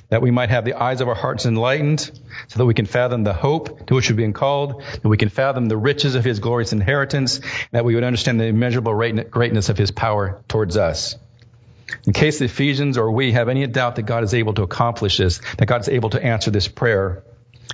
that 0.09 0.21
we 0.21 0.31
might 0.31 0.49
have 0.49 0.65
the 0.65 0.73
eyes 0.73 1.01
of 1.01 1.07
our 1.07 1.15
hearts 1.15 1.45
enlightened, 1.45 1.99
so 2.47 2.57
that 2.57 2.65
we 2.65 2.73
can 2.73 2.85
fathom 2.85 3.23
the 3.23 3.33
hope 3.33 3.85
to 3.87 3.95
which 3.95 4.09
we've 4.09 4.17
been 4.17 4.33
called, 4.33 4.81
that 4.81 5.07
we 5.07 5.17
can 5.17 5.29
fathom 5.29 5.67
the 5.67 5.77
riches 5.77 6.15
of 6.15 6.23
his 6.23 6.39
glorious 6.39 6.73
inheritance, 6.73 7.41
that 7.71 7.85
we 7.85 7.95
would 7.95 8.03
understand 8.03 8.39
the 8.39 8.45
immeasurable 8.45 8.93
greatness 9.29 9.69
of 9.69 9.77
his 9.77 9.91
power 9.91 10.41
towards 10.47 10.77
us. 10.77 11.15
In 12.05 12.13
case 12.13 12.39
the 12.39 12.45
Ephesians 12.45 12.97
or 12.97 13.11
we 13.11 13.33
have 13.33 13.49
any 13.49 13.65
doubt 13.67 13.95
that 13.97 14.03
God 14.03 14.23
is 14.23 14.33
able 14.33 14.53
to 14.55 14.63
accomplish 14.63 15.17
this, 15.17 15.41
that 15.57 15.67
God 15.67 15.81
is 15.81 15.89
able 15.89 16.09
to 16.11 16.23
answer 16.23 16.51
this 16.51 16.67
prayer, 16.67 17.23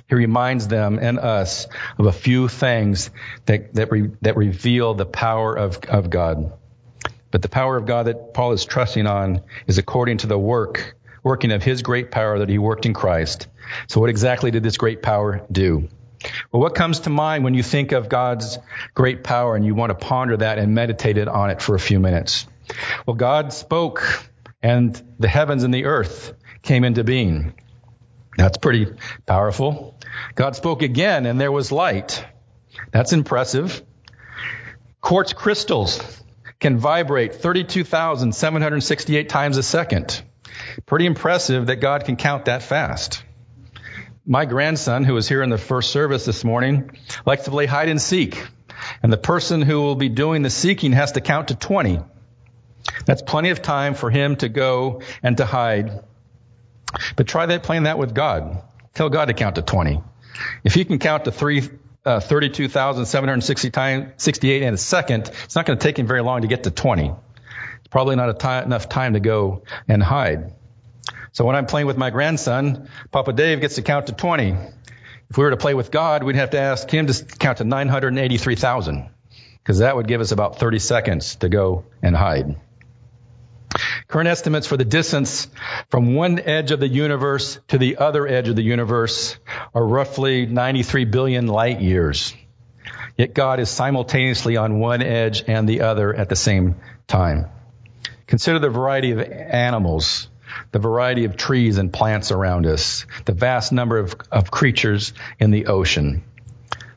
he 0.08 0.14
reminds 0.14 0.68
them 0.68 0.98
and 1.00 1.18
us 1.18 1.66
of 1.98 2.06
a 2.06 2.12
few 2.12 2.48
things 2.48 3.10
that, 3.46 3.74
that, 3.74 3.90
re, 3.90 4.10
that 4.22 4.36
reveal 4.36 4.94
the 4.94 5.06
power 5.06 5.56
of, 5.56 5.78
of 5.88 6.10
God. 6.10 6.52
But 7.30 7.42
the 7.42 7.48
power 7.48 7.76
of 7.76 7.86
God 7.86 8.06
that 8.06 8.34
Paul 8.34 8.52
is 8.52 8.64
trusting 8.64 9.06
on 9.06 9.42
is 9.66 9.78
according 9.78 10.18
to 10.18 10.26
the 10.26 10.38
work 10.38 10.96
working 11.22 11.52
of 11.52 11.62
his 11.62 11.82
great 11.82 12.10
power 12.10 12.38
that 12.38 12.48
he 12.48 12.58
worked 12.58 12.86
in 12.86 12.94
Christ. 12.94 13.48
So 13.88 14.00
what 14.00 14.10
exactly 14.10 14.50
did 14.50 14.62
this 14.62 14.76
great 14.76 15.02
power 15.02 15.46
do? 15.50 15.88
Well, 16.52 16.60
what 16.60 16.74
comes 16.74 17.00
to 17.00 17.10
mind 17.10 17.44
when 17.44 17.54
you 17.54 17.62
think 17.62 17.92
of 17.92 18.08
God's 18.08 18.58
great 18.94 19.24
power 19.24 19.56
and 19.56 19.64
you 19.64 19.74
want 19.74 19.90
to 19.90 19.94
ponder 19.94 20.36
that 20.36 20.58
and 20.58 20.74
meditate 20.74 21.16
on 21.28 21.50
it 21.50 21.62
for 21.62 21.74
a 21.74 21.80
few 21.80 21.98
minutes? 21.98 22.46
Well, 23.06 23.16
God 23.16 23.52
spoke 23.52 24.24
and 24.62 25.00
the 25.18 25.28
heavens 25.28 25.62
and 25.62 25.72
the 25.72 25.86
earth 25.86 26.34
came 26.62 26.84
into 26.84 27.04
being. 27.04 27.54
That's 28.36 28.58
pretty 28.58 28.86
powerful. 29.26 29.98
God 30.34 30.56
spoke 30.56 30.82
again 30.82 31.26
and 31.26 31.40
there 31.40 31.52
was 31.52 31.72
light. 31.72 32.24
That's 32.92 33.12
impressive. 33.12 33.82
Quartz 35.00 35.32
crystals 35.32 36.00
can 36.58 36.78
vibrate 36.78 37.36
32,768 37.36 39.28
times 39.28 39.56
a 39.56 39.62
second. 39.62 40.22
Pretty 40.86 41.06
impressive 41.06 41.66
that 41.66 41.76
God 41.76 42.04
can 42.04 42.16
count 42.16 42.46
that 42.46 42.62
fast. 42.62 43.22
My 44.26 44.44
grandson, 44.44 45.04
who 45.04 45.14
was 45.14 45.28
here 45.28 45.42
in 45.42 45.50
the 45.50 45.58
first 45.58 45.90
service 45.90 46.24
this 46.24 46.44
morning, 46.44 46.90
likes 47.26 47.44
to 47.44 47.50
play 47.50 47.66
hide 47.66 47.88
and 47.88 48.00
seek. 48.00 48.42
And 49.02 49.12
the 49.12 49.18
person 49.18 49.62
who 49.62 49.80
will 49.80 49.96
be 49.96 50.08
doing 50.08 50.42
the 50.42 50.50
seeking 50.50 50.92
has 50.92 51.12
to 51.12 51.20
count 51.20 51.48
to 51.48 51.54
20. 51.54 52.00
That's 53.06 53.22
plenty 53.22 53.50
of 53.50 53.62
time 53.62 53.94
for 53.94 54.10
him 54.10 54.36
to 54.36 54.48
go 54.48 55.02
and 55.22 55.36
to 55.36 55.44
hide. 55.44 56.02
But 57.16 57.28
try 57.28 57.46
that, 57.46 57.62
playing 57.62 57.84
that 57.84 57.98
with 57.98 58.14
God. 58.14 58.62
Tell 58.94 59.08
God 59.08 59.26
to 59.26 59.34
count 59.34 59.54
to 59.56 59.62
20. 59.62 60.02
If 60.64 60.74
he 60.74 60.84
can 60.84 60.98
count 60.98 61.24
to 61.24 61.30
uh, 62.04 62.20
32,768 62.20 64.62
in 64.62 64.74
a 64.74 64.76
second, 64.76 65.30
it's 65.44 65.54
not 65.54 65.64
going 65.66 65.78
to 65.78 65.82
take 65.82 65.98
him 65.98 66.06
very 66.06 66.22
long 66.22 66.42
to 66.42 66.48
get 66.48 66.64
to 66.64 66.70
20. 66.70 67.14
Probably 67.90 68.16
not 68.16 68.44
enough 68.64 68.88
time 68.88 69.14
to 69.14 69.20
go 69.20 69.62
and 69.88 70.02
hide. 70.02 70.52
So 71.32 71.44
when 71.44 71.56
I'm 71.56 71.66
playing 71.66 71.86
with 71.86 71.96
my 71.96 72.10
grandson, 72.10 72.88
Papa 73.10 73.32
Dave 73.32 73.60
gets 73.60 73.76
to 73.76 73.82
count 73.82 74.06
to 74.06 74.12
20. 74.12 74.56
If 75.30 75.38
we 75.38 75.44
were 75.44 75.50
to 75.50 75.56
play 75.56 75.74
with 75.74 75.90
God, 75.90 76.24
we'd 76.24 76.36
have 76.36 76.50
to 76.50 76.60
ask 76.60 76.90
him 76.90 77.06
to 77.06 77.24
count 77.24 77.58
to 77.58 77.64
983,000 77.64 79.08
because 79.62 79.78
that 79.78 79.94
would 79.94 80.08
give 80.08 80.20
us 80.20 80.32
about 80.32 80.58
30 80.58 80.78
seconds 80.78 81.36
to 81.36 81.48
go 81.48 81.84
and 82.02 82.16
hide. 82.16 82.56
Current 84.08 84.28
estimates 84.28 84.66
for 84.66 84.76
the 84.76 84.84
distance 84.84 85.46
from 85.88 86.14
one 86.14 86.40
edge 86.40 86.72
of 86.72 86.80
the 86.80 86.88
universe 86.88 87.60
to 87.68 87.78
the 87.78 87.98
other 87.98 88.26
edge 88.26 88.48
of 88.48 88.56
the 88.56 88.62
universe 88.62 89.36
are 89.72 89.86
roughly 89.86 90.46
93 90.46 91.04
billion 91.04 91.46
light 91.46 91.80
years. 91.80 92.34
Yet 93.16 93.34
God 93.34 93.60
is 93.60 93.68
simultaneously 93.68 94.56
on 94.56 94.80
one 94.80 95.02
edge 95.02 95.44
and 95.46 95.68
the 95.68 95.82
other 95.82 96.12
at 96.12 96.28
the 96.28 96.36
same 96.36 96.76
time. 97.06 97.46
Consider 98.30 98.58
the 98.58 98.70
variety 98.70 99.10
of 99.10 99.20
animals 99.20 100.28
the 100.72 100.78
variety 100.78 101.24
of 101.24 101.36
trees 101.36 101.78
and 101.78 101.92
plants 101.92 102.30
around 102.30 102.66
us, 102.66 103.06
the 103.24 103.32
vast 103.32 103.72
number 103.72 103.98
of, 103.98 104.16
of 104.30 104.50
creatures 104.50 105.12
in 105.38 105.50
the 105.50 105.66
ocean. 105.66 106.24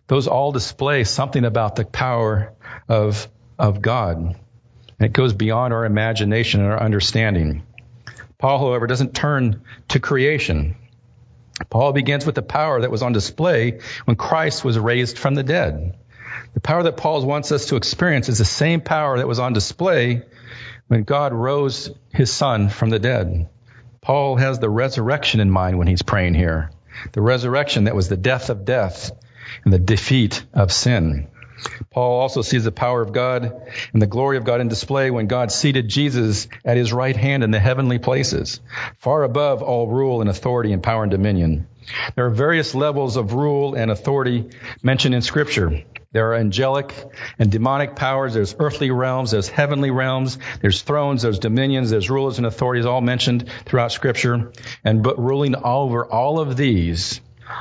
Those 0.07 0.27
all 0.27 0.51
display 0.51 1.03
something 1.03 1.45
about 1.45 1.75
the 1.75 1.85
power 1.85 2.53
of, 2.87 3.27
of 3.57 3.81
God. 3.81 4.35
it 4.99 5.13
goes 5.13 5.33
beyond 5.33 5.73
our 5.73 5.85
imagination 5.85 6.61
and 6.61 6.71
our 6.71 6.81
understanding. 6.81 7.63
Paul, 8.37 8.59
however, 8.59 8.87
doesn't 8.87 9.15
turn 9.15 9.61
to 9.89 9.99
creation. 9.99 10.75
Paul 11.69 11.93
begins 11.93 12.25
with 12.25 12.35
the 12.35 12.41
power 12.41 12.81
that 12.81 12.91
was 12.91 13.03
on 13.03 13.13
display 13.13 13.79
when 14.05 14.15
Christ 14.15 14.65
was 14.65 14.77
raised 14.77 15.17
from 15.17 15.35
the 15.35 15.43
dead. 15.43 15.97
The 16.53 16.59
power 16.59 16.83
that 16.83 16.97
Paul 16.97 17.25
wants 17.25 17.51
us 17.51 17.67
to 17.67 17.75
experience 17.75 18.29
is 18.29 18.39
the 18.39 18.45
same 18.45 18.81
power 18.81 19.17
that 19.17 19.27
was 19.27 19.39
on 19.39 19.53
display 19.53 20.23
when 20.93 21.05
God 21.05 21.33
rose 21.33 21.89
his 22.13 22.31
son 22.31 22.69
from 22.69 22.91
the 22.91 22.99
dead. 22.99 23.49
Paul 23.99 24.35
has 24.35 24.59
the 24.59 24.69
resurrection 24.69 25.39
in 25.39 25.49
mind 25.49 25.79
when 25.79 25.87
he's 25.87 26.03
praying 26.03 26.35
here. 26.35 26.69
The 27.13 27.21
resurrection 27.21 27.85
that 27.85 27.95
was 27.95 28.09
the 28.09 28.15
death 28.15 28.51
of 28.51 28.63
death 28.63 29.09
and 29.63 29.73
the 29.73 29.79
defeat 29.79 30.45
of 30.53 30.71
sin. 30.71 31.29
Paul 31.89 32.21
also 32.21 32.43
sees 32.43 32.65
the 32.65 32.71
power 32.71 33.01
of 33.01 33.11
God 33.11 33.71
and 33.91 34.01
the 34.03 34.05
glory 34.05 34.37
of 34.37 34.43
God 34.43 34.61
in 34.61 34.67
display 34.67 35.09
when 35.09 35.25
God 35.25 35.51
seated 35.51 35.87
Jesus 35.87 36.47
at 36.63 36.77
his 36.77 36.93
right 36.93 37.15
hand 37.15 37.43
in 37.43 37.49
the 37.49 37.59
heavenly 37.59 37.97
places, 37.97 38.59
far 38.99 39.23
above 39.23 39.63
all 39.63 39.87
rule 39.87 40.21
and 40.21 40.29
authority 40.29 40.73
and 40.73 40.83
power 40.83 41.01
and 41.01 41.11
dominion. 41.11 41.65
There 42.15 42.25
are 42.25 42.29
various 42.29 42.75
levels 42.75 43.17
of 43.17 43.33
rule 43.33 43.75
and 43.75 43.91
authority 43.91 44.49
mentioned 44.81 45.15
in 45.15 45.21
scripture. 45.21 45.83
There 46.11 46.31
are 46.31 46.35
angelic 46.35 46.93
and 47.39 47.51
demonic 47.51 47.95
powers. 47.95 48.35
There's 48.35 48.55
earthly 48.59 48.91
realms. 48.91 49.31
There's 49.31 49.49
heavenly 49.49 49.89
realms. 49.89 50.37
There's 50.61 50.81
thrones. 50.83 51.23
There's 51.23 51.39
dominions. 51.39 51.89
There's 51.89 52.09
rulers 52.09 52.37
and 52.37 52.45
authorities 52.45 52.85
all 52.85 53.01
mentioned 53.01 53.49
throughout 53.65 53.91
scripture. 53.91 54.51
And 54.83 55.01
but 55.01 55.17
ruling 55.17 55.55
all 55.55 55.85
over 55.85 56.05
all 56.05 56.39
of 56.39 56.55
these 56.55 57.19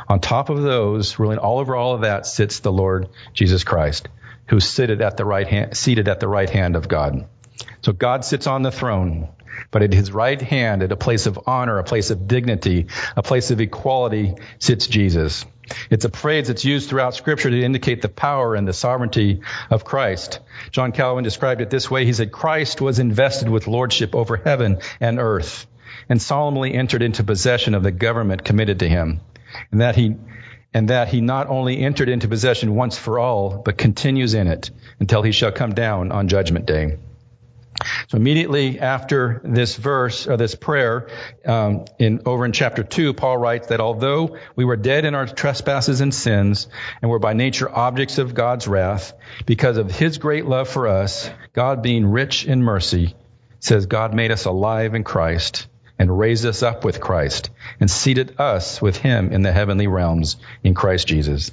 on 0.09 0.21
top 0.21 0.51
of 0.51 0.63
those, 0.63 1.19
ruling 1.19 1.39
all 1.39 1.59
over 1.59 1.75
all 1.75 1.95
of 1.95 2.03
that, 2.03 2.27
sits 2.27 2.61
the 2.61 2.73
Lord 2.73 3.09
Jesus 3.33 3.65
Christ, 3.65 4.09
who's 4.49 4.65
seated 4.65 5.01
at 5.01 5.17
the 5.17 5.25
right 5.25 5.47
hand, 5.47 5.77
seated 5.77 6.09
at 6.09 6.21
the 6.21 6.29
right 6.29 6.49
hand 6.49 6.77
of 6.77 6.89
God. 6.89 7.27
So 7.83 7.93
God 7.93 8.25
sits 8.25 8.47
on 8.47 8.63
the 8.63 8.71
throne, 8.71 9.29
but 9.71 9.83
at 9.83 9.93
his 9.93 10.13
right 10.13 10.41
hand, 10.41 10.83
at 10.83 10.93
a 10.93 10.97
place 10.97 11.27
of 11.27 11.41
honor, 11.47 11.79
a 11.79 11.85
place 11.85 12.11
of 12.11 12.29
dignity, 12.29 12.87
a 13.17 13.23
place 13.23 13.51
of 13.51 13.61
equality, 13.61 14.35
sits 14.59 14.87
Jesus. 14.87 15.45
It's 15.91 16.05
a 16.05 16.11
phrase 16.11 16.49
that's 16.49 16.65
used 16.65 16.89
throughout 16.89 17.15
scripture 17.15 17.51
to 17.51 17.63
indicate 17.63 18.03
the 18.03 18.09
power 18.09 18.55
and 18.55 18.67
the 18.67 18.73
sovereignty 18.73 19.41
of 19.71 19.85
Christ. 19.85 20.41
John 20.71 20.93
Calvin 20.93 21.25
described 21.25 21.61
it 21.61 21.71
this 21.71 21.91
way. 21.91 22.05
He 22.05 22.13
said, 22.13 22.33
Christ 22.33 22.81
was 22.81 22.99
invested 22.99 23.49
with 23.49 23.67
lordship 23.67 24.15
over 24.15 24.37
heaven 24.37 24.79
and 25.01 25.19
earth 25.19 25.67
and 26.09 26.21
solemnly 26.21 26.75
entered 26.75 27.03
into 27.03 27.25
possession 27.25 27.75
of 27.75 27.83
the 27.83 27.93
government 27.93 28.45
committed 28.45 28.81
to 28.81 28.89
him 28.89 29.21
and 29.71 29.81
that 29.81 29.97
he 29.97 30.17
and 30.75 30.89
that 30.89 31.09
he 31.09 31.21
not 31.21 31.49
only 31.49 31.79
entered 31.79 32.09
into 32.09 32.29
possession 32.29 32.75
once 32.75 32.97
for 32.97 33.19
all, 33.19 33.59
but 33.59 33.77
continues 33.77 34.33
in 34.33 34.47
it 34.47 34.71
until 35.01 35.23
he 35.23 35.33
shall 35.33 35.53
come 35.53 35.75
down 35.75 36.11
on 36.11 36.29
judgment 36.29 36.65
day. 36.65 36.97
So 38.09 38.17
immediately 38.17 38.79
after 38.79 39.41
this 39.45 39.77
verse 39.77 40.27
or 40.27 40.37
this 40.37 40.55
prayer, 40.55 41.09
um, 41.45 41.87
in 41.99 42.23
over 42.27 42.45
in 42.45 42.53
chapter 42.53 42.83
two, 42.83 43.15
Paul 43.15 43.39
writes 43.39 43.69
that 43.69 43.81
although 43.81 44.39
we 44.55 44.65
were 44.65 44.77
dead 44.77 45.05
in 45.05 45.15
our 45.15 45.27
trespasses 45.27 46.01
and 46.01 46.15
sins, 46.15 46.69
and 47.01 47.11
were 47.11 47.19
by 47.19 47.33
nature 47.33 47.71
objects 47.71 48.19
of 48.19 48.35
God's 48.35 48.69
wrath, 48.69 49.15
because 49.47 49.77
of 49.77 49.91
His 49.91 50.19
great 50.19 50.47
love 50.47 50.69
for 50.69 50.89
us, 50.89 51.31
God 51.53 51.83
being 51.83 52.07
rich 52.07 52.45
in 52.45 52.63
mercy, 52.63 53.15
says 53.61 53.87
God 53.87 54.15
made 54.15 54.31
us 54.31 54.45
alive 54.45 54.95
in 54.95 55.05
Christ 55.05 55.67
and 55.99 56.19
raised 56.19 56.45
us 56.45 56.63
up 56.63 56.85
with 56.85 57.01
Christ 57.01 57.51
and 57.79 57.91
seated 57.91 58.41
us 58.41 58.83
with 58.83 58.97
him 58.97 59.33
in 59.33 59.43
the 59.43 59.53
heavenly 59.53 59.87
realms 59.87 60.37
in 60.65 60.75
Christ 60.75 61.07
Jesus. 61.07 61.53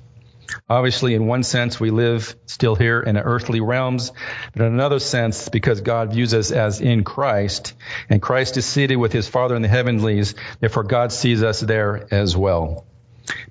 Obviously, 0.69 1.13
in 1.13 1.25
one 1.25 1.43
sense, 1.43 1.79
we 1.79 1.91
live 1.91 2.35
still 2.45 2.75
here 2.75 3.01
in 3.01 3.17
earthly 3.17 3.59
realms, 3.61 4.11
but 4.53 4.65
in 4.65 4.73
another 4.73 4.99
sense, 4.99 5.49
because 5.49 5.81
God 5.81 6.13
views 6.13 6.33
us 6.33 6.51
as 6.51 6.81
in 6.81 7.03
Christ, 7.03 7.73
and 8.09 8.21
Christ 8.21 8.57
is 8.57 8.65
seated 8.65 8.97
with 8.97 9.13
his 9.13 9.27
Father 9.27 9.55
in 9.55 9.61
the 9.61 9.67
heavenlies, 9.67 10.35
therefore 10.59 10.83
God 10.83 11.11
sees 11.11 11.43
us 11.43 11.59
there 11.59 12.07
as 12.11 12.35
well. 12.35 12.85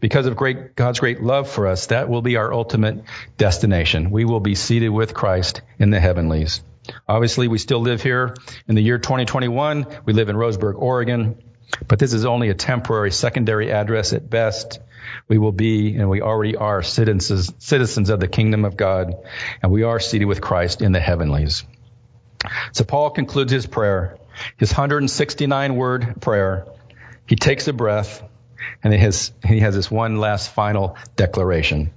Because 0.00 0.26
of 0.26 0.36
great, 0.36 0.74
God's 0.74 1.00
great 1.00 1.22
love 1.22 1.48
for 1.48 1.66
us, 1.66 1.86
that 1.86 2.08
will 2.08 2.22
be 2.22 2.36
our 2.36 2.52
ultimate 2.52 3.04
destination. 3.36 4.10
We 4.10 4.24
will 4.24 4.40
be 4.40 4.54
seated 4.54 4.88
with 4.88 5.14
Christ 5.14 5.62
in 5.78 5.90
the 5.90 6.00
heavenlies. 6.00 6.60
Obviously, 7.06 7.48
we 7.48 7.58
still 7.58 7.80
live 7.80 8.02
here 8.02 8.34
in 8.66 8.74
the 8.74 8.80
year 8.80 8.98
2021. 8.98 9.86
We 10.04 10.12
live 10.14 10.28
in 10.28 10.36
Roseburg, 10.36 10.74
Oregon, 10.76 11.42
but 11.86 11.98
this 11.98 12.12
is 12.12 12.24
only 12.24 12.48
a 12.48 12.54
temporary 12.54 13.10
secondary 13.10 13.70
address 13.70 14.12
at 14.12 14.28
best. 14.28 14.80
We 15.26 15.38
will 15.38 15.52
be, 15.52 15.96
and 15.96 16.08
we 16.10 16.20
already 16.20 16.56
are, 16.56 16.82
citizens, 16.82 17.52
citizens 17.58 18.10
of 18.10 18.20
the 18.20 18.28
kingdom 18.28 18.64
of 18.64 18.76
God, 18.76 19.14
and 19.62 19.72
we 19.72 19.82
are 19.82 20.00
seated 20.00 20.26
with 20.26 20.40
Christ 20.40 20.82
in 20.82 20.92
the 20.92 21.00
heavenlies. 21.00 21.64
So 22.72 22.84
Paul 22.84 23.10
concludes 23.10 23.52
his 23.52 23.66
prayer, 23.66 24.18
his 24.56 24.70
169 24.70 25.76
word 25.76 26.20
prayer. 26.20 26.66
He 27.26 27.36
takes 27.36 27.68
a 27.68 27.72
breath, 27.72 28.22
and 28.82 28.92
has, 28.92 29.32
he 29.46 29.60
has 29.60 29.74
this 29.74 29.90
one 29.90 30.18
last 30.18 30.50
final 30.50 30.96
declaration. 31.16 31.92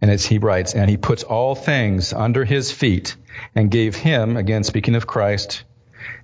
And 0.00 0.10
as 0.10 0.24
he 0.24 0.38
writes, 0.38 0.74
and 0.74 0.88
he 0.88 0.96
puts 0.96 1.22
all 1.22 1.54
things 1.54 2.12
under 2.12 2.44
his 2.44 2.72
feet 2.72 3.16
and 3.54 3.70
gave 3.70 3.94
him, 3.94 4.36
again 4.36 4.64
speaking 4.64 4.94
of 4.94 5.06
Christ, 5.06 5.64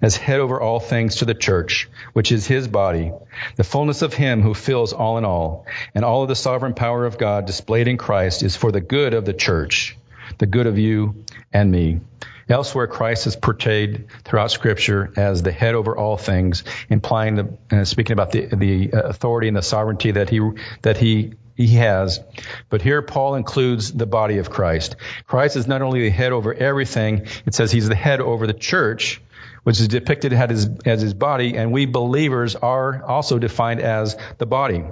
as 0.00 0.16
head 0.16 0.40
over 0.40 0.60
all 0.60 0.80
things 0.80 1.16
to 1.16 1.24
the 1.24 1.34
church, 1.34 1.88
which 2.12 2.32
is 2.32 2.46
his 2.46 2.68
body, 2.68 3.12
the 3.56 3.64
fullness 3.64 4.02
of 4.02 4.14
him 4.14 4.42
who 4.42 4.54
fills 4.54 4.92
all 4.92 5.18
in 5.18 5.24
all. 5.24 5.66
And 5.94 6.04
all 6.04 6.22
of 6.22 6.28
the 6.28 6.34
sovereign 6.34 6.74
power 6.74 7.06
of 7.06 7.18
God 7.18 7.46
displayed 7.46 7.88
in 7.88 7.96
Christ 7.96 8.42
is 8.42 8.56
for 8.56 8.72
the 8.72 8.80
good 8.80 9.14
of 9.14 9.24
the 9.24 9.34
church, 9.34 9.96
the 10.38 10.46
good 10.46 10.66
of 10.66 10.78
you 10.78 11.24
and 11.52 11.70
me. 11.70 12.00
Elsewhere, 12.48 12.86
Christ 12.86 13.26
is 13.26 13.34
portrayed 13.34 14.06
throughout 14.24 14.52
Scripture 14.52 15.12
as 15.16 15.42
the 15.42 15.50
head 15.50 15.74
over 15.74 15.96
all 15.96 16.16
things, 16.16 16.62
implying 16.88 17.34
the, 17.34 17.58
uh, 17.72 17.84
speaking 17.84 18.12
about 18.12 18.30
the, 18.30 18.46
the 18.46 18.90
authority 18.92 19.48
and 19.48 19.56
the 19.56 19.62
sovereignty 19.62 20.12
that 20.12 20.30
he 20.30 20.40
that 20.82 20.96
he 20.96 21.32
he 21.56 21.68
has. 21.68 22.20
But 22.68 22.82
here 22.82 23.02
Paul 23.02 23.34
includes 23.34 23.90
the 23.90 24.06
body 24.06 24.38
of 24.38 24.50
Christ. 24.50 24.94
Christ 25.26 25.56
is 25.56 25.66
not 25.66 25.82
only 25.82 26.02
the 26.02 26.10
head 26.10 26.32
over 26.32 26.54
everything, 26.54 27.26
it 27.46 27.54
says 27.54 27.72
he's 27.72 27.88
the 27.88 27.96
head 27.96 28.20
over 28.20 28.46
the 28.46 28.54
church, 28.54 29.20
which 29.66 29.80
is 29.80 29.88
depicted 29.88 30.32
as 30.32 30.50
his, 30.50 30.70
as 30.86 31.02
his 31.02 31.12
body, 31.12 31.58
and 31.58 31.72
we 31.72 31.86
believers 31.86 32.54
are 32.54 33.02
also 33.02 33.38
defined 33.38 33.80
as 33.80 34.16
the 34.38 34.46
body. 34.46 34.84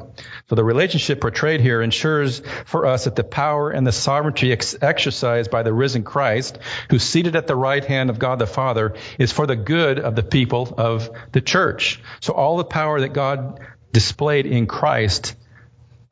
So 0.49 0.57
the 0.57 0.65
relationship 0.65 1.21
portrayed 1.21 1.61
here 1.61 1.81
ensures 1.81 2.43
for 2.67 2.87
us 2.87 3.05
that 3.05 3.15
the 3.15 3.23
power 3.23 3.71
and 3.71 3.87
the 3.87 3.93
sovereignty 3.93 4.51
ex- 4.51 4.77
exercised 4.83 5.51
by 5.51 5.63
the 5.63 5.73
risen 5.73 6.03
Christ, 6.03 6.59
who's 6.91 7.05
seated 7.05 7.37
at 7.37 7.47
the 7.47 7.57
right 7.57 7.85
hand 7.85 8.11
of 8.11 8.19
God 8.19 8.41
the 8.41 8.47
Father, 8.47 8.97
is 9.19 9.31
for 9.31 9.47
the 9.47 9.57
good 9.57 10.01
of 10.01 10.17
the 10.17 10.25
people 10.25 10.75
of 10.77 11.09
the 11.31 11.41
church. 11.41 12.01
So 12.21 12.33
all 12.33 12.57
the 12.57 12.65
power 12.65 13.01
that 13.01 13.13
God 13.13 13.61
displayed 13.93 14.47
in 14.47 14.67
Christ 14.67 15.37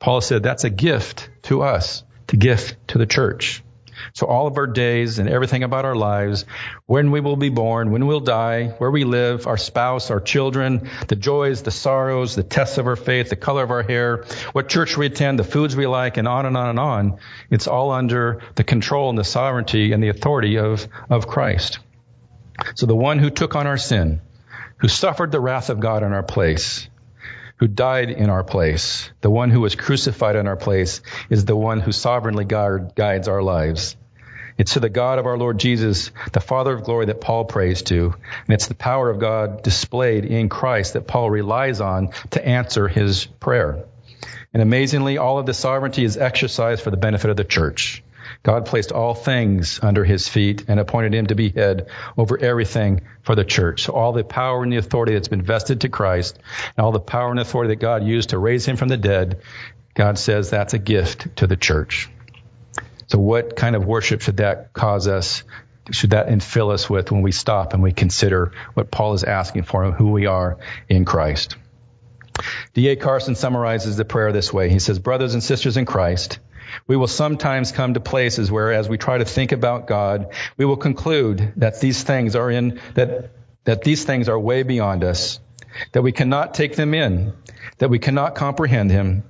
Paul 0.03 0.19
said 0.19 0.43
that's 0.43 0.65
a 0.65 0.69
gift 0.69 1.29
to 1.43 1.61
us, 1.61 2.03
to 2.27 2.35
gift 2.35 2.75
to 2.89 2.97
the 2.97 3.05
church. 3.05 3.62
So 4.13 4.27
all 4.27 4.47
of 4.47 4.57
our 4.57 4.67
days 4.67 5.19
and 5.19 5.29
everything 5.29 5.63
about 5.63 5.85
our 5.85 5.95
lives, 5.95 6.45
when 6.85 7.11
we 7.11 7.21
will 7.21 7.35
be 7.35 7.49
born, 7.49 7.91
when 7.91 8.05
we'll 8.05 8.19
die, 8.19 8.67
where 8.77 8.91
we 8.91 9.03
live, 9.03 9.47
our 9.47 9.57
spouse, 9.57 10.11
our 10.11 10.19
children, 10.19 10.89
the 11.07 11.15
joys, 11.15 11.63
the 11.63 11.71
sorrows, 11.71 12.35
the 12.35 12.43
tests 12.43 12.77
of 12.77 12.87
our 12.87 12.95
faith, 12.95 13.29
the 13.29 13.35
color 13.35 13.63
of 13.63 13.71
our 13.71 13.83
hair, 13.83 14.25
what 14.51 14.69
church 14.69 14.97
we 14.97 15.05
attend, 15.05 15.39
the 15.39 15.43
foods 15.43 15.75
we 15.75 15.87
like, 15.87 16.17
and 16.17 16.27
on 16.27 16.45
and 16.45 16.57
on 16.57 16.69
and 16.69 16.79
on. 16.79 17.17
It's 17.49 17.67
all 17.67 17.91
under 17.91 18.41
the 18.55 18.63
control 18.63 19.09
and 19.09 19.17
the 19.17 19.23
sovereignty 19.23 19.91
and 19.91 20.03
the 20.03 20.09
authority 20.09 20.57
of, 20.57 20.87
of 21.09 21.27
Christ. 21.27 21.79
So 22.75 22.85
the 22.85 22.95
one 22.95 23.19
who 23.19 23.29
took 23.29 23.55
on 23.55 23.67
our 23.67 23.77
sin, 23.77 24.21
who 24.77 24.87
suffered 24.87 25.31
the 25.31 25.39
wrath 25.39 25.69
of 25.69 25.79
God 25.79 26.03
in 26.03 26.13
our 26.13 26.23
place, 26.23 26.87
who 27.63 27.67
died 27.69 28.09
in 28.09 28.29
our 28.29 28.43
place, 28.43 29.09
the 29.21 29.29
one 29.29 29.49
who 29.49 29.61
was 29.61 29.73
crucified 29.73 30.35
in 30.35 30.47
our 30.47 30.57
place, 30.57 30.99
is 31.29 31.45
the 31.45 31.55
one 31.55 31.79
who 31.79 31.93
sovereignly 31.93 32.43
guides 32.43 33.29
our 33.29 33.41
lives. 33.41 33.95
It's 34.57 34.73
to 34.73 34.81
the 34.81 34.89
God 34.89 35.17
of 35.17 35.25
our 35.25 35.37
Lord 35.37 35.59
Jesus, 35.59 36.11
the 36.33 36.41
Father 36.41 36.73
of 36.73 36.83
glory 36.83 37.05
that 37.05 37.21
Paul 37.21 37.45
prays 37.45 37.81
to. 37.83 38.15
And 38.47 38.53
it's 38.53 38.67
the 38.67 38.75
power 38.75 39.09
of 39.09 39.17
God 39.17 39.63
displayed 39.63 40.25
in 40.25 40.49
Christ 40.49 40.91
that 40.91 41.07
Paul 41.07 41.29
relies 41.29 41.79
on 41.79 42.09
to 42.31 42.45
answer 42.45 42.89
his 42.89 43.27
prayer. 43.39 43.85
And 44.53 44.61
amazingly, 44.61 45.17
all 45.17 45.39
of 45.39 45.45
the 45.45 45.53
sovereignty 45.53 46.03
is 46.03 46.17
exercised 46.17 46.83
for 46.83 46.91
the 46.91 46.97
benefit 46.97 47.29
of 47.29 47.37
the 47.37 47.45
church. 47.45 48.03
God 48.43 48.65
placed 48.65 48.91
all 48.91 49.13
things 49.13 49.79
under 49.81 50.03
his 50.03 50.27
feet 50.27 50.65
and 50.67 50.77
appointed 50.77 51.13
him 51.15 51.27
to 51.27 51.35
be 51.35 51.49
head 51.49 51.87
over 52.17 52.37
everything 52.37 53.01
for 53.21 53.35
the 53.35 53.45
church. 53.45 53.83
So 53.83 53.93
all 53.93 54.11
the 54.11 54.25
power 54.25 54.61
and 54.63 54.71
the 54.71 54.77
authority 54.77 55.13
that's 55.13 55.29
been 55.29 55.41
vested 55.41 55.81
to 55.81 55.89
Christ 55.89 56.37
and 56.75 56.85
all 56.85 56.91
the 56.91 56.99
power 56.99 57.31
and 57.31 57.39
authority 57.39 57.69
that 57.69 57.79
God 57.79 58.03
used 58.03 58.29
to 58.29 58.37
raise 58.37 58.65
him 58.65 58.75
from 58.75 58.89
the 58.89 58.97
dead, 58.97 59.41
God 59.93 60.17
says 60.17 60.49
that's 60.49 60.73
a 60.73 60.79
gift 60.79 61.37
to 61.37 61.47
the 61.47 61.55
church. 61.55 62.09
So 63.07 63.17
what 63.17 63.55
kind 63.55 63.77
of 63.77 63.85
worship 63.85 64.21
should 64.21 64.37
that 64.37 64.73
cause 64.73 65.07
us? 65.07 65.43
Should 65.91 66.11
that 66.11 66.27
infill 66.27 66.73
us 66.73 66.89
with 66.89 67.11
when 67.11 67.21
we 67.21 67.31
stop 67.31 67.73
and 67.73 67.81
we 67.81 67.91
consider 67.91 68.51
what 68.73 68.91
Paul 68.91 69.13
is 69.13 69.23
asking 69.23 69.63
for 69.63 69.83
and 69.83 69.93
who 69.93 70.11
we 70.11 70.25
are 70.25 70.57
in 70.89 71.05
Christ? 71.05 71.55
D.A. 72.73 72.95
Carson 72.95 73.35
summarizes 73.35 73.95
the 73.95 74.05
prayer 74.05 74.31
this 74.31 74.51
way. 74.51 74.69
He 74.69 74.79
says, 74.79 74.99
brothers 74.99 75.33
and 75.33 75.43
sisters 75.43 75.77
in 75.77 75.85
Christ, 75.85 76.39
we 76.87 76.95
will 76.95 77.07
sometimes 77.07 77.71
come 77.71 77.93
to 77.93 77.99
places 77.99 78.51
where 78.51 78.73
as 78.73 78.89
we 78.89 78.97
try 78.97 79.17
to 79.17 79.25
think 79.25 79.51
about 79.51 79.87
God, 79.87 80.33
we 80.57 80.65
will 80.65 80.77
conclude 80.77 81.53
that 81.57 81.79
these 81.79 82.03
things 82.03 82.35
are 82.35 82.49
in, 82.49 82.79
that, 82.95 83.31
that 83.63 83.83
these 83.83 84.03
things 84.03 84.29
are 84.29 84.39
way 84.39 84.63
beyond 84.63 85.03
us, 85.03 85.39
that 85.91 86.01
we 86.01 86.11
cannot 86.11 86.53
take 86.53 86.75
them 86.75 86.93
in, 86.93 87.33
that 87.77 87.89
we 87.89 87.99
cannot 87.99 88.35
comprehend 88.35 88.91
him. 88.91 89.23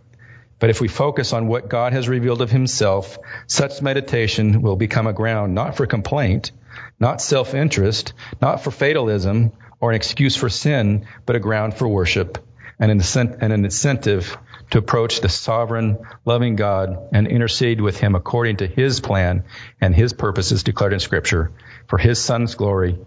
But 0.60 0.70
if 0.70 0.80
we 0.80 0.88
focus 0.88 1.34
on 1.34 1.48
what 1.48 1.70
God 1.70 1.94
has 1.94 2.08
revealed 2.08 2.42
of 2.42 2.52
himself, 2.52 3.18
such 3.48 3.82
meditation 3.82 4.62
will 4.62 4.78
become 4.78 5.08
a 5.08 5.14
ground 5.14 5.56
not 5.56 5.76
for 5.76 5.86
complaint, 5.86 6.52
not 7.00 7.22
self-interest, 7.22 8.14
not 8.42 8.64
for 8.64 8.72
fatalism 8.72 9.52
or 9.82 9.90
an 9.90 9.96
excuse 9.96 10.36
for 10.36 10.50
sin, 10.50 11.06
but 11.26 11.36
a 11.36 11.40
ground 11.40 11.74
for 11.74 11.88
worship 11.88 12.38
and 12.80 12.92
an 12.92 13.52
incentive 13.52 14.38
to 14.74 14.80
approach 14.80 15.22
the 15.22 15.30
sovereign, 15.30 16.00
loving 16.26 16.56
God 16.56 17.10
and 17.14 17.28
intercede 17.28 17.80
with 17.80 18.00
him 18.00 18.16
according 18.16 18.58
to 18.58 18.66
his 18.66 19.00
plan 19.00 19.44
and 19.80 19.94
his 19.94 20.14
purposes 20.14 20.64
declared 20.64 20.94
in 20.94 21.00
scripture 21.00 21.52
for 21.86 22.00
his 22.00 22.18
son's 22.18 22.56
glory 22.56 22.98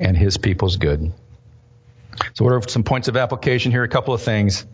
and 0.00 0.16
his 0.16 0.36
people's 0.36 0.78
good. 0.78 1.12
So 2.34 2.44
what 2.44 2.52
are 2.52 2.68
some 2.68 2.82
points 2.82 3.06
of 3.06 3.16
application 3.16 3.70
here? 3.70 3.84
A 3.84 3.88
couple 3.88 4.14
of 4.14 4.20
things. 4.20 4.66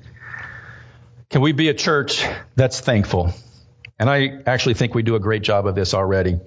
Can 1.29 1.43
we 1.43 1.53
be 1.53 1.69
a 1.69 1.75
church 1.75 2.27
that's 2.57 2.81
thankful? 2.81 3.35
And 3.99 4.09
I 4.09 4.41
actually 4.47 4.73
think 4.73 4.95
we 4.95 5.03
do 5.03 5.17
a 5.17 5.21
great 5.21 5.43
job 5.43 5.67
of 5.67 5.75
this 5.75 5.93
already. 5.93 6.41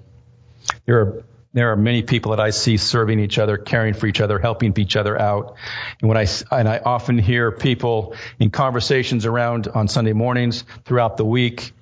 There 0.84 0.98
are 0.98 1.24
there 1.52 1.70
are 1.72 1.76
many 1.76 2.02
people 2.02 2.30
that 2.30 2.40
I 2.40 2.50
see 2.50 2.76
serving 2.76 3.20
each 3.20 3.38
other, 3.38 3.58
caring 3.58 3.94
for 3.94 4.06
each 4.06 4.20
other, 4.20 4.38
helping 4.38 4.74
each 4.78 4.96
other 4.96 5.20
out. 5.20 5.56
And 6.00 6.08
when 6.08 6.16
I, 6.16 6.26
and 6.50 6.68
I 6.68 6.78
often 6.78 7.18
hear 7.18 7.52
people 7.52 8.14
in 8.38 8.50
conversations 8.50 9.26
around 9.26 9.68
on 9.68 9.88
Sunday 9.88 10.14
mornings 10.14 10.64
throughout 10.84 11.16
the 11.16 11.24
week 11.24 11.72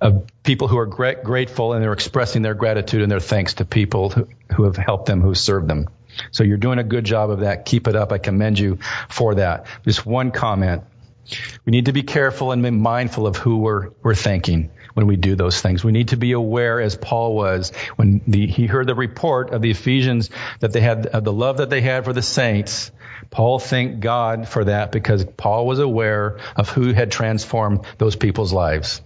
of 0.00 0.26
people 0.42 0.68
who 0.68 0.78
are 0.78 0.86
grateful 0.86 1.72
and 1.72 1.82
they're 1.82 1.92
expressing 1.92 2.42
their 2.42 2.54
gratitude 2.54 3.02
and 3.02 3.10
their 3.10 3.20
thanks 3.20 3.54
to 3.54 3.64
people 3.64 4.10
who, 4.10 4.28
who 4.54 4.64
have 4.64 4.76
helped 4.76 5.06
them, 5.06 5.20
who 5.20 5.34
served 5.34 5.68
them. 5.68 5.88
So 6.30 6.44
you're 6.44 6.56
doing 6.56 6.78
a 6.78 6.84
good 6.84 7.04
job 7.04 7.30
of 7.30 7.40
that. 7.40 7.64
Keep 7.64 7.88
it 7.88 7.96
up. 7.96 8.12
I 8.12 8.18
commend 8.18 8.58
you 8.58 8.78
for 9.08 9.34
that. 9.36 9.66
Just 9.84 10.06
one 10.06 10.30
comment. 10.30 10.82
We 11.64 11.70
need 11.70 11.86
to 11.86 11.92
be 11.92 12.02
careful 12.02 12.52
and 12.52 12.62
be 12.62 12.70
mindful 12.70 13.26
of 13.26 13.36
who 13.36 13.58
we're, 13.58 13.90
we're 14.02 14.14
thanking 14.14 14.70
when 14.94 15.06
we 15.06 15.16
do 15.16 15.34
those 15.36 15.60
things. 15.60 15.84
We 15.84 15.92
need 15.92 16.08
to 16.08 16.16
be 16.16 16.32
aware, 16.32 16.80
as 16.80 16.96
Paul 16.96 17.34
was, 17.34 17.70
when 17.96 18.22
the, 18.26 18.46
he 18.46 18.66
heard 18.66 18.86
the 18.86 18.94
report 18.94 19.50
of 19.50 19.60
the 19.62 19.70
Ephesians 19.70 20.30
that 20.60 20.72
they 20.72 20.80
had, 20.80 21.06
of 21.06 21.24
the 21.24 21.32
love 21.32 21.58
that 21.58 21.70
they 21.70 21.80
had 21.80 22.04
for 22.04 22.12
the 22.12 22.22
saints. 22.22 22.90
Paul 23.30 23.58
thanked 23.58 24.00
God 24.00 24.48
for 24.48 24.64
that 24.64 24.92
because 24.92 25.24
Paul 25.36 25.66
was 25.66 25.80
aware 25.80 26.38
of 26.56 26.68
who 26.70 26.92
had 26.92 27.10
transformed 27.10 27.84
those 27.98 28.16
people's 28.16 28.52
lives. 28.52 29.02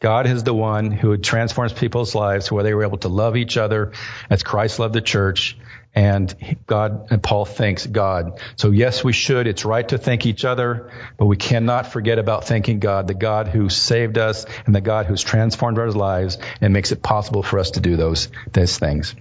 God 0.00 0.26
is 0.26 0.44
the 0.44 0.54
one 0.54 0.92
who 0.92 1.16
transforms 1.16 1.72
people's 1.72 2.14
lives 2.14 2.52
where 2.52 2.62
they 2.62 2.72
were 2.72 2.84
able 2.84 2.98
to 2.98 3.08
love 3.08 3.36
each 3.36 3.56
other 3.56 3.92
as 4.30 4.42
Christ 4.44 4.78
loved 4.78 4.94
the 4.94 5.00
church 5.00 5.56
and 5.94 6.34
God 6.66 7.08
and 7.10 7.22
Paul 7.22 7.44
thanks 7.44 7.86
God. 7.86 8.40
So 8.56 8.70
yes, 8.70 9.02
we 9.02 9.12
should. 9.12 9.46
It's 9.46 9.64
right 9.64 9.88
to 9.88 9.98
thank 9.98 10.26
each 10.26 10.44
other, 10.44 10.92
but 11.16 11.26
we 11.26 11.36
cannot 11.36 11.92
forget 11.92 12.18
about 12.18 12.44
thanking 12.44 12.78
God, 12.78 13.08
the 13.08 13.14
God 13.14 13.48
who 13.48 13.68
saved 13.68 14.18
us 14.18 14.46
and 14.66 14.74
the 14.74 14.80
God 14.80 15.06
who's 15.06 15.22
transformed 15.22 15.78
our 15.78 15.90
lives 15.90 16.38
and 16.60 16.72
makes 16.72 16.92
it 16.92 17.02
possible 17.02 17.42
for 17.42 17.58
us 17.58 17.72
to 17.72 17.80
do 17.80 17.96
those, 17.96 18.28
those 18.52 18.78
things. 18.78 19.14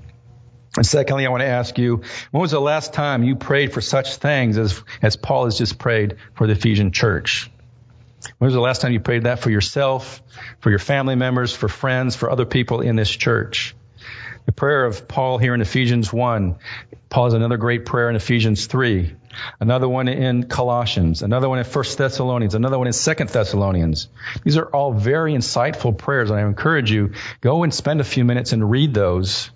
And 0.75 0.85
secondly, 0.85 1.25
I 1.25 1.29
want 1.29 1.41
to 1.41 1.47
ask 1.47 1.77
you, 1.79 2.03
when 2.29 2.41
was 2.41 2.51
the 2.51 2.61
last 2.61 2.93
time 2.93 3.23
you 3.23 3.35
prayed 3.35 3.73
for 3.73 3.81
such 3.81 4.17
things 4.17 4.57
as, 4.59 4.83
as 5.01 5.15
Paul 5.15 5.45
has 5.45 5.57
just 5.57 5.79
prayed 5.79 6.17
for 6.35 6.45
the 6.45 6.53
Ephesian 6.53 6.91
church? 6.91 7.49
When 8.37 8.47
was 8.47 8.53
the 8.53 8.61
last 8.61 8.81
time 8.81 8.91
you 8.91 8.99
prayed 8.99 9.23
that 9.23 9.39
for 9.39 9.49
yourself, 9.49 10.21
for 10.59 10.69
your 10.69 10.79
family 10.79 11.15
members, 11.15 11.55
for 11.55 11.67
friends, 11.67 12.15
for 12.15 12.29
other 12.29 12.45
people 12.45 12.81
in 12.81 12.95
this 12.95 13.09
church? 13.09 13.75
The 14.47 14.53
prayer 14.53 14.85
of 14.85 15.09
Paul 15.09 15.37
here 15.37 15.53
in 15.53 15.59
Ephesians 15.59 16.11
1. 16.11 16.55
Paul 17.09 17.23
has 17.25 17.33
another 17.33 17.57
great 17.57 17.85
prayer 17.85 18.09
in 18.09 18.15
Ephesians 18.15 18.65
3. 18.67 19.13
Another 19.59 19.89
one 19.89 20.07
in 20.07 20.47
Colossians. 20.47 21.21
Another 21.21 21.49
one 21.49 21.59
in 21.59 21.65
1 21.65 21.85
Thessalonians. 21.97 22.55
Another 22.55 22.77
one 22.77 22.87
in 22.87 22.93
2 22.93 23.13
Thessalonians. 23.25 24.07
These 24.45 24.55
are 24.55 24.65
all 24.65 24.93
very 24.93 25.33
insightful 25.33 25.97
prayers, 25.97 26.29
and 26.29 26.39
I 26.39 26.43
encourage 26.43 26.89
you, 26.89 27.11
go 27.41 27.63
and 27.63 27.73
spend 27.73 27.99
a 27.99 28.05
few 28.05 28.23
minutes 28.23 28.53
and 28.53 28.71
read 28.71 28.93
those 28.93 29.51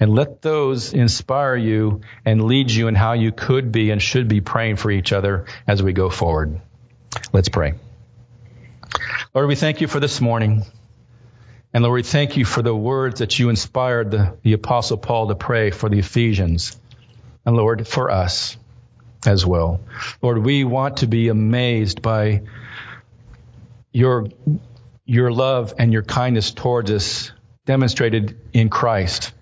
and 0.00 0.12
let 0.12 0.42
those 0.42 0.92
inspire 0.92 1.54
you 1.54 2.00
and 2.24 2.42
lead 2.44 2.72
you 2.72 2.88
in 2.88 2.96
how 2.96 3.12
you 3.12 3.30
could 3.30 3.70
be 3.70 3.92
and 3.92 4.02
should 4.02 4.26
be 4.26 4.40
praying 4.40 4.74
for 4.74 4.90
each 4.90 5.12
other 5.12 5.46
as 5.68 5.84
we 5.84 5.92
go 5.92 6.10
forward. 6.10 6.60
Let's 7.32 7.48
pray. 7.48 7.74
Lord, 9.32 9.46
we 9.46 9.54
thank 9.54 9.80
you 9.80 9.86
for 9.86 10.00
this 10.00 10.20
morning. 10.20 10.64
And 11.72 11.84
Lord, 11.84 11.94
we 11.94 12.02
thank 12.02 12.36
you 12.36 12.44
for 12.44 12.62
the 12.62 12.74
words 12.74 13.20
that 13.20 13.38
you 13.38 13.48
inspired 13.48 14.10
the, 14.10 14.36
the 14.42 14.54
apostle 14.54 14.96
Paul 14.96 15.28
to 15.28 15.36
pray 15.36 15.70
for 15.70 15.88
the 15.88 16.00
Ephesians. 16.00 16.76
And 17.46 17.56
Lord, 17.56 17.86
for 17.86 18.10
us 18.10 18.56
as 19.24 19.46
well. 19.46 19.80
Lord, 20.20 20.38
we 20.38 20.64
want 20.64 20.98
to 20.98 21.06
be 21.06 21.28
amazed 21.28 22.02
by 22.02 22.42
your, 23.92 24.26
your 25.04 25.30
love 25.30 25.74
and 25.78 25.92
your 25.92 26.02
kindness 26.02 26.50
towards 26.50 26.90
us 26.90 27.32
demonstrated 27.66 28.36
in 28.52 28.68
Christ. 28.68 29.32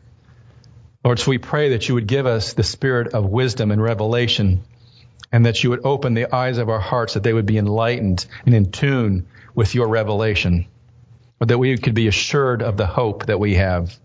Lord, 1.04 1.18
so 1.18 1.30
we 1.30 1.38
pray 1.38 1.70
that 1.70 1.88
you 1.88 1.94
would 1.94 2.06
give 2.06 2.26
us 2.26 2.52
the 2.52 2.62
spirit 2.62 3.14
of 3.14 3.24
wisdom 3.24 3.70
and 3.70 3.80
revelation 3.80 4.64
and 5.32 5.46
that 5.46 5.62
you 5.64 5.70
would 5.70 5.84
open 5.84 6.12
the 6.12 6.34
eyes 6.34 6.58
of 6.58 6.68
our 6.68 6.80
hearts 6.80 7.14
that 7.14 7.22
they 7.22 7.32
would 7.32 7.46
be 7.46 7.56
enlightened 7.56 8.26
and 8.44 8.54
in 8.54 8.70
tune 8.70 9.26
with 9.54 9.74
your 9.74 9.88
revelation 9.88 10.66
that 11.40 11.58
we 11.58 11.76
could 11.78 11.94
be 11.94 12.08
assured 12.08 12.62
of 12.62 12.76
the 12.76 12.86
hope 12.86 13.26
that 13.26 13.38
we 13.38 13.54
have. 13.54 13.96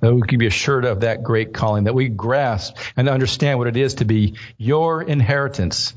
That 0.00 0.14
we 0.14 0.22
could 0.22 0.38
be 0.38 0.46
assured 0.46 0.84
of 0.84 1.00
that 1.00 1.22
great 1.22 1.52
calling, 1.52 1.84
that 1.84 1.94
we 1.94 2.08
grasp 2.08 2.76
and 2.96 3.08
understand 3.08 3.58
what 3.58 3.66
it 3.66 3.76
is 3.76 3.94
to 3.94 4.04
be 4.04 4.36
your 4.56 5.02
inheritance, 5.02 5.92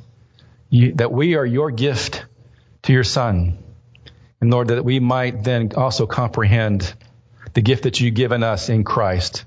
you, 0.69 0.93
that 0.93 1.11
we 1.11 1.35
are 1.35 1.45
your 1.45 1.69
gift 1.69 2.25
to 2.83 2.93
your 2.93 3.03
son. 3.03 3.59
And 4.41 4.49
Lord, 4.49 4.69
that 4.69 4.83
we 4.83 4.99
might 4.99 5.43
then 5.43 5.71
also 5.77 6.07
comprehend 6.07 6.93
the 7.53 7.61
gift 7.61 7.83
that 7.83 7.99
you've 7.99 8.15
given 8.15 8.43
us 8.43 8.69
in 8.69 8.83
Christ 8.83 9.45